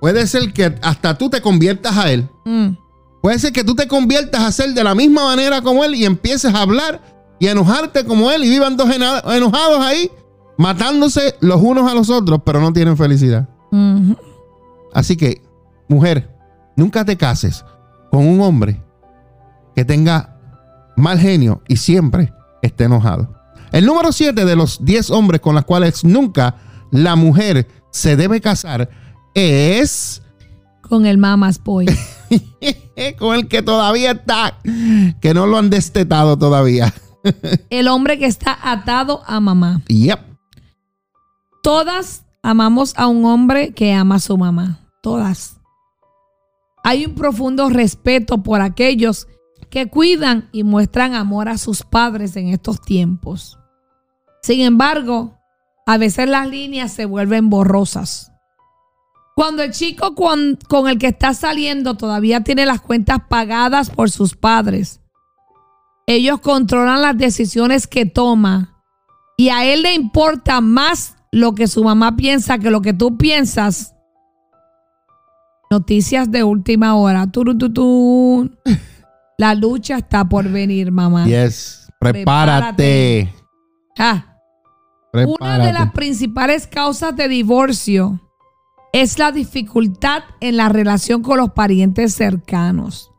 puede 0.00 0.24
ser 0.28 0.52
que 0.52 0.72
hasta 0.82 1.18
tú 1.18 1.28
te 1.28 1.40
conviertas 1.40 1.96
a 1.96 2.12
él. 2.12 2.28
Mm. 2.44 2.76
Puede 3.20 3.40
ser 3.40 3.52
que 3.52 3.64
tú 3.64 3.74
te 3.74 3.88
conviertas 3.88 4.40
a 4.40 4.52
ser 4.52 4.72
de 4.72 4.84
la 4.84 4.94
misma 4.94 5.24
manera 5.24 5.62
como 5.62 5.84
él 5.84 5.96
y 5.96 6.04
empieces 6.04 6.54
a 6.54 6.62
hablar 6.62 7.00
y 7.40 7.48
a 7.48 7.50
enojarte 7.50 8.04
como 8.04 8.30
él 8.30 8.44
y 8.44 8.50
vivan 8.50 8.76
dos 8.76 8.88
enojados 8.88 9.80
ahí, 9.80 10.12
matándose 10.56 11.34
los 11.40 11.60
unos 11.60 11.90
a 11.90 11.94
los 11.96 12.08
otros, 12.08 12.42
pero 12.46 12.60
no 12.60 12.72
tienen 12.72 12.96
felicidad. 12.96 13.48
Mhm. 13.72 14.16
Así 14.94 15.16
que, 15.16 15.42
mujer, 15.88 16.32
nunca 16.76 17.04
te 17.04 17.16
cases 17.16 17.64
con 18.10 18.26
un 18.26 18.40
hombre 18.40 18.82
que 19.74 19.84
tenga 19.84 20.36
mal 20.96 21.18
genio 21.18 21.62
y 21.68 21.76
siempre 21.76 22.32
esté 22.62 22.84
enojado. 22.84 23.34
El 23.72 23.86
número 23.86 24.12
7 24.12 24.44
de 24.44 24.56
los 24.56 24.84
10 24.84 25.10
hombres 25.10 25.40
con 25.40 25.54
los 25.54 25.64
cuales 25.64 26.04
nunca 26.04 26.56
la 26.90 27.16
mujer 27.16 27.68
se 27.90 28.16
debe 28.16 28.40
casar 28.40 28.88
es 29.34 30.22
Con 30.82 31.06
el 31.06 31.18
mamas 31.18 31.62
boy. 31.62 31.86
con 33.18 33.36
el 33.36 33.48
que 33.48 33.62
todavía 33.62 34.12
está, 34.12 34.58
que 35.20 35.34
no 35.34 35.46
lo 35.46 35.56
han 35.58 35.70
destetado 35.70 36.36
todavía. 36.36 36.92
el 37.70 37.88
hombre 37.88 38.18
que 38.18 38.26
está 38.26 38.58
atado 38.62 39.22
a 39.26 39.40
mamá. 39.40 39.82
Yep. 39.88 40.20
Todas 41.62 42.24
amamos 42.42 42.94
a 42.96 43.06
un 43.06 43.24
hombre 43.24 43.72
que 43.72 43.92
ama 43.92 44.16
a 44.16 44.20
su 44.20 44.36
mamá. 44.36 44.80
Todas. 45.02 45.59
Hay 46.82 47.06
un 47.06 47.14
profundo 47.14 47.68
respeto 47.68 48.42
por 48.42 48.60
aquellos 48.60 49.28
que 49.70 49.88
cuidan 49.88 50.48
y 50.52 50.64
muestran 50.64 51.14
amor 51.14 51.48
a 51.48 51.58
sus 51.58 51.82
padres 51.82 52.36
en 52.36 52.48
estos 52.48 52.80
tiempos. 52.80 53.58
Sin 54.42 54.60
embargo, 54.60 55.38
a 55.86 55.98
veces 55.98 56.28
las 56.28 56.48
líneas 56.48 56.92
se 56.92 57.04
vuelven 57.04 57.50
borrosas. 57.50 58.32
Cuando 59.36 59.62
el 59.62 59.72
chico 59.72 60.14
con, 60.14 60.58
con 60.68 60.88
el 60.88 60.98
que 60.98 61.08
está 61.08 61.34
saliendo 61.34 61.94
todavía 61.94 62.42
tiene 62.42 62.66
las 62.66 62.80
cuentas 62.80 63.18
pagadas 63.28 63.90
por 63.90 64.10
sus 64.10 64.34
padres, 64.34 65.00
ellos 66.06 66.40
controlan 66.40 67.02
las 67.02 67.16
decisiones 67.16 67.86
que 67.86 68.04
toma 68.06 68.82
y 69.36 69.48
a 69.48 69.64
él 69.64 69.82
le 69.82 69.94
importa 69.94 70.60
más 70.60 71.16
lo 71.32 71.54
que 71.54 71.68
su 71.68 71.84
mamá 71.84 72.16
piensa 72.16 72.58
que 72.58 72.70
lo 72.70 72.82
que 72.82 72.92
tú 72.92 73.16
piensas. 73.16 73.94
Noticias 75.72 76.28
de 76.28 76.42
última 76.42 76.96
hora. 76.96 77.30
Turututun. 77.30 78.58
La 79.38 79.54
lucha 79.54 79.98
está 79.98 80.28
por 80.28 80.48
venir, 80.48 80.90
mamá. 80.90 81.26
Yes. 81.26 81.92
Prepárate. 82.00 83.32
Ah, 83.96 84.36
una 85.12 85.64
de 85.64 85.72
las 85.72 85.92
principales 85.92 86.66
causas 86.66 87.14
de 87.14 87.28
divorcio 87.28 88.20
es 88.92 89.16
la 89.18 89.30
dificultad 89.30 90.24
en 90.40 90.56
la 90.56 90.68
relación 90.68 91.22
con 91.22 91.38
los 91.38 91.52
parientes 91.52 92.14
cercanos. 92.14 93.12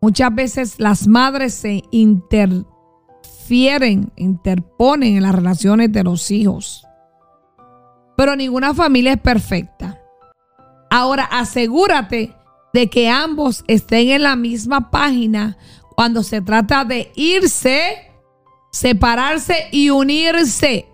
Muchas 0.00 0.34
veces 0.34 0.76
las 0.78 1.06
madres 1.06 1.52
se 1.52 1.82
interfieren, 1.90 4.12
interponen 4.16 5.16
en 5.16 5.24
las 5.24 5.34
relaciones 5.34 5.92
de 5.92 6.04
los 6.04 6.30
hijos. 6.30 6.86
Pero 8.16 8.34
ninguna 8.34 8.72
familia 8.72 9.12
es 9.12 9.20
perfecta. 9.20 10.00
Ahora 10.90 11.24
asegúrate 11.24 12.34
de 12.72 12.90
que 12.90 13.08
ambos 13.08 13.64
estén 13.68 14.10
en 14.10 14.22
la 14.22 14.36
misma 14.36 14.90
página 14.90 15.56
cuando 15.94 16.22
se 16.22 16.42
trata 16.42 16.84
de 16.84 17.10
irse, 17.14 18.12
separarse 18.70 19.68
y 19.72 19.90
unirse. 19.90 20.86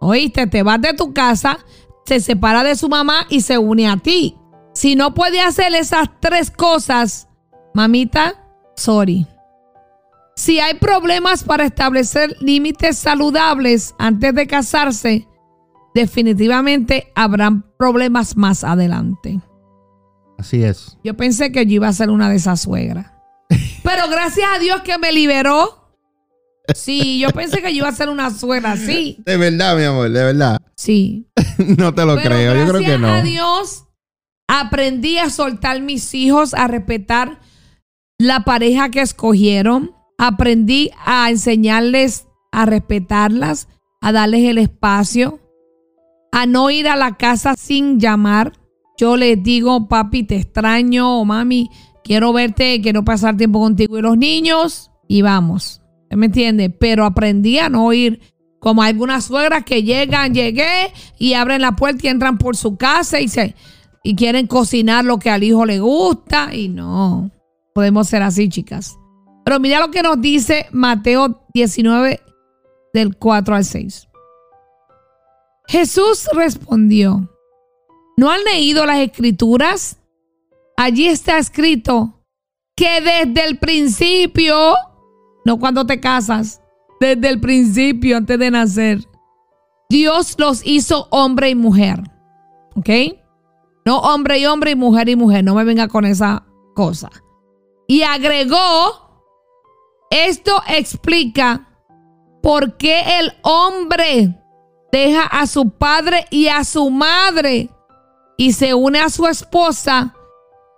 Oíste, 0.00 0.46
te 0.46 0.62
vas 0.62 0.80
de 0.80 0.94
tu 0.94 1.12
casa, 1.12 1.58
se 2.04 2.20
separa 2.20 2.62
de 2.62 2.76
su 2.76 2.88
mamá 2.88 3.26
y 3.28 3.40
se 3.40 3.58
une 3.58 3.88
a 3.88 3.96
ti. 3.96 4.36
Si 4.74 4.94
no 4.94 5.14
puede 5.14 5.40
hacer 5.40 5.74
esas 5.74 6.08
tres 6.20 6.50
cosas, 6.50 7.28
mamita, 7.74 8.34
sorry. 8.76 9.26
Si 10.36 10.58
hay 10.58 10.74
problemas 10.74 11.44
para 11.44 11.64
establecer 11.64 12.36
límites 12.40 12.98
saludables 12.98 13.94
antes 13.98 14.34
de 14.34 14.46
casarse, 14.46 15.28
definitivamente 15.94 17.12
habrán 17.14 17.62
problemas 17.78 18.36
más 18.36 18.64
adelante. 18.64 19.40
Así 20.38 20.62
es. 20.62 20.96
Yo 21.04 21.16
pensé 21.16 21.52
que 21.52 21.66
yo 21.66 21.74
iba 21.74 21.88
a 21.88 21.92
ser 21.92 22.10
una 22.10 22.30
de 22.30 22.36
esas 22.36 22.62
suegras. 22.62 23.12
Pero 23.82 24.08
gracias 24.08 24.48
a 24.54 24.58
Dios 24.58 24.80
que 24.82 24.98
me 24.98 25.12
liberó. 25.12 25.76
Sí, 26.74 27.18
yo 27.18 27.30
pensé 27.30 27.60
que 27.60 27.72
yo 27.72 27.78
iba 27.78 27.88
a 27.88 27.92
ser 27.92 28.08
una 28.08 28.30
suegra, 28.30 28.76
sí. 28.76 29.22
De 29.26 29.36
verdad, 29.36 29.76
mi 29.76 29.84
amor, 29.84 30.10
de 30.10 30.24
verdad. 30.24 30.58
Sí. 30.76 31.28
no 31.58 31.94
te 31.94 32.04
lo 32.04 32.14
Pero 32.16 32.30
creo, 32.30 32.54
yo 32.54 32.60
creo 32.60 32.72
gracias 32.74 32.90
que 32.92 32.98
no. 32.98 33.08
a 33.08 33.22
Dios 33.22 33.84
aprendí 34.46 35.18
a 35.18 35.30
soltar 35.30 35.80
mis 35.80 36.14
hijos, 36.14 36.54
a 36.54 36.68
respetar 36.68 37.40
la 38.18 38.44
pareja 38.44 38.90
que 38.90 39.00
escogieron. 39.00 39.92
Aprendí 40.16 40.90
a 41.04 41.30
enseñarles 41.30 42.26
a 42.52 42.66
respetarlas, 42.66 43.68
a 44.00 44.12
darles 44.12 44.44
el 44.44 44.58
espacio, 44.58 45.40
a 46.32 46.46
no 46.46 46.70
ir 46.70 46.88
a 46.88 46.96
la 46.96 47.16
casa 47.16 47.54
sin 47.56 47.98
llamar. 47.98 48.52
Yo 48.96 49.16
les 49.16 49.42
digo, 49.42 49.88
papi, 49.88 50.24
te 50.24 50.36
extraño, 50.36 51.20
o 51.20 51.24
mami, 51.24 51.70
quiero 52.04 52.32
verte, 52.32 52.80
quiero 52.82 53.04
pasar 53.04 53.36
tiempo 53.36 53.60
contigo 53.60 53.98
y 53.98 54.02
los 54.02 54.16
niños, 54.16 54.90
y 55.08 55.22
vamos. 55.22 55.80
¿Me 56.10 56.26
entiende? 56.26 56.70
Pero 56.70 57.04
aprendí 57.04 57.58
a 57.58 57.68
no 57.68 57.92
ir 57.92 58.20
como 58.58 58.82
algunas 58.82 59.24
suegras 59.24 59.64
que 59.64 59.82
llegan, 59.82 60.34
llegué 60.34 60.92
y 61.18 61.34
abren 61.34 61.62
la 61.62 61.76
puerta 61.76 62.06
y 62.06 62.10
entran 62.10 62.36
por 62.36 62.56
su 62.56 62.76
casa 62.76 63.20
y 63.20 63.28
se 63.28 63.54
y 64.02 64.16
quieren 64.16 64.46
cocinar 64.46 65.04
lo 65.04 65.18
que 65.18 65.30
al 65.30 65.42
hijo 65.42 65.66
le 65.66 65.78
gusta 65.78 66.54
y 66.54 66.68
no 66.68 67.30
podemos 67.74 68.08
ser 68.08 68.22
así, 68.22 68.48
chicas. 68.48 68.98
Pero 69.44 69.60
mira 69.60 69.80
lo 69.80 69.90
que 69.90 70.02
nos 70.02 70.20
dice 70.20 70.66
Mateo 70.72 71.46
19 71.54 72.20
del 72.92 73.16
4 73.16 73.54
al 73.54 73.64
6. 73.64 74.09
Jesús 75.70 76.28
respondió, 76.32 77.30
¿no 78.16 78.28
han 78.28 78.42
leído 78.42 78.84
las 78.86 78.98
escrituras? 78.98 80.00
Allí 80.76 81.06
está 81.06 81.38
escrito 81.38 82.24
que 82.74 83.00
desde 83.00 83.46
el 83.46 83.56
principio, 83.56 84.74
no 85.44 85.60
cuando 85.60 85.86
te 85.86 86.00
casas, 86.00 86.60
desde 86.98 87.28
el 87.28 87.38
principio, 87.38 88.16
antes 88.16 88.36
de 88.36 88.50
nacer, 88.50 89.06
Dios 89.88 90.34
los 90.38 90.66
hizo 90.66 91.06
hombre 91.10 91.50
y 91.50 91.54
mujer. 91.54 92.02
¿Ok? 92.74 92.90
No 93.86 93.98
hombre 94.00 94.40
y 94.40 94.46
hombre 94.46 94.72
y 94.72 94.74
mujer 94.74 95.08
y 95.08 95.14
mujer. 95.14 95.44
No 95.44 95.54
me 95.54 95.62
venga 95.62 95.86
con 95.86 96.04
esa 96.04 96.46
cosa. 96.74 97.10
Y 97.86 98.02
agregó, 98.02 99.22
esto 100.10 100.60
explica 100.66 101.68
por 102.42 102.76
qué 102.76 103.20
el 103.20 103.34
hombre 103.42 104.39
deja 104.92 105.22
a 105.22 105.46
su 105.46 105.70
padre 105.70 106.26
y 106.30 106.48
a 106.48 106.64
su 106.64 106.90
madre 106.90 107.70
y 108.36 108.52
se 108.52 108.74
une 108.74 109.00
a 109.00 109.10
su 109.10 109.26
esposa 109.26 110.14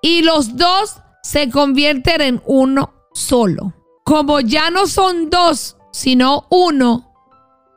y 0.03 0.23
los 0.23 0.57
dos 0.57 0.97
se 1.23 1.49
convierten 1.51 2.21
en 2.21 2.43
uno 2.45 2.93
solo. 3.15 3.73
Como 4.05 4.41
ya 4.41 4.71
no 4.71 4.87
son 4.87 5.31
dos, 5.31 5.77
sino 5.93 6.47
uno, 6.51 7.13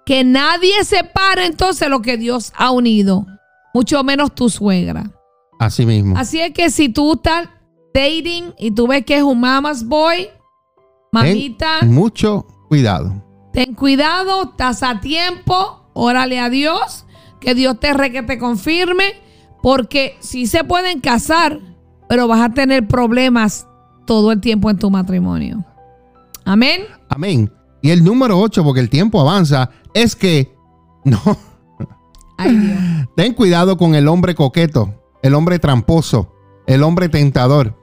que 0.05 0.23
nadie 0.23 0.83
separe 0.83 1.45
entonces 1.45 1.87
lo 1.89 2.01
que 2.01 2.17
Dios 2.17 2.51
ha 2.55 2.71
unido, 2.71 3.25
mucho 3.73 4.03
menos 4.03 4.33
tu 4.33 4.49
suegra. 4.49 5.11
Así 5.59 5.85
mismo. 5.85 6.17
Así 6.17 6.39
es 6.41 6.51
que 6.51 6.69
si 6.69 6.89
tú 6.89 7.13
estás 7.13 7.47
dating 7.93 8.53
y 8.57 8.71
tú 8.71 8.87
ves 8.87 9.05
que 9.05 9.17
es 9.17 9.23
un 9.23 9.39
mama's 9.39 9.85
boy, 9.85 10.27
mamita, 11.11 11.79
Ten 11.81 11.93
mucho 11.93 12.45
cuidado. 12.67 13.23
ten 13.53 13.73
cuidado, 13.75 14.43
estás 14.43 14.83
a 14.83 14.99
tiempo, 14.99 15.84
órale 15.95 16.39
a 16.39 16.49
Dios, 16.51 17.05
Que 17.39 17.55
Dios 17.55 17.79
te 17.79 17.93
re 17.93 18.11
que 18.11 18.21
te 18.23 18.37
confirme, 18.37 19.03
porque 19.63 20.15
sí 20.19 20.45
se 20.47 20.63
pueden 20.63 20.99
casar, 20.99 21.59
pero 22.07 22.27
vas 22.27 22.41
a 22.41 22.53
tener 22.53 22.87
problemas 22.87 23.67
todo 24.07 24.31
el 24.31 24.39
tiempo 24.41 24.69
en 24.69 24.77
tu 24.77 24.89
matrimonio. 24.91 25.63
Amén. 26.43 26.81
Amén. 27.09 27.51
Y 27.81 27.89
el 27.91 28.03
número 28.03 28.39
8, 28.39 28.63
porque 28.63 28.79
el 28.79 28.89
tiempo 28.89 29.19
avanza, 29.21 29.69
es 29.93 30.15
que 30.15 30.55
no. 31.03 31.19
Ay, 32.37 32.55
Dios. 32.55 32.79
Ten 33.15 33.33
cuidado 33.33 33.77
con 33.77 33.95
el 33.95 34.07
hombre 34.07 34.33
coqueto, 34.35 35.03
el 35.21 35.33
hombre 35.35 35.59
tramposo, 35.59 36.33
el 36.67 36.83
hombre 36.83 37.09
tentador. 37.09 37.79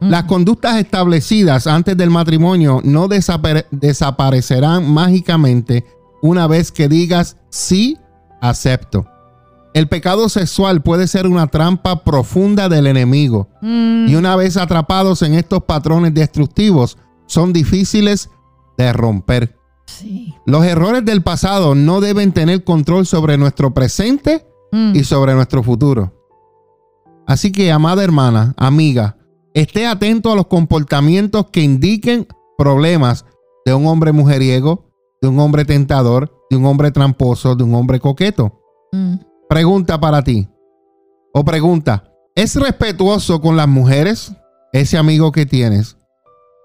Las 0.00 0.24
conductas 0.24 0.76
establecidas 0.76 1.66
antes 1.66 1.96
del 1.96 2.10
matrimonio 2.10 2.80
no 2.84 3.08
desapare- 3.08 3.66
desaparecerán 3.72 4.88
mágicamente 4.92 5.84
una 6.22 6.46
vez 6.46 6.72
que 6.72 6.88
digas 6.88 7.36
sí, 7.50 7.98
acepto. 8.40 9.06
El 9.74 9.88
pecado 9.88 10.28
sexual 10.28 10.82
puede 10.82 11.06
ser 11.06 11.26
una 11.26 11.46
trampa 11.46 12.02
profunda 12.02 12.68
del 12.68 12.86
enemigo 12.86 13.48
Mm, 13.60 14.08
y 14.08 14.14
una 14.14 14.34
vez 14.36 14.56
atrapados 14.56 15.22
en 15.22 15.34
estos 15.34 15.64
patrones 15.64 16.14
destructivos 16.14 16.96
son 17.26 17.52
difíciles 17.52 18.30
de 18.76 18.92
romper. 18.92 19.56
sí. 19.86 20.34
Los 20.46 20.64
errores 20.64 21.04
del 21.04 21.22
pasado 21.22 21.74
no 21.74 22.00
deben 22.00 22.32
tener 22.32 22.64
control 22.64 23.06
sobre 23.06 23.36
nuestro 23.36 23.72
presente 23.74 24.46
Mm, 24.72 24.96
y 24.96 25.04
sobre 25.04 25.34
nuestro 25.34 25.62
futuro. 25.62 26.12
Así 27.26 27.52
que, 27.52 27.70
amada 27.72 28.02
hermana, 28.04 28.54
amiga, 28.56 29.16
esté 29.54 29.86
atento 29.86 30.30
a 30.32 30.36
los 30.36 30.46
comportamientos 30.46 31.46
que 31.50 31.62
indiquen 31.62 32.26
problemas 32.56 33.24
de 33.64 33.74
un 33.74 33.86
hombre 33.86 34.12
mujeriego, 34.12 34.87
de 35.20 35.28
un 35.28 35.38
hombre 35.40 35.64
tentador, 35.64 36.32
de 36.50 36.56
un 36.56 36.66
hombre 36.66 36.90
tramposo, 36.90 37.54
de 37.56 37.64
un 37.64 37.74
hombre 37.74 38.00
coqueto. 38.00 38.60
mm. 38.92 39.14
Pregunta 39.48 39.98
para 39.98 40.22
ti. 40.22 40.46
O 41.32 41.42
pregunta, 41.44 42.04
¿es 42.34 42.54
respetuoso 42.56 43.40
con 43.40 43.56
las 43.56 43.66
mujeres 43.68 44.32
ese 44.72 44.98
amigo 44.98 45.32
que 45.32 45.46
tienes? 45.46 45.96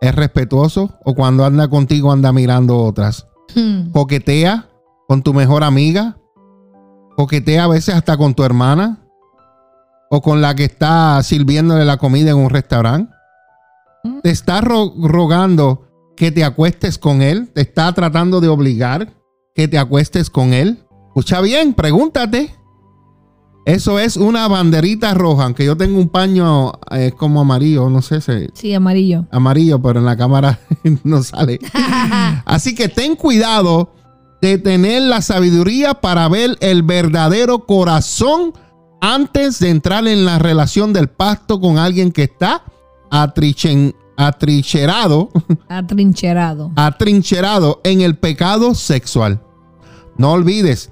¿Es 0.02 0.14
respetuoso 0.14 0.90
o 1.06 1.16
cuando 1.16 1.46
anda 1.46 1.70
contigo 1.70 2.12
anda 2.12 2.34
mirando 2.34 2.78
otras? 2.78 3.28
Mm. 3.56 3.92
coquetea 3.92 4.68
con 5.08 5.22
tu 5.22 5.34
mejor 5.34 5.64
amiga, 5.64 6.18
coquetea 7.16 7.66
a 7.66 7.68
veces 7.68 7.94
hasta 7.96 8.18
con 8.18 8.34
tu 8.34 8.44
hermana 8.44 9.00
o 10.10 10.22
con 10.22 10.42
la 10.42 10.56
que 10.56 10.64
está 10.66 11.22
sirviéndole 11.24 11.86
la 11.86 11.98
comida 11.98 12.32
en 12.32 12.38
un 12.38 12.50
restaurante. 12.50 13.14
Te 14.24 14.30
está 14.32 14.60
ro- 14.62 14.94
rogando 15.02 15.83
que 16.16 16.32
te 16.32 16.44
acuestes 16.44 16.98
con 16.98 17.22
él, 17.22 17.50
te 17.54 17.62
está 17.62 17.92
tratando 17.94 18.40
de 18.42 18.48
obligar 18.48 19.14
que 19.56 19.68
te 19.68 19.78
acuestes 19.78 20.30
con 20.30 20.54
él. 20.54 20.80
Escucha 21.08 21.42
bien, 21.42 21.74
pregúntate. 21.74 22.56
Eso 23.66 23.98
es 23.98 24.18
una 24.18 24.48
banderita 24.50 25.14
roja, 25.14 25.46
aunque 25.46 25.64
yo 25.66 25.78
tengo 25.78 25.98
un 25.98 26.10
paño 26.10 26.74
eh, 26.92 27.14
como 27.16 27.40
amarillo, 27.42 27.90
no 27.90 28.02
sé, 28.02 28.20
si 28.20 28.48
Sí, 28.54 28.74
amarillo. 28.74 29.26
amarillo, 29.32 29.82
pero 29.82 30.00
en 30.00 30.06
la 30.06 30.18
cámara 30.18 30.60
no 31.06 31.24
sale. 31.24 31.60
Así 32.46 32.76
que 32.76 32.90
ten 32.90 33.16
cuidado 33.16 33.94
de 34.42 34.58
tener 34.58 35.04
la 35.04 35.22
sabiduría 35.22 35.94
para 35.94 36.28
ver 36.28 36.58
el 36.60 36.84
verdadero 36.84 37.66
corazón 37.66 38.52
antes 39.00 39.60
de 39.60 39.70
entrar 39.70 40.08
en 40.08 40.26
la 40.26 40.40
relación 40.40 40.92
del 40.92 41.08
pacto 41.08 41.62
con 41.62 41.78
alguien 41.78 42.12
que 42.12 42.24
está 42.24 42.64
atrichen- 43.12 43.96
atrincherado, 44.18 45.30
Atrincherado. 45.68 46.72
atrincherado 46.76 47.82
en 47.84 48.02
el 48.02 48.16
pecado 48.18 48.76
sexual. 48.76 49.42
No 50.18 50.32
olvides 50.34 50.92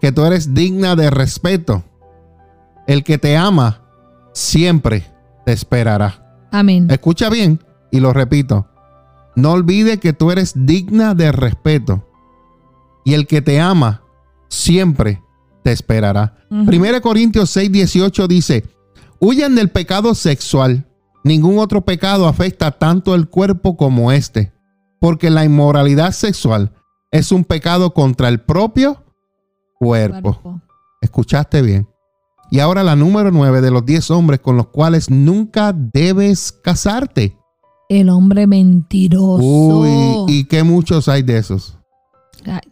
que 0.00 0.12
tú 0.12 0.24
eres 0.24 0.54
digna 0.54 0.96
de 0.96 1.10
respeto. 1.10 1.84
El 2.86 3.04
que 3.04 3.18
te 3.18 3.36
ama 3.36 3.82
siempre 4.32 5.04
te 5.46 5.52
esperará. 5.52 6.48
Amén. 6.52 6.90
Escucha 6.90 7.30
bien 7.30 7.62
y 7.90 8.00
lo 8.00 8.12
repito. 8.12 8.66
No 9.36 9.52
olvide 9.52 9.98
que 9.98 10.12
tú 10.12 10.30
eres 10.30 10.52
digna 10.66 11.14
de 11.14 11.32
respeto. 11.32 12.06
Y 13.04 13.14
el 13.14 13.26
que 13.26 13.40
te 13.42 13.60
ama 13.60 14.02
siempre 14.48 15.22
te 15.62 15.72
esperará. 15.72 16.36
Ujú. 16.50 16.70
1 16.70 17.00
Corintios 17.00 17.50
6, 17.50 17.70
18 17.72 18.28
dice, 18.28 18.64
huyan 19.20 19.54
del 19.54 19.70
pecado 19.70 20.14
sexual. 20.14 20.86
Ningún 21.24 21.58
otro 21.58 21.82
pecado 21.82 22.26
afecta 22.26 22.70
tanto 22.72 23.14
el 23.14 23.28
cuerpo 23.28 23.76
como 23.76 24.12
este, 24.12 24.52
porque 25.00 25.30
la 25.30 25.44
inmoralidad 25.44 26.12
sexual 26.12 26.72
es 27.10 27.32
un 27.32 27.44
pecado 27.44 27.92
contra 27.92 28.28
el 28.28 28.40
propio 28.40 29.04
cuerpo. 29.78 30.40
Cuerpo. 30.40 30.60
Escuchaste 31.00 31.62
bien. 31.62 31.88
Y 32.50 32.58
ahora 32.58 32.82
la 32.82 32.96
número 32.96 33.30
9 33.30 33.60
de 33.60 33.70
los 33.70 33.86
10 33.86 34.10
hombres 34.10 34.40
con 34.40 34.56
los 34.56 34.68
cuales 34.68 35.08
nunca 35.10 35.72
debes 35.72 36.52
casarte. 36.52 37.36
El 37.88 38.08
hombre 38.08 38.46
mentiroso. 38.46 39.42
Uy, 39.42 40.24
y 40.28 40.44
que 40.44 40.62
muchos 40.62 41.08
hay 41.08 41.22
de 41.22 41.38
esos. 41.38 41.78
Ach. 42.46 42.62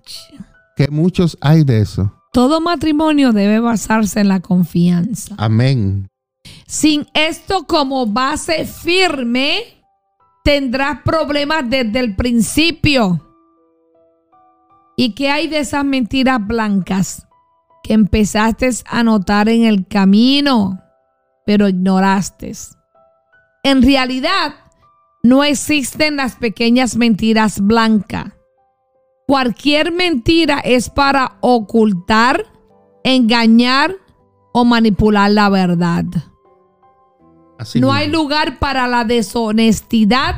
Que 0.76 0.88
muchos 0.88 1.36
hay 1.40 1.64
de 1.64 1.80
eso. 1.80 2.12
Todo 2.32 2.61
matrimonio 2.61 3.32
debe 3.32 3.61
basarse 3.61 4.20
en 4.20 4.28
la 4.28 4.40
confianza. 4.40 5.34
Amén. 5.38 6.09
Sin 6.66 7.07
esto 7.14 7.66
como 7.66 8.07
base 8.07 8.66
firme, 8.66 9.62
tendrás 10.45 11.03
problemas 11.03 11.68
desde 11.68 11.99
el 11.99 12.14
principio. 12.14 13.20
¿Y 14.97 15.14
qué 15.14 15.30
hay 15.30 15.49
de 15.49 15.61
esas 15.61 15.84
mentiras 15.84 16.47
blancas 16.47 17.26
que 17.82 17.95
empezaste 17.95 18.68
a 18.86 19.03
notar 19.03 19.49
en 19.49 19.64
el 19.64 19.86
camino, 19.86 20.82
pero 21.47 21.68
ignoraste? 21.68 22.53
En 23.62 23.82
realidad, 23.82 24.55
no 25.22 25.45
existen 25.45 26.16
las 26.16 26.36
pequeñas 26.36 26.97
mentiras 26.97 27.61
blancas. 27.61 28.32
Cualquier 29.26 29.93
mentira 29.93 30.59
es 30.59 30.91
para 30.91 31.36
ocultar, 31.41 32.47
engañar 33.05 33.95
o 34.53 34.64
manipular 34.64 35.30
la 35.30 35.49
verdad. 35.49 36.05
Así 37.59 37.80
No 37.80 37.92
hay 37.92 38.09
lugar 38.09 38.59
para 38.59 38.86
la 38.86 39.05
deshonestidad 39.05 40.36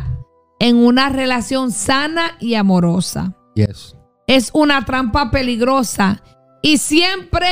en 0.59 0.77
una 0.77 1.09
relación 1.09 1.71
sana 1.73 2.37
y 2.41 2.55
amorosa. 2.55 3.37
Yes. 3.55 3.97
Es 4.27 4.51
una 4.55 4.85
trampa 4.85 5.31
peligrosa 5.31 6.23
y 6.63 6.79
siempre 6.79 7.49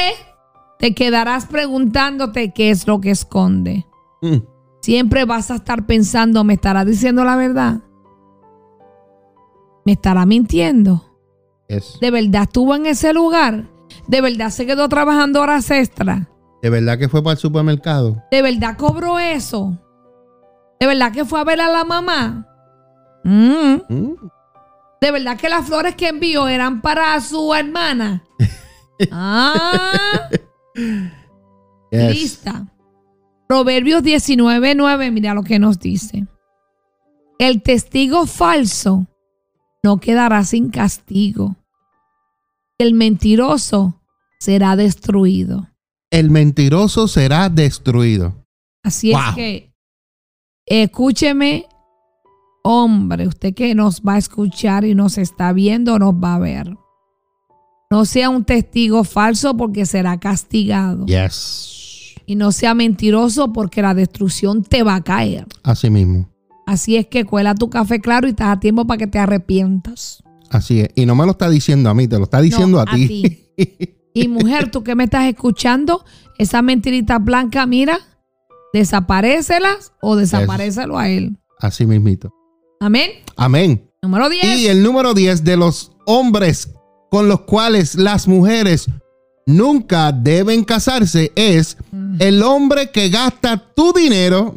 te 0.78 0.94
quedarás 0.94 1.46
preguntándote 1.46 2.52
qué 2.52 2.70
es 2.70 2.86
lo 2.86 3.00
que 3.00 3.10
esconde. 3.10 3.86
Mm. 4.22 4.36
Siempre 4.80 5.24
vas 5.24 5.50
a 5.50 5.56
estar 5.56 5.86
pensando, 5.86 6.44
¿me 6.44 6.54
estará 6.54 6.84
diciendo 6.84 7.24
la 7.24 7.36
verdad? 7.36 7.80
¿Me 9.84 9.92
estará 9.92 10.24
mintiendo? 10.24 11.04
Yes. 11.68 11.98
¿De 12.00 12.10
verdad 12.10 12.42
estuvo 12.42 12.74
en 12.74 12.86
ese 12.86 13.12
lugar? 13.12 13.68
¿De 14.06 14.20
verdad 14.20 14.50
se 14.50 14.66
quedó 14.66 14.88
trabajando 14.88 15.42
horas 15.42 15.70
extras? 15.70 16.28
¿De 16.62 16.70
verdad 16.70 16.98
que 16.98 17.08
fue 17.08 17.22
para 17.22 17.32
el 17.34 17.38
supermercado? 17.38 18.22
¿De 18.30 18.42
verdad 18.42 18.76
cobró 18.76 19.18
eso? 19.18 19.78
¿De 20.80 20.86
verdad 20.86 21.12
que 21.12 21.24
fue 21.24 21.40
a 21.40 21.44
ver 21.44 21.60
a 21.60 21.68
la 21.68 21.84
mamá? 21.84 22.46
Mm. 23.24 23.74
Mm. 23.88 24.14
¿De 25.00 25.12
verdad 25.12 25.36
que 25.36 25.48
las 25.48 25.66
flores 25.66 25.94
que 25.94 26.08
envió 26.08 26.48
eran 26.48 26.80
para 26.80 27.20
su 27.20 27.54
hermana? 27.54 28.24
ah, 29.12 30.28
Yes. 31.90 32.10
lista. 32.14 32.66
Proverbios 33.48 34.02
19:9, 34.02 35.10
mira 35.10 35.34
lo 35.34 35.42
que 35.42 35.58
nos 35.58 35.78
dice. 35.78 36.26
El 37.38 37.62
testigo 37.62 38.26
falso 38.26 39.06
no 39.82 39.98
quedará 39.98 40.44
sin 40.44 40.70
castigo. 40.70 41.56
El 42.78 42.94
mentiroso 42.94 44.00
será 44.38 44.76
destruido. 44.76 45.67
El 46.10 46.30
mentiroso 46.30 47.06
será 47.08 47.48
destruido. 47.48 48.34
Así 48.82 49.12
Wow. 49.12 49.20
es 49.20 49.34
que 49.34 49.74
escúcheme, 50.66 51.66
hombre, 52.64 53.26
usted 53.26 53.54
que 53.54 53.74
nos 53.74 54.00
va 54.02 54.14
a 54.14 54.18
escuchar 54.18 54.84
y 54.84 54.94
nos 54.94 55.18
está 55.18 55.52
viendo, 55.52 55.98
nos 55.98 56.14
va 56.14 56.36
a 56.36 56.38
ver. 56.38 56.76
No 57.90 58.04
sea 58.04 58.28
un 58.30 58.44
testigo 58.44 59.04
falso 59.04 59.56
porque 59.56 59.86
será 59.86 60.18
castigado. 60.18 61.06
Yes. 61.06 62.14
Y 62.26 62.36
no 62.36 62.52
sea 62.52 62.74
mentiroso 62.74 63.52
porque 63.52 63.80
la 63.80 63.94
destrucción 63.94 64.62
te 64.62 64.82
va 64.82 64.96
a 64.96 65.00
caer. 65.02 65.46
Así 65.62 65.88
mismo. 65.88 66.28
Así 66.66 66.96
es 66.96 67.06
que 67.06 67.24
cuela 67.24 67.54
tu 67.54 67.70
café 67.70 67.98
claro 68.00 68.26
y 68.26 68.30
estás 68.30 68.48
a 68.48 68.60
tiempo 68.60 68.86
para 68.86 68.98
que 68.98 69.06
te 69.06 69.18
arrepientas. 69.18 70.22
Así 70.50 70.80
es. 70.80 70.90
Y 70.94 71.06
no 71.06 71.14
me 71.14 71.24
lo 71.24 71.32
está 71.32 71.48
diciendo 71.48 71.88
a 71.88 71.94
mí, 71.94 72.06
te 72.06 72.18
lo 72.18 72.24
está 72.24 72.40
diciendo 72.42 72.76
No, 72.76 72.90
a 72.90 72.94
ti. 72.94 73.46
Y 74.22 74.28
mujer, 74.28 74.70
tú 74.70 74.82
que 74.82 74.94
me 74.94 75.04
estás 75.04 75.26
escuchando, 75.26 76.04
esa 76.38 76.62
mentirita 76.62 77.18
blanca, 77.18 77.66
mira, 77.66 77.98
desaparécelas 78.72 79.92
o 80.00 80.16
desaparécelo 80.16 80.98
a 80.98 81.08
él. 81.08 81.38
Así 81.58 81.86
mismito. 81.86 82.32
Amén. 82.80 83.10
Amén. 83.36 83.90
Número 84.02 84.28
10. 84.28 84.58
Y 84.58 84.68
el 84.68 84.82
número 84.82 85.14
10 85.14 85.44
de 85.44 85.56
los 85.56 85.92
hombres 86.06 86.72
con 87.10 87.28
los 87.28 87.40
cuales 87.40 87.94
las 87.94 88.28
mujeres 88.28 88.88
nunca 89.46 90.12
deben 90.12 90.64
casarse 90.64 91.32
es 91.34 91.76
el 92.18 92.42
hombre 92.42 92.90
que 92.90 93.08
gasta 93.08 93.72
tu 93.74 93.92
dinero, 93.92 94.54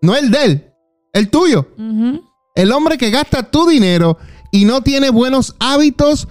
no 0.00 0.16
el 0.16 0.30
de 0.30 0.44
él, 0.44 0.72
el 1.12 1.28
tuyo. 1.28 1.68
El 2.54 2.72
hombre 2.72 2.98
que 2.98 3.10
gasta 3.10 3.50
tu 3.50 3.66
dinero 3.66 4.18
y 4.50 4.64
no 4.64 4.82
tiene 4.82 5.10
buenos 5.10 5.54
hábitos 5.58 6.28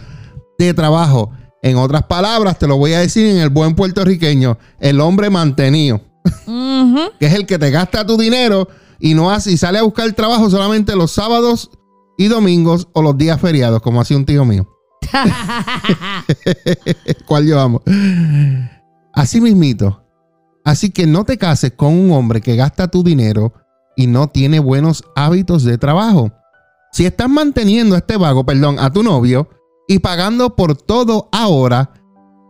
de 0.57 0.73
trabajo. 0.73 1.31
En 1.63 1.77
otras 1.77 2.03
palabras, 2.03 2.57
te 2.57 2.67
lo 2.67 2.77
voy 2.77 2.93
a 2.93 2.99
decir 2.99 3.27
en 3.27 3.37
el 3.37 3.49
buen 3.49 3.75
puertorriqueño, 3.75 4.57
el 4.79 4.99
hombre 4.99 5.29
mantenido, 5.29 6.01
que 7.19 7.25
es 7.27 7.33
el 7.33 7.45
que 7.45 7.59
te 7.59 7.69
gasta 7.69 8.05
tu 8.05 8.17
dinero 8.17 8.67
y 8.99 9.13
no 9.13 9.29
hace 9.29 9.51
y 9.51 9.57
sale 9.57 9.77
a 9.77 9.83
buscar 9.83 10.11
trabajo 10.13 10.49
solamente 10.49 10.95
los 10.95 11.11
sábados 11.11 11.69
y 12.17 12.27
domingos 12.27 12.87
o 12.93 13.01
los 13.01 13.17
días 13.17 13.39
feriados, 13.39 13.81
como 13.81 14.01
hacía 14.01 14.17
un 14.17 14.25
tío 14.25 14.43
mío. 14.43 14.67
¿Cuál 17.27 17.47
yo 17.47 17.59
amo? 17.59 17.81
Así 19.13 19.39
mismito. 19.39 20.03
Así 20.63 20.91
que 20.91 21.05
no 21.05 21.25
te 21.25 21.37
cases 21.37 21.73
con 21.75 21.93
un 21.93 22.11
hombre 22.11 22.41
que 22.41 22.55
gasta 22.55 22.87
tu 22.87 23.03
dinero 23.03 23.53
y 23.95 24.07
no 24.07 24.27
tiene 24.27 24.59
buenos 24.59 25.03
hábitos 25.15 25.63
de 25.63 25.77
trabajo. 25.77 26.31
Si 26.91 27.05
estás 27.05 27.29
manteniendo 27.29 27.95
a 27.95 27.99
este 27.99 28.17
vago, 28.17 28.45
perdón, 28.45 28.79
a 28.79 28.91
tu 28.91 29.03
novio 29.03 29.49
y 29.91 29.99
pagando 29.99 30.55
por 30.55 30.75
todo 30.75 31.27
ahora, 31.31 31.91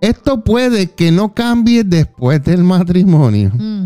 esto 0.01 0.43
puede 0.43 0.91
que 0.91 1.11
no 1.11 1.33
cambie 1.33 1.83
después 1.83 2.43
del 2.43 2.63
matrimonio. 2.63 3.51
Mm. 3.53 3.85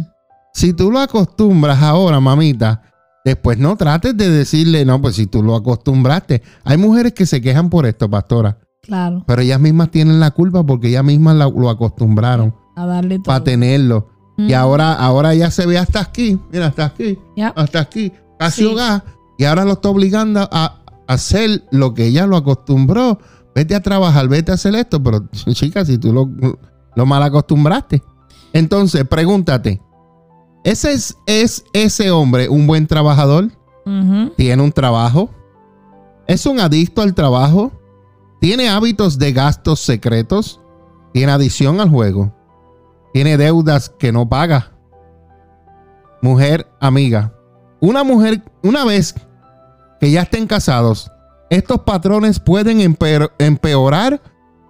Si 0.53 0.73
tú 0.73 0.91
lo 0.91 0.99
acostumbras 0.99 1.81
ahora, 1.81 2.19
mamita, 2.19 2.81
después 3.23 3.57
no 3.57 3.75
trates 3.75 4.15
de 4.15 4.29
decirle, 4.29 4.85
no, 4.85 5.01
pues 5.01 5.15
si 5.15 5.25
tú 5.27 5.41
lo 5.43 5.55
acostumbraste. 5.55 6.41
Hay 6.63 6.77
mujeres 6.77 7.13
que 7.13 7.25
se 7.25 7.41
quejan 7.41 7.69
por 7.69 7.85
esto, 7.85 8.09
pastora, 8.09 8.57
Claro, 8.81 9.23
pero 9.25 9.41
ellas 9.41 9.59
mismas 9.59 9.89
tienen 9.91 10.19
la 10.19 10.31
culpa 10.31 10.65
porque 10.65 10.89
ellas 10.89 11.03
mismas 11.03 11.35
la- 11.35 11.49
lo 11.49 11.69
acostumbraron 11.69 12.53
a 12.75 12.85
darle 12.85 13.15
todo. 13.17 13.23
para 13.25 13.43
tenerlo. 13.43 14.09
Y 14.37 14.51
Mm. 14.51 14.55
ahora, 14.55 14.93
ahora 14.93 15.33
ya 15.33 15.49
se 15.49 15.65
ve 15.65 15.77
hasta 15.77 16.01
aquí, 16.01 16.37
mira, 16.51 16.67
hasta 16.67 16.85
aquí, 16.85 17.17
hasta 17.55 17.79
aquí, 17.79 18.11
casi 18.37 18.61
Sí. 18.63 18.67
hogar. 18.67 19.03
Y 19.37 19.45
ahora 19.45 19.63
lo 19.65 19.73
está 19.73 19.89
obligando 19.89 20.47
a 20.51 20.81
hacer 21.07 21.63
lo 21.71 21.93
que 21.93 22.05
ella 22.07 22.25
lo 22.27 22.37
acostumbró. 22.37 23.19
Vete 23.55 23.73
a 23.73 23.79
trabajar, 23.79 24.27
vete 24.27 24.51
a 24.51 24.55
hacer 24.55 24.75
esto, 24.75 25.01
pero 25.01 25.25
chica, 25.53 25.85
si 25.85 25.97
tú 25.97 26.11
lo, 26.11 26.29
lo 26.95 27.05
mal 27.05 27.23
acostumbraste. 27.23 28.03
Entonces, 28.51 29.05
pregúntate, 29.07 29.81
¿ese 30.63 30.91
es, 30.91 31.17
¿es 31.25 31.63
ese 31.73 32.11
hombre 32.11 32.49
un 32.49 32.67
buen 32.67 32.85
trabajador? 32.85 33.49
¿Tiene 34.35 34.63
un 34.63 34.71
trabajo? 34.71 35.29
¿Es 36.27 36.45
un 36.45 36.59
adicto 36.59 37.01
al 37.01 37.13
trabajo? 37.13 37.71
¿Tiene 38.41 38.67
hábitos 38.67 39.19
de 39.19 39.31
gastos 39.31 39.79
secretos? 39.79 40.59
¿Tiene 41.13 41.31
adicción 41.31 41.79
al 41.79 41.89
juego? 41.89 42.33
¿Tiene 43.13 43.37
deudas 43.37 43.89
que 43.89 44.11
no 44.11 44.27
paga? 44.27 44.71
Mujer 46.21 46.67
amiga, 46.79 47.33
una 47.79 48.03
mujer, 48.03 48.41
una 48.63 48.83
vez 48.85 49.13
que 49.99 50.09
ya 50.09 50.23
estén 50.23 50.47
casados, 50.47 51.11
estos 51.49 51.81
patrones 51.81 52.39
pueden 52.39 52.79
empeor- 52.79 53.31
empeorar 53.39 54.21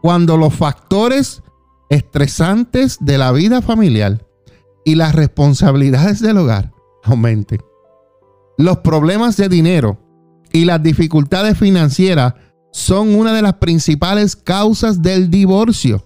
cuando 0.02 0.38
los 0.38 0.54
factores 0.54 1.42
estresantes 1.90 2.98
de 3.00 3.18
la 3.18 3.32
vida 3.32 3.62
familiar 3.62 4.26
y 4.84 4.96
las 4.96 5.16
responsabilidades 5.16 6.20
del 6.22 6.38
hogar 6.38 6.72
aumenten. 7.04 7.60
Los 8.58 8.78
problemas 8.80 9.38
de 9.38 9.50
dinero 9.50 9.98
y 10.52 10.66
las 10.66 10.82
dificultades 10.82 11.58
financieras 11.58 12.36
son 12.72 13.16
una 13.16 13.34
de 13.34 13.42
las 13.42 13.54
principales 13.56 14.36
causas 14.36 15.02
del 15.02 15.30
divorcio. 15.30 16.04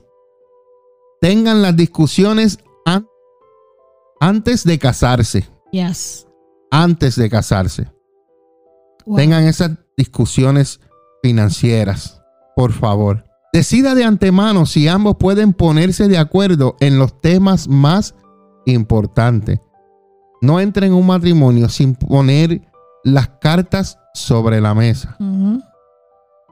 Tengan 1.22 1.62
las 1.62 1.76
discusiones 1.76 2.60
an- 2.86 3.08
antes 4.20 4.64
de 4.64 4.80
casarse. 4.80 5.48
Yes. 5.72 6.28
Antes 6.72 7.16
de 7.16 7.30
casarse. 7.30 7.92
Wow. 9.06 9.18
Tengan 9.18 9.44
esas 9.44 9.72
discusiones 10.00 10.80
financieras, 11.22 12.24
por 12.56 12.72
favor. 12.72 13.26
Decida 13.52 13.96
de 13.96 14.06
antemano 14.06 14.66
si 14.66 14.88
ambos 14.88 15.18
pueden 15.20 15.54
ponerse 15.54 16.08
de 16.08 16.18
acuerdo 16.18 16.78
en 16.80 16.98
los 16.98 17.20
temas 17.20 17.68
más 17.68 18.16
importantes. 18.66 19.60
No 20.42 20.62
entre 20.62 20.88
en 20.88 20.94
un 20.94 21.06
matrimonio 21.06 21.68
sin 21.68 21.96
poner 21.96 22.62
las 23.04 23.28
cartas 23.42 24.00
sobre 24.14 24.62
la 24.62 24.74
mesa. 24.74 25.18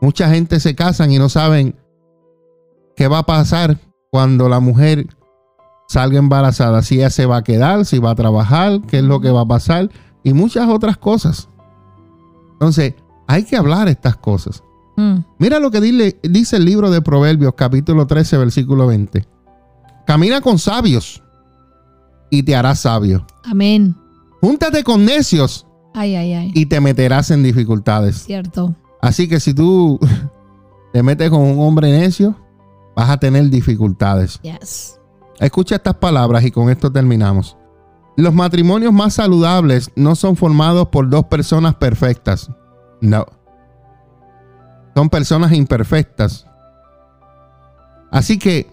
Mucha 0.02 0.30
gente 0.30 0.60
se 0.60 0.76
casan 0.76 1.12
y 1.12 1.18
no 1.18 1.30
saben 1.30 1.76
qué 2.98 3.08
va 3.08 3.20
a 3.20 3.26
pasar 3.26 3.78
cuando 4.12 4.50
la 4.50 4.60
mujer 4.60 5.08
salga 5.88 6.20
embarazada, 6.20 6.82
si 6.82 6.96
ella 6.96 7.10
se 7.10 7.26
va 7.26 7.38
a 7.38 7.44
quedar, 7.44 7.86
si 7.86 8.00
va 8.00 8.12
a 8.12 8.16
trabajar, 8.16 8.82
qué 8.88 8.98
es 8.98 9.04
lo 9.04 9.22
que 9.22 9.32
va 9.32 9.42
a 9.42 9.48
pasar 9.48 9.90
y 10.24 10.34
muchas 10.34 10.68
otras 10.68 10.98
cosas. 10.98 11.48
Entonces, 12.54 12.96
hay 13.28 13.44
que 13.44 13.58
hablar 13.58 13.88
estas 13.88 14.16
cosas. 14.18 14.64
Mm. 14.96 15.18
Mira 15.38 15.60
lo 15.60 15.70
que 15.72 15.80
dile- 15.82 16.20
dice 16.24 16.58
el 16.58 16.66
libro 16.66 16.90
de 16.90 17.02
Proverbios, 17.02 17.54
capítulo 17.56 18.08
13, 18.08 18.38
versículo 18.38 18.88
20. 18.88 19.26
Camina 20.06 20.42
con 20.42 20.58
sabios 20.58 21.22
y 22.30 22.44
te 22.44 22.56
harás 22.56 22.80
sabio. 22.80 23.26
Amén. 23.44 23.96
Júntate 24.42 24.84
con 24.84 25.06
necios 25.06 25.66
Ay, 25.94 26.16
ay, 26.16 26.34
ay. 26.34 26.52
y 26.54 26.66
te 26.68 26.80
meterás 26.80 27.32
en 27.32 27.44
dificultades. 27.44 28.24
Cierto. 28.24 28.76
Así 29.02 29.28
que 29.28 29.40
si 29.40 29.54
tú 29.54 30.00
te 30.94 31.04
metes 31.04 31.30
con 31.30 31.42
un 31.42 31.60
hombre 31.60 31.92
necio, 31.92 32.36
vas 32.96 33.10
a 33.10 33.18
tener 33.18 33.50
dificultades. 33.50 34.40
Yes. 34.42 35.00
Escucha 35.40 35.76
estas 35.76 35.96
palabras 35.96 36.44
y 36.46 36.52
con 36.52 36.70
esto 36.70 36.92
terminamos. 36.92 37.58
Los 38.16 38.34
matrimonios 38.34 38.92
más 38.94 39.14
saludables 39.14 39.92
no 39.96 40.16
son 40.16 40.36
formados 40.36 40.88
por 40.88 41.08
dos 41.10 41.26
personas 41.26 41.76
perfectas. 41.76 42.50
No. 43.02 43.26
Son 44.96 45.10
personas 45.10 45.54
imperfectas. 45.54 46.48
Así 48.12 48.40
que 48.40 48.70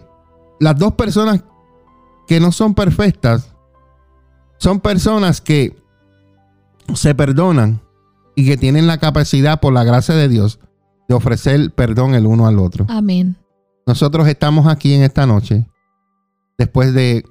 las 0.59 0.77
dos 0.77 0.93
personas 0.93 1.43
que 2.27 2.39
no 2.39 2.51
son 2.51 2.73
perfectas 2.73 3.51
son 4.57 4.79
personas 4.79 5.41
que 5.41 5.75
se 6.93 7.13
perdonan 7.13 7.81
y 8.35 8.45
que 8.45 8.57
tienen 8.57 8.87
la 8.87 8.97
capacidad 8.97 9.59
por 9.59 9.73
la 9.73 9.83
gracia 9.83 10.15
de 10.15 10.27
Dios 10.27 10.59
de 11.07 11.15
ofrecer 11.15 11.71
perdón 11.71 12.15
el 12.15 12.25
uno 12.25 12.47
al 12.47 12.59
otro. 12.59 12.85
Amén. 12.89 13.35
Nosotros 13.85 14.27
estamos 14.27 14.67
aquí 14.67 14.93
en 14.93 15.03
esta 15.03 15.25
noche, 15.27 15.67
después 16.57 16.93
de 16.93 17.23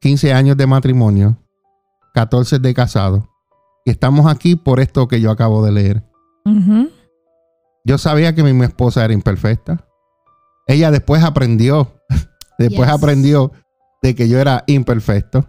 15 0.00 0.32
años 0.32 0.56
de 0.56 0.66
matrimonio, 0.66 1.36
14 2.14 2.58
de 2.58 2.74
casado, 2.74 3.28
y 3.84 3.90
estamos 3.90 4.26
aquí 4.30 4.56
por 4.56 4.80
esto 4.80 5.08
que 5.08 5.20
yo 5.20 5.30
acabo 5.30 5.64
de 5.64 5.72
leer. 5.72 6.02
Yo 7.84 7.98
sabía 7.98 8.34
que 8.34 8.42
mi, 8.42 8.52
mi 8.52 8.64
esposa 8.64 9.04
era 9.04 9.12
imperfecta. 9.14 9.86
Ella 10.66 10.90
después 10.90 11.22
aprendió, 11.24 11.92
después 12.58 12.88
Yes. 12.88 12.96
aprendió 12.96 13.52
de 14.02 14.14
que 14.14 14.28
yo 14.28 14.38
era 14.38 14.64
imperfecto. 14.66 15.46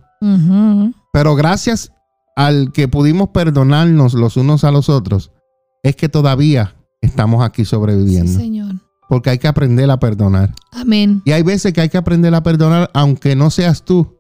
Pero 1.12 1.36
gracias 1.36 1.92
al 2.36 2.72
que 2.72 2.88
pudimos 2.88 3.30
perdonarnos 3.30 4.14
los 4.14 4.38
unos 4.38 4.64
a 4.64 4.72
los 4.72 4.90
otros, 4.90 5.32
es 5.84 5.96
que 5.96 6.10
todavía 6.10 6.76
estamos 7.02 7.44
aquí 7.44 7.66
Sí, 7.66 7.72
sobreviviendo. 7.72 8.32
Señor. 8.32 8.74
Porque 9.10 9.30
hay 9.30 9.38
que 9.38 9.48
aprender 9.50 9.92
a 9.92 10.00
perdonar. 10.00 10.54
Amén. 10.72 11.22
Y 11.26 11.34
hay 11.34 11.44
veces 11.44 11.74
que 11.74 11.82
hay 11.82 11.90
que 11.90 11.98
aprender 11.98 12.34
a 12.34 12.42
perdonar, 12.42 12.90
aunque 12.94 13.36
no 13.36 13.50
seas 13.52 13.84
tú 13.84 14.18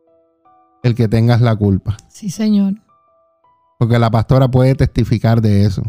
el 0.83 0.93
que 0.93 1.07
tengas 1.07 1.41
la 1.41 1.55
culpa. 1.55 1.95
Sí, 2.09 2.29
Señor. 2.29 2.73
Porque 3.83 3.99
la 3.99 4.09
pastora 4.09 4.47
puede 4.47 4.75
testificar 4.75 5.41
de 5.41 5.65
eso. 5.65 5.83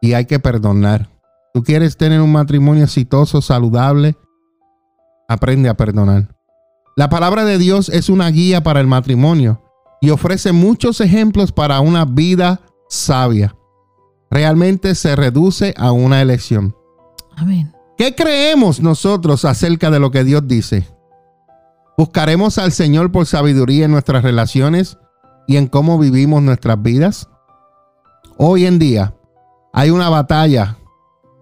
Y 0.00 0.14
hay 0.14 0.24
que 0.24 0.40
perdonar. 0.40 1.08
Tú 1.54 1.62
quieres 1.62 1.96
tener 1.96 2.20
un 2.20 2.32
matrimonio 2.32 2.82
exitoso, 2.82 3.40
saludable, 3.40 4.16
aprende 5.28 5.68
a 5.68 5.76
perdonar. 5.76 6.34
La 6.96 7.08
palabra 7.08 7.44
de 7.44 7.58
Dios 7.58 7.90
es 7.90 8.08
una 8.08 8.28
guía 8.28 8.64
para 8.64 8.80
el 8.80 8.88
matrimonio 8.88 9.62
y 10.00 10.10
ofrece 10.10 10.50
muchos 10.50 11.00
ejemplos 11.00 11.52
para 11.52 11.78
una 11.78 12.06
vida 12.06 12.60
sabia. 12.88 13.54
Realmente 14.28 14.96
se 14.96 15.14
reduce 15.14 15.74
a 15.76 15.92
una 15.92 16.22
elección. 16.22 16.74
Amén. 17.36 17.72
¿Qué 17.96 18.16
creemos 18.16 18.80
nosotros 18.80 19.44
acerca 19.44 19.92
de 19.92 20.00
lo 20.00 20.10
que 20.10 20.24
Dios 20.24 20.42
dice? 20.48 20.88
¿Buscaremos 21.96 22.58
al 22.58 22.72
Señor 22.72 23.12
por 23.12 23.26
sabiduría 23.26 23.84
en 23.84 23.92
nuestras 23.92 24.24
relaciones 24.24 24.98
y 25.46 25.56
en 25.56 25.66
cómo 25.66 25.98
vivimos 25.98 26.42
nuestras 26.42 26.80
vidas? 26.82 27.28
Hoy 28.36 28.66
en 28.66 28.78
día 28.78 29.14
hay 29.72 29.90
una 29.90 30.08
batalla 30.08 30.76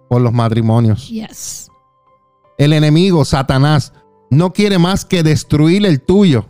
por 0.09 0.23
los 0.23 0.33
matrimonios. 0.33 1.09
Yes. 1.09 1.71
El 2.59 2.73
enemigo, 2.73 3.25
Satanás, 3.25 3.93
no 4.31 4.53
quiere 4.53 4.79
más 4.79 5.05
que 5.05 5.23
destruir 5.23 5.85
el 5.87 6.01
tuyo 6.01 6.47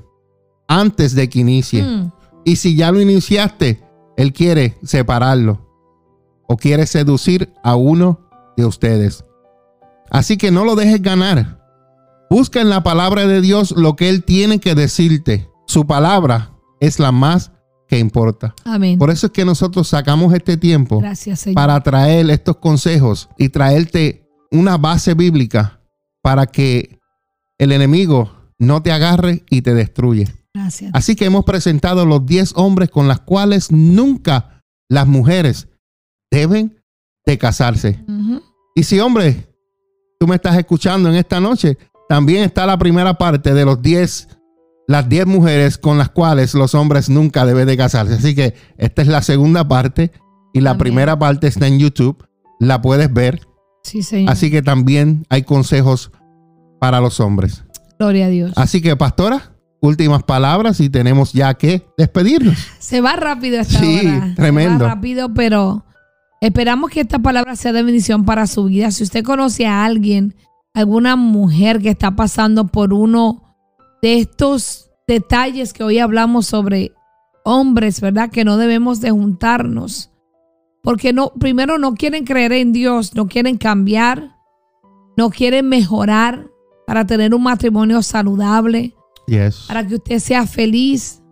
antes 0.68 1.14
de 1.14 1.28
que 1.28 1.40
inicie. 1.40 1.82
Mm. 1.82 2.12
Y 2.44 2.56
si 2.56 2.76
ya 2.76 2.90
lo 2.90 3.00
iniciaste, 3.00 3.82
él 4.16 4.32
quiere 4.32 4.78
separarlo 4.82 5.68
o 6.46 6.56
quiere 6.56 6.86
seducir 6.86 7.52
a 7.62 7.76
uno 7.76 8.20
de 8.56 8.66
ustedes. 8.66 9.24
Así 10.10 10.36
que 10.36 10.50
no 10.50 10.64
lo 10.64 10.76
dejes 10.76 11.00
ganar. 11.00 11.58
Busca 12.28 12.60
en 12.60 12.68
la 12.68 12.82
palabra 12.82 13.26
de 13.26 13.40
Dios 13.40 13.72
lo 13.72 13.96
que 13.96 14.08
Él 14.08 14.24
tiene 14.24 14.58
que 14.60 14.74
decirte. 14.74 15.50
Su 15.66 15.86
palabra 15.86 16.51
es 16.82 16.98
la 16.98 17.12
más 17.12 17.52
que 17.86 17.98
importa. 17.98 18.54
Amén. 18.64 18.98
Por 18.98 19.10
eso 19.10 19.26
es 19.26 19.32
que 19.32 19.44
nosotros 19.44 19.86
sacamos 19.86 20.34
este 20.34 20.56
tiempo 20.56 20.98
Gracias, 20.98 21.40
Señor. 21.40 21.54
para 21.54 21.80
traer 21.80 22.28
estos 22.30 22.56
consejos 22.56 23.28
y 23.38 23.50
traerte 23.50 24.28
una 24.50 24.76
base 24.78 25.14
bíblica 25.14 25.80
para 26.22 26.46
que 26.46 26.98
el 27.58 27.70
enemigo 27.70 28.32
no 28.58 28.82
te 28.82 28.90
agarre 28.90 29.44
y 29.48 29.62
te 29.62 29.74
destruye. 29.74 30.26
Gracias. 30.52 30.90
Así 30.92 31.14
que 31.14 31.24
hemos 31.24 31.44
presentado 31.44 32.04
los 32.04 32.26
10 32.26 32.54
hombres 32.56 32.90
con 32.90 33.06
los 33.06 33.20
cuales 33.20 33.70
nunca 33.70 34.60
las 34.88 35.06
mujeres 35.06 35.68
deben 36.32 36.82
de 37.24 37.38
casarse. 37.38 38.04
Y 38.74 38.82
si, 38.82 38.98
hombre, 38.98 39.48
tú 40.18 40.26
me 40.26 40.34
estás 40.34 40.56
escuchando 40.56 41.08
en 41.08 41.14
esta 41.14 41.40
noche, 41.40 41.78
también 42.08 42.42
está 42.42 42.66
la 42.66 42.76
primera 42.76 43.14
parte 43.14 43.54
de 43.54 43.64
los 43.64 43.80
10, 43.80 44.28
las 44.92 45.08
10 45.08 45.26
mujeres 45.26 45.78
con 45.78 45.98
las 45.98 46.10
cuales 46.10 46.54
los 46.54 46.74
hombres 46.74 47.08
nunca 47.08 47.44
deben 47.44 47.66
de 47.66 47.76
casarse. 47.76 48.14
Así 48.14 48.34
que 48.34 48.54
esta 48.78 49.02
es 49.02 49.08
la 49.08 49.22
segunda 49.22 49.66
parte 49.66 50.12
y 50.52 50.60
la 50.60 50.78
primera 50.78 51.18
parte 51.18 51.46
está 51.48 51.66
en 51.66 51.78
YouTube. 51.78 52.24
La 52.60 52.80
puedes 52.80 53.12
ver. 53.12 53.40
Sí, 53.82 54.02
Señor. 54.02 54.30
Así 54.30 54.50
que 54.50 54.62
también 54.62 55.26
hay 55.28 55.42
consejos 55.42 56.12
para 56.78 57.00
los 57.00 57.18
hombres. 57.20 57.64
Gloria 57.98 58.26
a 58.26 58.28
Dios. 58.28 58.52
Así 58.56 58.80
que, 58.80 58.94
pastora, 58.96 59.52
últimas 59.80 60.22
palabras 60.22 60.78
y 60.80 60.88
tenemos 60.88 61.32
ya 61.32 61.54
que 61.54 61.84
despedirnos. 61.98 62.56
Se 62.78 63.00
va 63.00 63.16
rápido 63.16 63.58
esta 63.60 63.80
Sí, 63.80 64.00
hora. 64.06 64.32
tremendo. 64.36 64.78
Se 64.78 64.84
va 64.84 64.94
rápido, 64.94 65.34
pero 65.34 65.84
esperamos 66.40 66.90
que 66.90 67.00
esta 67.00 67.18
palabra 67.18 67.56
sea 67.56 67.72
de 67.72 67.82
bendición 67.82 68.24
para 68.24 68.46
su 68.46 68.64
vida. 68.64 68.90
Si 68.90 69.02
usted 69.02 69.24
conoce 69.24 69.66
a 69.66 69.84
alguien, 69.84 70.34
alguna 70.74 71.16
mujer 71.16 71.80
que 71.80 71.90
está 71.90 72.14
pasando 72.14 72.66
por 72.68 72.92
uno 72.92 73.51
de 74.02 74.18
estos 74.18 74.90
detalles 75.06 75.72
que 75.72 75.84
hoy 75.84 75.98
hablamos 76.00 76.46
sobre 76.46 76.92
hombres, 77.44 78.00
¿verdad? 78.00 78.30
Que 78.30 78.44
no 78.44 78.56
debemos 78.56 79.00
de 79.00 79.10
juntarnos. 79.12 80.10
Porque 80.82 81.12
no, 81.12 81.32
primero 81.38 81.78
no 81.78 81.94
quieren 81.94 82.24
creer 82.24 82.52
en 82.52 82.72
Dios, 82.72 83.14
no 83.14 83.28
quieren 83.28 83.56
cambiar, 83.56 84.36
no 85.16 85.30
quieren 85.30 85.68
mejorar 85.68 86.48
para 86.86 87.06
tener 87.06 87.34
un 87.34 87.42
matrimonio 87.44 88.02
saludable 88.02 88.94
Yes. 89.28 89.66
para 89.68 89.86
que 89.86 89.94
usted 89.94 90.18
sea 90.18 90.46
feliz. 90.46 91.22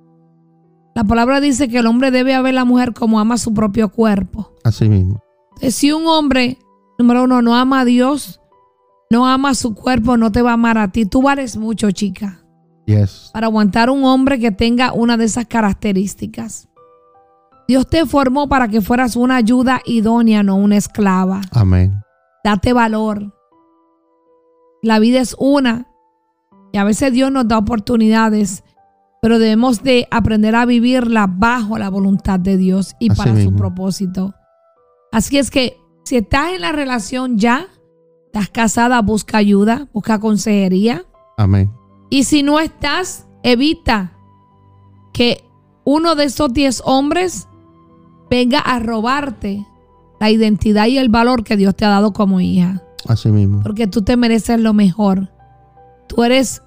La 0.95 1.03
palabra 1.03 1.41
dice 1.41 1.69
que 1.69 1.79
el 1.79 1.87
hombre 1.87 2.13
debe 2.13 2.35
a 2.35 2.43
la 2.53 2.65
mujer 2.65 2.93
como 2.95 3.19
ama 3.19 3.37
su 3.37 3.53
propio 3.53 3.89
cuerpo. 3.89 4.53
Así 4.63 4.89
mismo. 4.89 5.21
Entonces, 5.55 5.75
si 5.75 5.91
un 5.91 6.07
hombre, 6.07 6.59
número 6.99 7.25
uno, 7.25 7.43
no 7.43 7.57
ama 7.57 7.81
a 7.81 7.85
Dios, 7.85 8.41
no 9.11 9.27
ama 9.27 9.55
su 9.55 9.75
cuerpo, 9.75 10.17
no 10.17 10.31
te 10.31 10.43
va 10.43 10.51
a 10.51 10.55
amar 10.55 10.79
a 10.79 10.93
ti. 10.93 11.05
Tú 11.07 11.23
vales 11.23 11.57
mucho, 11.57 11.91
chica, 11.91 12.41
Yes. 12.87 13.31
para 13.33 13.47
aguantar 13.47 13.89
un 13.91 14.05
hombre 14.05 14.41
que 14.41 14.51
tenga 14.51 14.93
una 14.93 15.17
de 15.17 15.25
esas 15.25 15.47
características. 15.47 16.69
Dios 17.69 17.87
te 17.87 18.05
formó 18.05 18.49
para 18.49 18.67
que 18.67 18.81
fueras 18.81 19.15
una 19.15 19.37
ayuda 19.37 19.81
idónea, 19.85 20.43
no 20.43 20.57
una 20.57 20.77
esclava. 20.77 21.41
Amén. 21.53 22.03
Date 22.43 22.73
valor. 22.73 23.33
La 24.83 24.99
vida 24.99 25.21
es 25.21 25.37
una. 25.39 25.87
Y 26.73 26.79
a 26.79 26.85
veces 26.85 27.13
Dios 27.13 27.31
nos 27.31 27.47
da 27.47 27.59
oportunidades, 27.59 28.65
pero 29.23 29.39
debemos 29.39 29.83
de 29.85 30.09
aprender 30.11 30.57
a 30.57 30.65
vivirla 30.67 31.29
bajo 31.29 31.79
la 31.79 31.91
voluntad 31.91 32.41
de 32.41 32.57
Dios 32.57 32.97
y 32.99 33.11
Así 33.11 33.19
para 33.19 33.33
mismo. 33.35 33.51
su 33.53 33.57
propósito. 33.57 34.35
Así 35.13 35.39
es 35.39 35.51
que 35.51 35.77
si 36.05 36.17
estás 36.17 36.53
en 36.53 36.63
la 36.63 36.73
relación 36.73 37.39
ya, 37.39 37.67
estás 38.27 38.49
casada, 38.49 39.01
busca 39.03 39.39
ayuda, 39.39 39.87
busca 39.93 40.19
consejería. 40.19 41.05
Amén. 41.37 41.71
Y 42.11 42.25
si 42.25 42.43
no 42.43 42.59
estás, 42.59 43.27
evita 43.43 44.13
que 45.13 45.45
uno 45.85 46.17
de 46.17 46.25
esos 46.25 46.53
10 46.53 46.83
hombres 46.85 47.47
venga 48.29 48.59
a 48.59 48.81
robarte 48.81 49.67
la 50.21 50.31
identidad 50.31 50.87
y 50.87 50.99
el 50.99 51.09
valor 51.09 51.45
que 51.45 51.57
Dios 51.57 51.75
te 51.75 51.85
ha 51.85 51.89
dado 51.89 52.13
como 52.13 52.41
hija. 52.41 52.83
Así 53.09 53.29
mismo. 53.31 53.63
Porque 53.63 53.87
tú 53.87 54.03
te 54.03 54.17
mereces 54.17 54.61
lo 54.61 54.75
mejor. 54.75 55.31
Tú 56.09 56.25
eres 56.25 56.63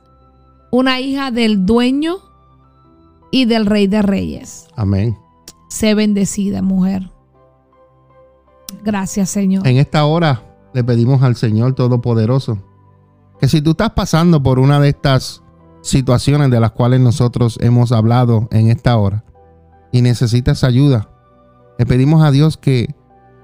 una 0.71 0.99
hija 0.99 1.29
del 1.29 1.65
dueño 1.65 2.15
y 3.31 3.45
del 3.45 3.65
rey 3.65 3.87
de 3.87 4.01
reyes. 4.01 4.67
Amén. 4.75 5.17
Sé 5.69 5.93
bendecida, 5.93 6.61
mujer. 6.61 7.11
Gracias, 8.83 9.29
Señor. 9.29 9.67
En 9.67 9.77
esta 9.77 10.05
hora 10.05 10.43
le 10.73 10.83
pedimos 10.83 11.21
al 11.21 11.35
Señor 11.35 11.75
Todopoderoso 11.75 12.59
que 13.43 13.49
si 13.49 13.61
tú 13.61 13.71
estás 13.71 13.89
pasando 13.89 14.41
por 14.41 14.57
una 14.57 14.79
de 14.79 14.87
estas 14.87 15.43
situaciones 15.81 16.49
de 16.49 16.61
las 16.61 16.71
cuales 16.71 17.01
nosotros 17.01 17.59
hemos 17.59 17.91
hablado 17.91 18.47
en 18.51 18.69
esta 18.69 18.95
hora 18.95 19.25
y 19.91 20.01
necesitas 20.01 20.63
ayuda, 20.63 21.09
le 21.77 21.85
pedimos 21.85 22.23
a 22.23 22.31
Dios 22.31 22.55
que, 22.55 22.95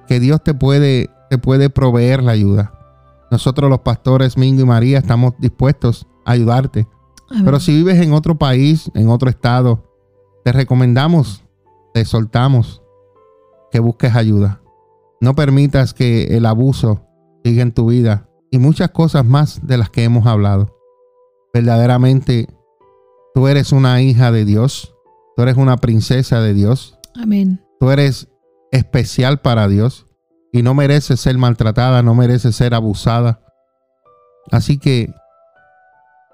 que 0.07 0.21
Dios 0.21 0.41
te 0.41 0.53
puede, 0.53 1.09
te 1.29 1.37
puede 1.37 1.69
proveer 1.69 2.23
la 2.23 2.31
ayuda. 2.31 2.71
Nosotros 3.29 3.69
los 3.69 3.81
pastores 3.81 4.37
Mingo 4.37 4.61
y 4.61 4.65
María 4.65 4.99
estamos 4.99 5.33
dispuestos 5.37 6.07
a 6.23 6.31
ayudarte. 6.31 6.87
Amén. 7.29 7.43
Pero 7.43 7.59
si 7.59 7.75
vives 7.75 7.99
en 8.01 8.13
otro 8.13 8.37
país, 8.37 8.89
en 8.93 9.09
otro 9.09 9.29
estado, 9.29 9.83
te 10.45 10.53
recomendamos, 10.53 11.43
te 11.93 12.05
soltamos 12.05 12.81
que 13.69 13.81
busques 13.81 14.15
ayuda. 14.15 14.61
No 15.19 15.35
permitas 15.35 15.93
que 15.93 16.37
el 16.37 16.45
abuso 16.45 17.05
siga 17.43 17.63
en 17.63 17.73
tu 17.73 17.87
vida 17.87 18.28
y 18.51 18.57
muchas 18.59 18.91
cosas 18.91 19.25
más 19.25 19.65
de 19.65 19.77
las 19.77 19.89
que 19.89 20.03
hemos 20.03 20.25
hablado. 20.25 20.75
Verdaderamente, 21.53 22.47
tú 23.33 23.47
eres 23.47 23.71
una 23.71 24.01
hija 24.01 24.31
de 24.31 24.45
Dios, 24.45 24.95
tú 25.35 25.43
eres 25.43 25.57
una 25.57 25.77
princesa 25.77 26.41
de 26.41 26.53
Dios, 26.53 26.97
Amén. 27.15 27.63
tú 27.79 27.91
eres 27.91 28.27
especial 28.71 29.41
para 29.41 29.67
Dios 29.67 30.05
y 30.51 30.61
no 30.61 30.73
mereces 30.73 31.19
ser 31.19 31.37
maltratada, 31.37 32.03
no 32.03 32.15
mereces 32.15 32.55
ser 32.55 32.73
abusada. 32.73 33.41
Así 34.51 34.77
que 34.77 35.13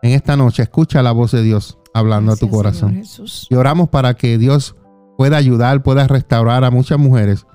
en 0.01 0.11
esta 0.11 0.35
noche 0.37 0.63
escucha 0.63 1.01
la 1.01 1.11
voz 1.11 1.31
de 1.31 1.41
Dios 1.41 1.77
hablando 1.93 2.33
a 2.33 2.35
tu 2.35 2.49
corazón. 2.49 3.01
Y 3.49 3.55
oramos 3.55 3.89
para 3.89 4.13
que 4.13 4.37
Dios 4.37 4.75
pueda 5.17 5.37
ayudar, 5.37 5.81
pueda 5.81 6.07
restaurar 6.07 6.63
a 6.63 6.71
muchas 6.71 6.99
mujeres 6.99 7.45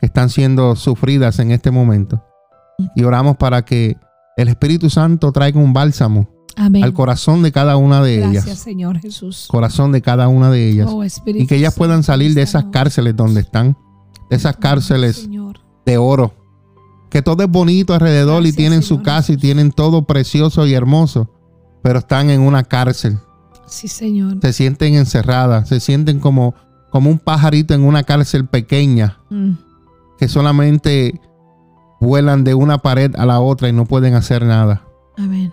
que 0.00 0.06
están 0.06 0.30
siendo 0.30 0.74
sufridas 0.76 1.38
en 1.38 1.50
este 1.50 1.70
momento. 1.70 2.24
Y 2.96 3.04
oramos 3.04 3.36
para 3.36 3.62
que 3.64 3.98
el 4.42 4.48
Espíritu 4.48 4.90
Santo 4.90 5.32
traiga 5.32 5.60
un 5.60 5.72
bálsamo 5.72 6.28
Amén. 6.56 6.84
al 6.84 6.92
corazón 6.92 7.42
de 7.42 7.52
cada 7.52 7.76
una 7.76 8.02
de 8.02 8.18
Gracias, 8.18 8.46
ellas. 8.46 8.58
Señor 8.58 8.98
Jesús. 8.98 9.46
Corazón 9.48 9.92
de 9.92 10.02
cada 10.02 10.28
una 10.28 10.50
de 10.50 10.68
ellas. 10.68 10.88
Oh, 10.90 11.02
Espíritu 11.02 11.44
y 11.44 11.46
que 11.46 11.56
ellas 11.56 11.74
puedan 11.74 12.02
salir 12.02 12.34
de 12.34 12.42
esas 12.42 12.64
cárceles 12.72 13.16
donde 13.16 13.40
están. 13.40 13.76
De 14.28 14.36
esas 14.36 14.56
cárceles 14.56 15.28
de 15.86 15.98
oro. 15.98 16.34
Que 17.10 17.22
todo 17.22 17.42
es 17.42 17.50
bonito 17.50 17.92
alrededor 17.94 18.42
y 18.42 18.46
Gracias, 18.46 18.56
tienen 18.56 18.82
su 18.82 19.02
casa 19.02 19.32
y 19.32 19.36
tienen 19.36 19.72
todo 19.72 20.04
precioso 20.06 20.66
y 20.66 20.74
hermoso. 20.74 21.30
Pero 21.82 22.00
están 22.00 22.30
en 22.30 22.40
una 22.40 22.62
cárcel. 22.62 23.18
Sí, 23.66 23.88
Señor. 23.88 24.38
Se 24.40 24.52
sienten 24.52 24.94
encerradas. 24.94 25.68
Se 25.68 25.80
sienten 25.80 26.20
como, 26.20 26.54
como 26.90 27.10
un 27.10 27.18
pajarito 27.18 27.74
en 27.74 27.82
una 27.82 28.04
cárcel 28.04 28.46
pequeña. 28.46 29.18
Mm. 29.30 29.52
Que 30.18 30.28
solamente 30.28 31.20
vuelan 32.00 32.44
de 32.44 32.54
una 32.54 32.78
pared 32.78 33.14
a 33.16 33.26
la 33.26 33.40
otra 33.40 33.68
y 33.68 33.72
no 33.72 33.84
pueden 33.84 34.14
hacer 34.14 34.44
nada. 34.44 34.82
Amén. 35.16 35.52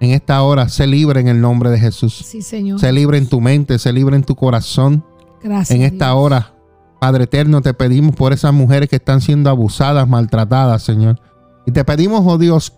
En 0.00 0.10
esta 0.10 0.42
hora, 0.42 0.68
sé 0.68 0.86
libre 0.86 1.20
en 1.20 1.28
el 1.28 1.40
nombre 1.40 1.70
de 1.70 1.78
Jesús. 1.78 2.14
Sí, 2.24 2.42
Señor. 2.42 2.78
Sé 2.78 2.92
libre 2.92 3.18
en 3.18 3.28
tu 3.28 3.40
mente, 3.40 3.78
sé 3.78 3.92
libre 3.92 4.16
en 4.16 4.22
tu 4.22 4.36
corazón. 4.36 5.04
Gracias. 5.42 5.70
En 5.76 5.82
esta 5.82 6.06
Dios. 6.06 6.16
hora, 6.18 6.52
Padre 7.00 7.24
eterno, 7.24 7.62
te 7.62 7.74
pedimos 7.74 8.14
por 8.14 8.32
esas 8.32 8.52
mujeres 8.52 8.88
que 8.88 8.96
están 8.96 9.20
siendo 9.20 9.50
abusadas, 9.50 10.08
maltratadas, 10.08 10.82
Señor. 10.82 11.20
Y 11.66 11.72
te 11.72 11.84
pedimos, 11.84 12.22
oh 12.24 12.38
Dios, 12.38 12.72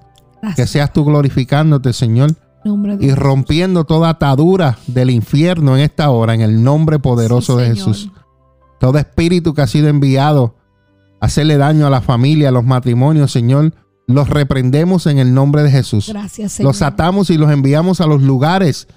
que 0.56 0.66
seas 0.66 0.92
tú 0.92 1.04
glorificándote, 1.04 1.92
Señor, 1.92 2.34
nombre 2.64 2.96
y 3.00 3.12
rompiendo 3.14 3.84
toda 3.84 4.10
atadura 4.10 4.78
del 4.86 5.10
infierno 5.10 5.76
en 5.76 5.82
esta 5.82 6.10
hora, 6.10 6.34
en 6.34 6.40
el 6.42 6.62
nombre 6.62 6.98
poderoso 6.98 7.54
Sí, 7.54 7.58
de 7.60 7.68
Señor. 7.74 7.76
Jesús. 7.76 8.10
Todo 8.78 8.98
espíritu 8.98 9.52
que 9.54 9.62
ha 9.62 9.66
sido 9.66 9.88
enviado 9.88 10.54
hacerle 11.20 11.56
daño 11.56 11.86
a 11.86 11.90
la 11.90 12.00
familia, 12.00 12.48
a 12.48 12.52
los 12.52 12.64
matrimonios, 12.64 13.32
Señor, 13.32 13.74
los 14.06 14.28
reprendemos 14.28 15.06
en 15.06 15.18
el 15.18 15.32
nombre 15.34 15.62
de 15.62 15.70
Jesús. 15.70 16.08
Gracias, 16.08 16.52
Señor. 16.52 16.72
Los 16.72 16.82
atamos 16.82 17.30
y 17.30 17.36
los 17.36 17.50
enviamos 17.50 18.00
a 18.00 18.06
los 18.06 18.22
lugares 18.22 18.88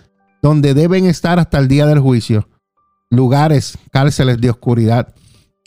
donde 0.41 0.73
deben 0.73 1.05
estar 1.05 1.39
hasta 1.39 1.59
el 1.59 1.67
día 1.67 1.85
del 1.85 1.99
juicio. 1.99 2.47
Lugares, 3.09 3.77
cárceles 3.91 4.41
de 4.41 4.49
oscuridad. 4.49 5.13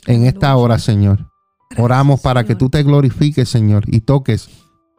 En 0.07 0.25
esta 0.25 0.55
hora, 0.57 0.79
Señor. 0.79 1.31
Oramos 1.79 2.21
para 2.21 2.45
que 2.45 2.55
tú 2.55 2.69
te 2.71 2.83
glorifiques, 2.83 3.49
Señor, 3.49 3.85
y 3.87 4.01
toques 4.01 4.49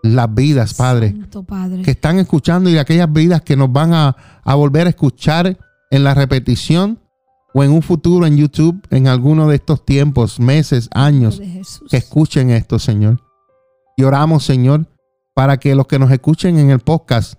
las 0.03 0.33
vidas, 0.33 0.73
Padre, 0.73 1.11
Santo 1.11 1.43
Padre. 1.43 1.81
que 1.81 1.91
están 1.91 2.19
escuchando 2.19 2.69
y 2.69 2.77
aquellas 2.77 3.11
vidas 3.11 3.41
que 3.41 3.55
nos 3.55 3.71
van 3.71 3.93
a, 3.93 4.15
a 4.43 4.55
volver 4.55 4.87
a 4.87 4.91
escuchar 4.91 5.57
en 5.89 6.03
la 6.03 6.13
repetición 6.13 6.99
o 7.57 7.63
en 7.63 7.71
un 7.71 7.81
futuro 7.81 8.27
en 8.27 8.37
YouTube, 8.37 8.85
en 8.91 9.07
alguno 9.07 9.47
de 9.47 9.55
estos 9.55 9.83
tiempos, 9.83 10.39
meses, 10.39 10.89
años, 10.93 11.41
que 11.89 11.97
escuchen 11.97 12.51
esto, 12.51 12.77
Señor. 12.77 13.19
Y 13.95 14.03
oramos, 14.03 14.43
Señor, 14.43 14.85
para 15.33 15.57
que 15.57 15.73
los 15.73 15.87
que 15.87 15.97
nos 15.97 16.11
escuchen 16.11 16.59
en 16.59 16.69
el 16.69 16.81
podcast 16.81 17.33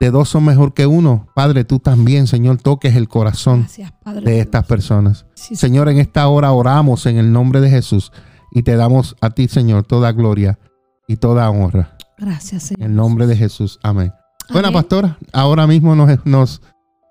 de 0.00 0.10
dos 0.10 0.30
son 0.30 0.46
mejor 0.46 0.72
que 0.72 0.86
uno. 0.86 1.28
Padre, 1.34 1.64
tú 1.64 1.80
también, 1.80 2.26
Señor, 2.26 2.62
toques 2.62 2.96
el 2.96 3.08
corazón 3.10 3.60
Gracias, 3.60 3.92
Padre. 4.02 4.22
de 4.22 4.40
estas 4.40 4.64
personas. 4.64 5.26
Sí, 5.34 5.54
Señor, 5.54 5.90
en 5.90 5.98
esta 5.98 6.26
hora 6.28 6.52
oramos 6.52 7.04
en 7.04 7.18
el 7.18 7.30
nombre 7.30 7.60
de 7.60 7.68
Jesús 7.68 8.12
y 8.52 8.62
te 8.62 8.74
damos 8.76 9.16
a 9.20 9.28
ti, 9.28 9.48
Señor, 9.48 9.84
toda 9.84 10.12
gloria 10.12 10.58
y 11.06 11.16
toda 11.16 11.50
honra. 11.50 11.98
Gracias, 12.16 12.62
Señor. 12.62 12.80
En 12.80 12.90
el 12.92 12.96
nombre 12.96 13.26
de 13.26 13.36
Jesús. 13.36 13.80
Amén. 13.82 14.14
Bueno, 14.50 14.72
pastora, 14.72 15.18
ahora 15.34 15.66
mismo 15.66 15.94
nos, 15.94 16.24
nos 16.24 16.62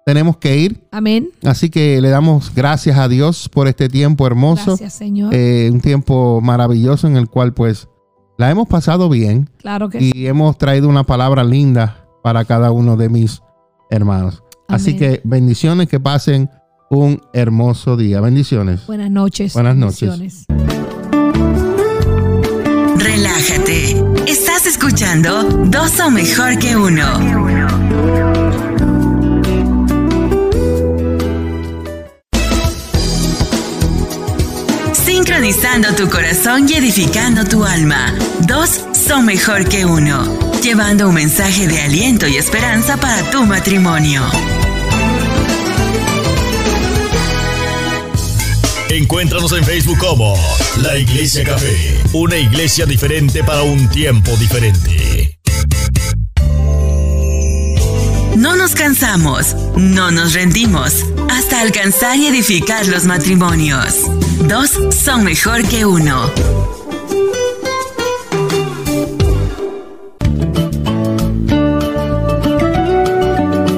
tenemos 0.06 0.38
que 0.38 0.58
ir. 0.58 0.84
Amén. 0.92 1.30
Así 1.44 1.70
que 1.70 2.00
le 2.00 2.10
damos 2.10 2.54
gracias 2.54 2.98
a 2.98 3.08
Dios 3.10 3.50
por 3.50 3.68
este 3.68 3.90
tiempo 3.90 4.28
hermoso. 4.28 4.72
Gracias, 4.78 4.94
Señor. 4.94 5.34
eh, 5.34 5.70
un 5.72 5.82
tiempo 5.82 6.40
maravilloso 6.42 7.08
en 7.08 7.18
el 7.18 7.28
cual 7.28 7.54
pues 7.54 7.88
la 8.38 8.52
hemos 8.52 8.68
pasado 8.68 9.10
bien 9.10 9.50
claro 9.58 9.90
que 9.90 10.00
sí. 10.00 10.12
y 10.14 10.28
hemos 10.28 10.58
traído 10.58 10.90
una 10.90 11.06
palabra 11.06 11.44
linda 11.44 12.06
para 12.22 12.46
cada 12.46 12.72
uno 12.72 12.98
de 12.98 13.10
mis 13.10 13.42
hermanos. 13.90 14.44
Así 14.68 14.98
que 14.98 15.22
bendiciones, 15.24 15.88
que 15.88 16.00
pasen 16.00 16.50
un 16.90 17.22
hermoso 17.34 17.98
día. 17.98 18.20
Bendiciones. 18.22 18.86
Buenas 18.88 19.12
noches. 19.12 19.54
Buenas 19.54 19.76
noches. 19.76 20.46
Relájate. 22.98 24.04
Estás 24.28 24.66
escuchando 24.66 25.44
Dos 25.66 25.92
son 25.92 26.16
mejor 26.16 26.58
que 26.60 26.76
uno. 26.76 28.75
Sincronizando 35.16 35.96
tu 35.96 36.10
corazón 36.10 36.68
y 36.68 36.74
edificando 36.74 37.46
tu 37.46 37.64
alma. 37.64 38.14
Dos 38.42 38.82
son 38.92 39.26
mejor 39.26 39.64
que 39.64 39.86
uno. 39.86 40.38
Llevando 40.62 41.08
un 41.08 41.16
mensaje 41.16 41.68
de 41.68 41.80
aliento 41.80 42.28
y 42.28 42.36
esperanza 42.36 42.98
para 42.98 43.24
tu 43.32 43.46
matrimonio. 43.46 44.22
Encuéntranos 48.90 49.54
en 49.54 49.64
Facebook 49.64 50.00
como 50.00 50.38
La 50.82 50.98
Iglesia 50.98 51.46
Café, 51.46 51.98
una 52.12 52.36
iglesia 52.36 52.86
diferente 52.86 53.42
para 53.42 53.62
un 53.64 53.88
tiempo 53.88 54.36
diferente. 54.36 55.05
No 58.36 58.56
nos 58.58 58.76
cansamos, 58.76 59.56
no 59.78 60.12
nos 60.12 60.34
rendimos, 60.34 61.06
hasta 61.30 61.62
alcanzar 61.62 62.18
y 62.18 62.28
edificar 62.28 62.86
los 62.88 63.06
matrimonios. 63.06 63.96
Dos 64.48 64.72
son 64.94 65.24
mejor 65.24 65.64
que 65.64 65.86
uno. 65.86 66.30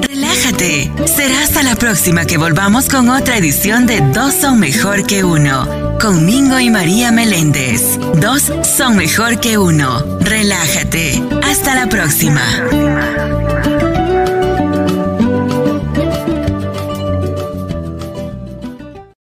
Relájate, 0.08 0.90
será 1.06 1.42
hasta 1.42 1.62
la 1.62 1.76
próxima 1.76 2.24
que 2.24 2.36
volvamos 2.36 2.88
con 2.88 3.08
otra 3.10 3.36
edición 3.36 3.86
de 3.86 4.00
Dos 4.12 4.34
son 4.34 4.58
mejor 4.58 5.06
que 5.06 5.22
uno. 5.22 5.96
Con 6.00 6.26
Mingo 6.26 6.58
y 6.58 6.68
María 6.68 7.12
Meléndez. 7.12 7.98
Dos 8.20 8.52
son 8.76 8.96
mejor 8.96 9.38
que 9.40 9.56
uno. 9.56 10.18
Relájate. 10.20 11.22
Hasta 11.44 11.74
la 11.76 11.88
próxima. 11.88 12.42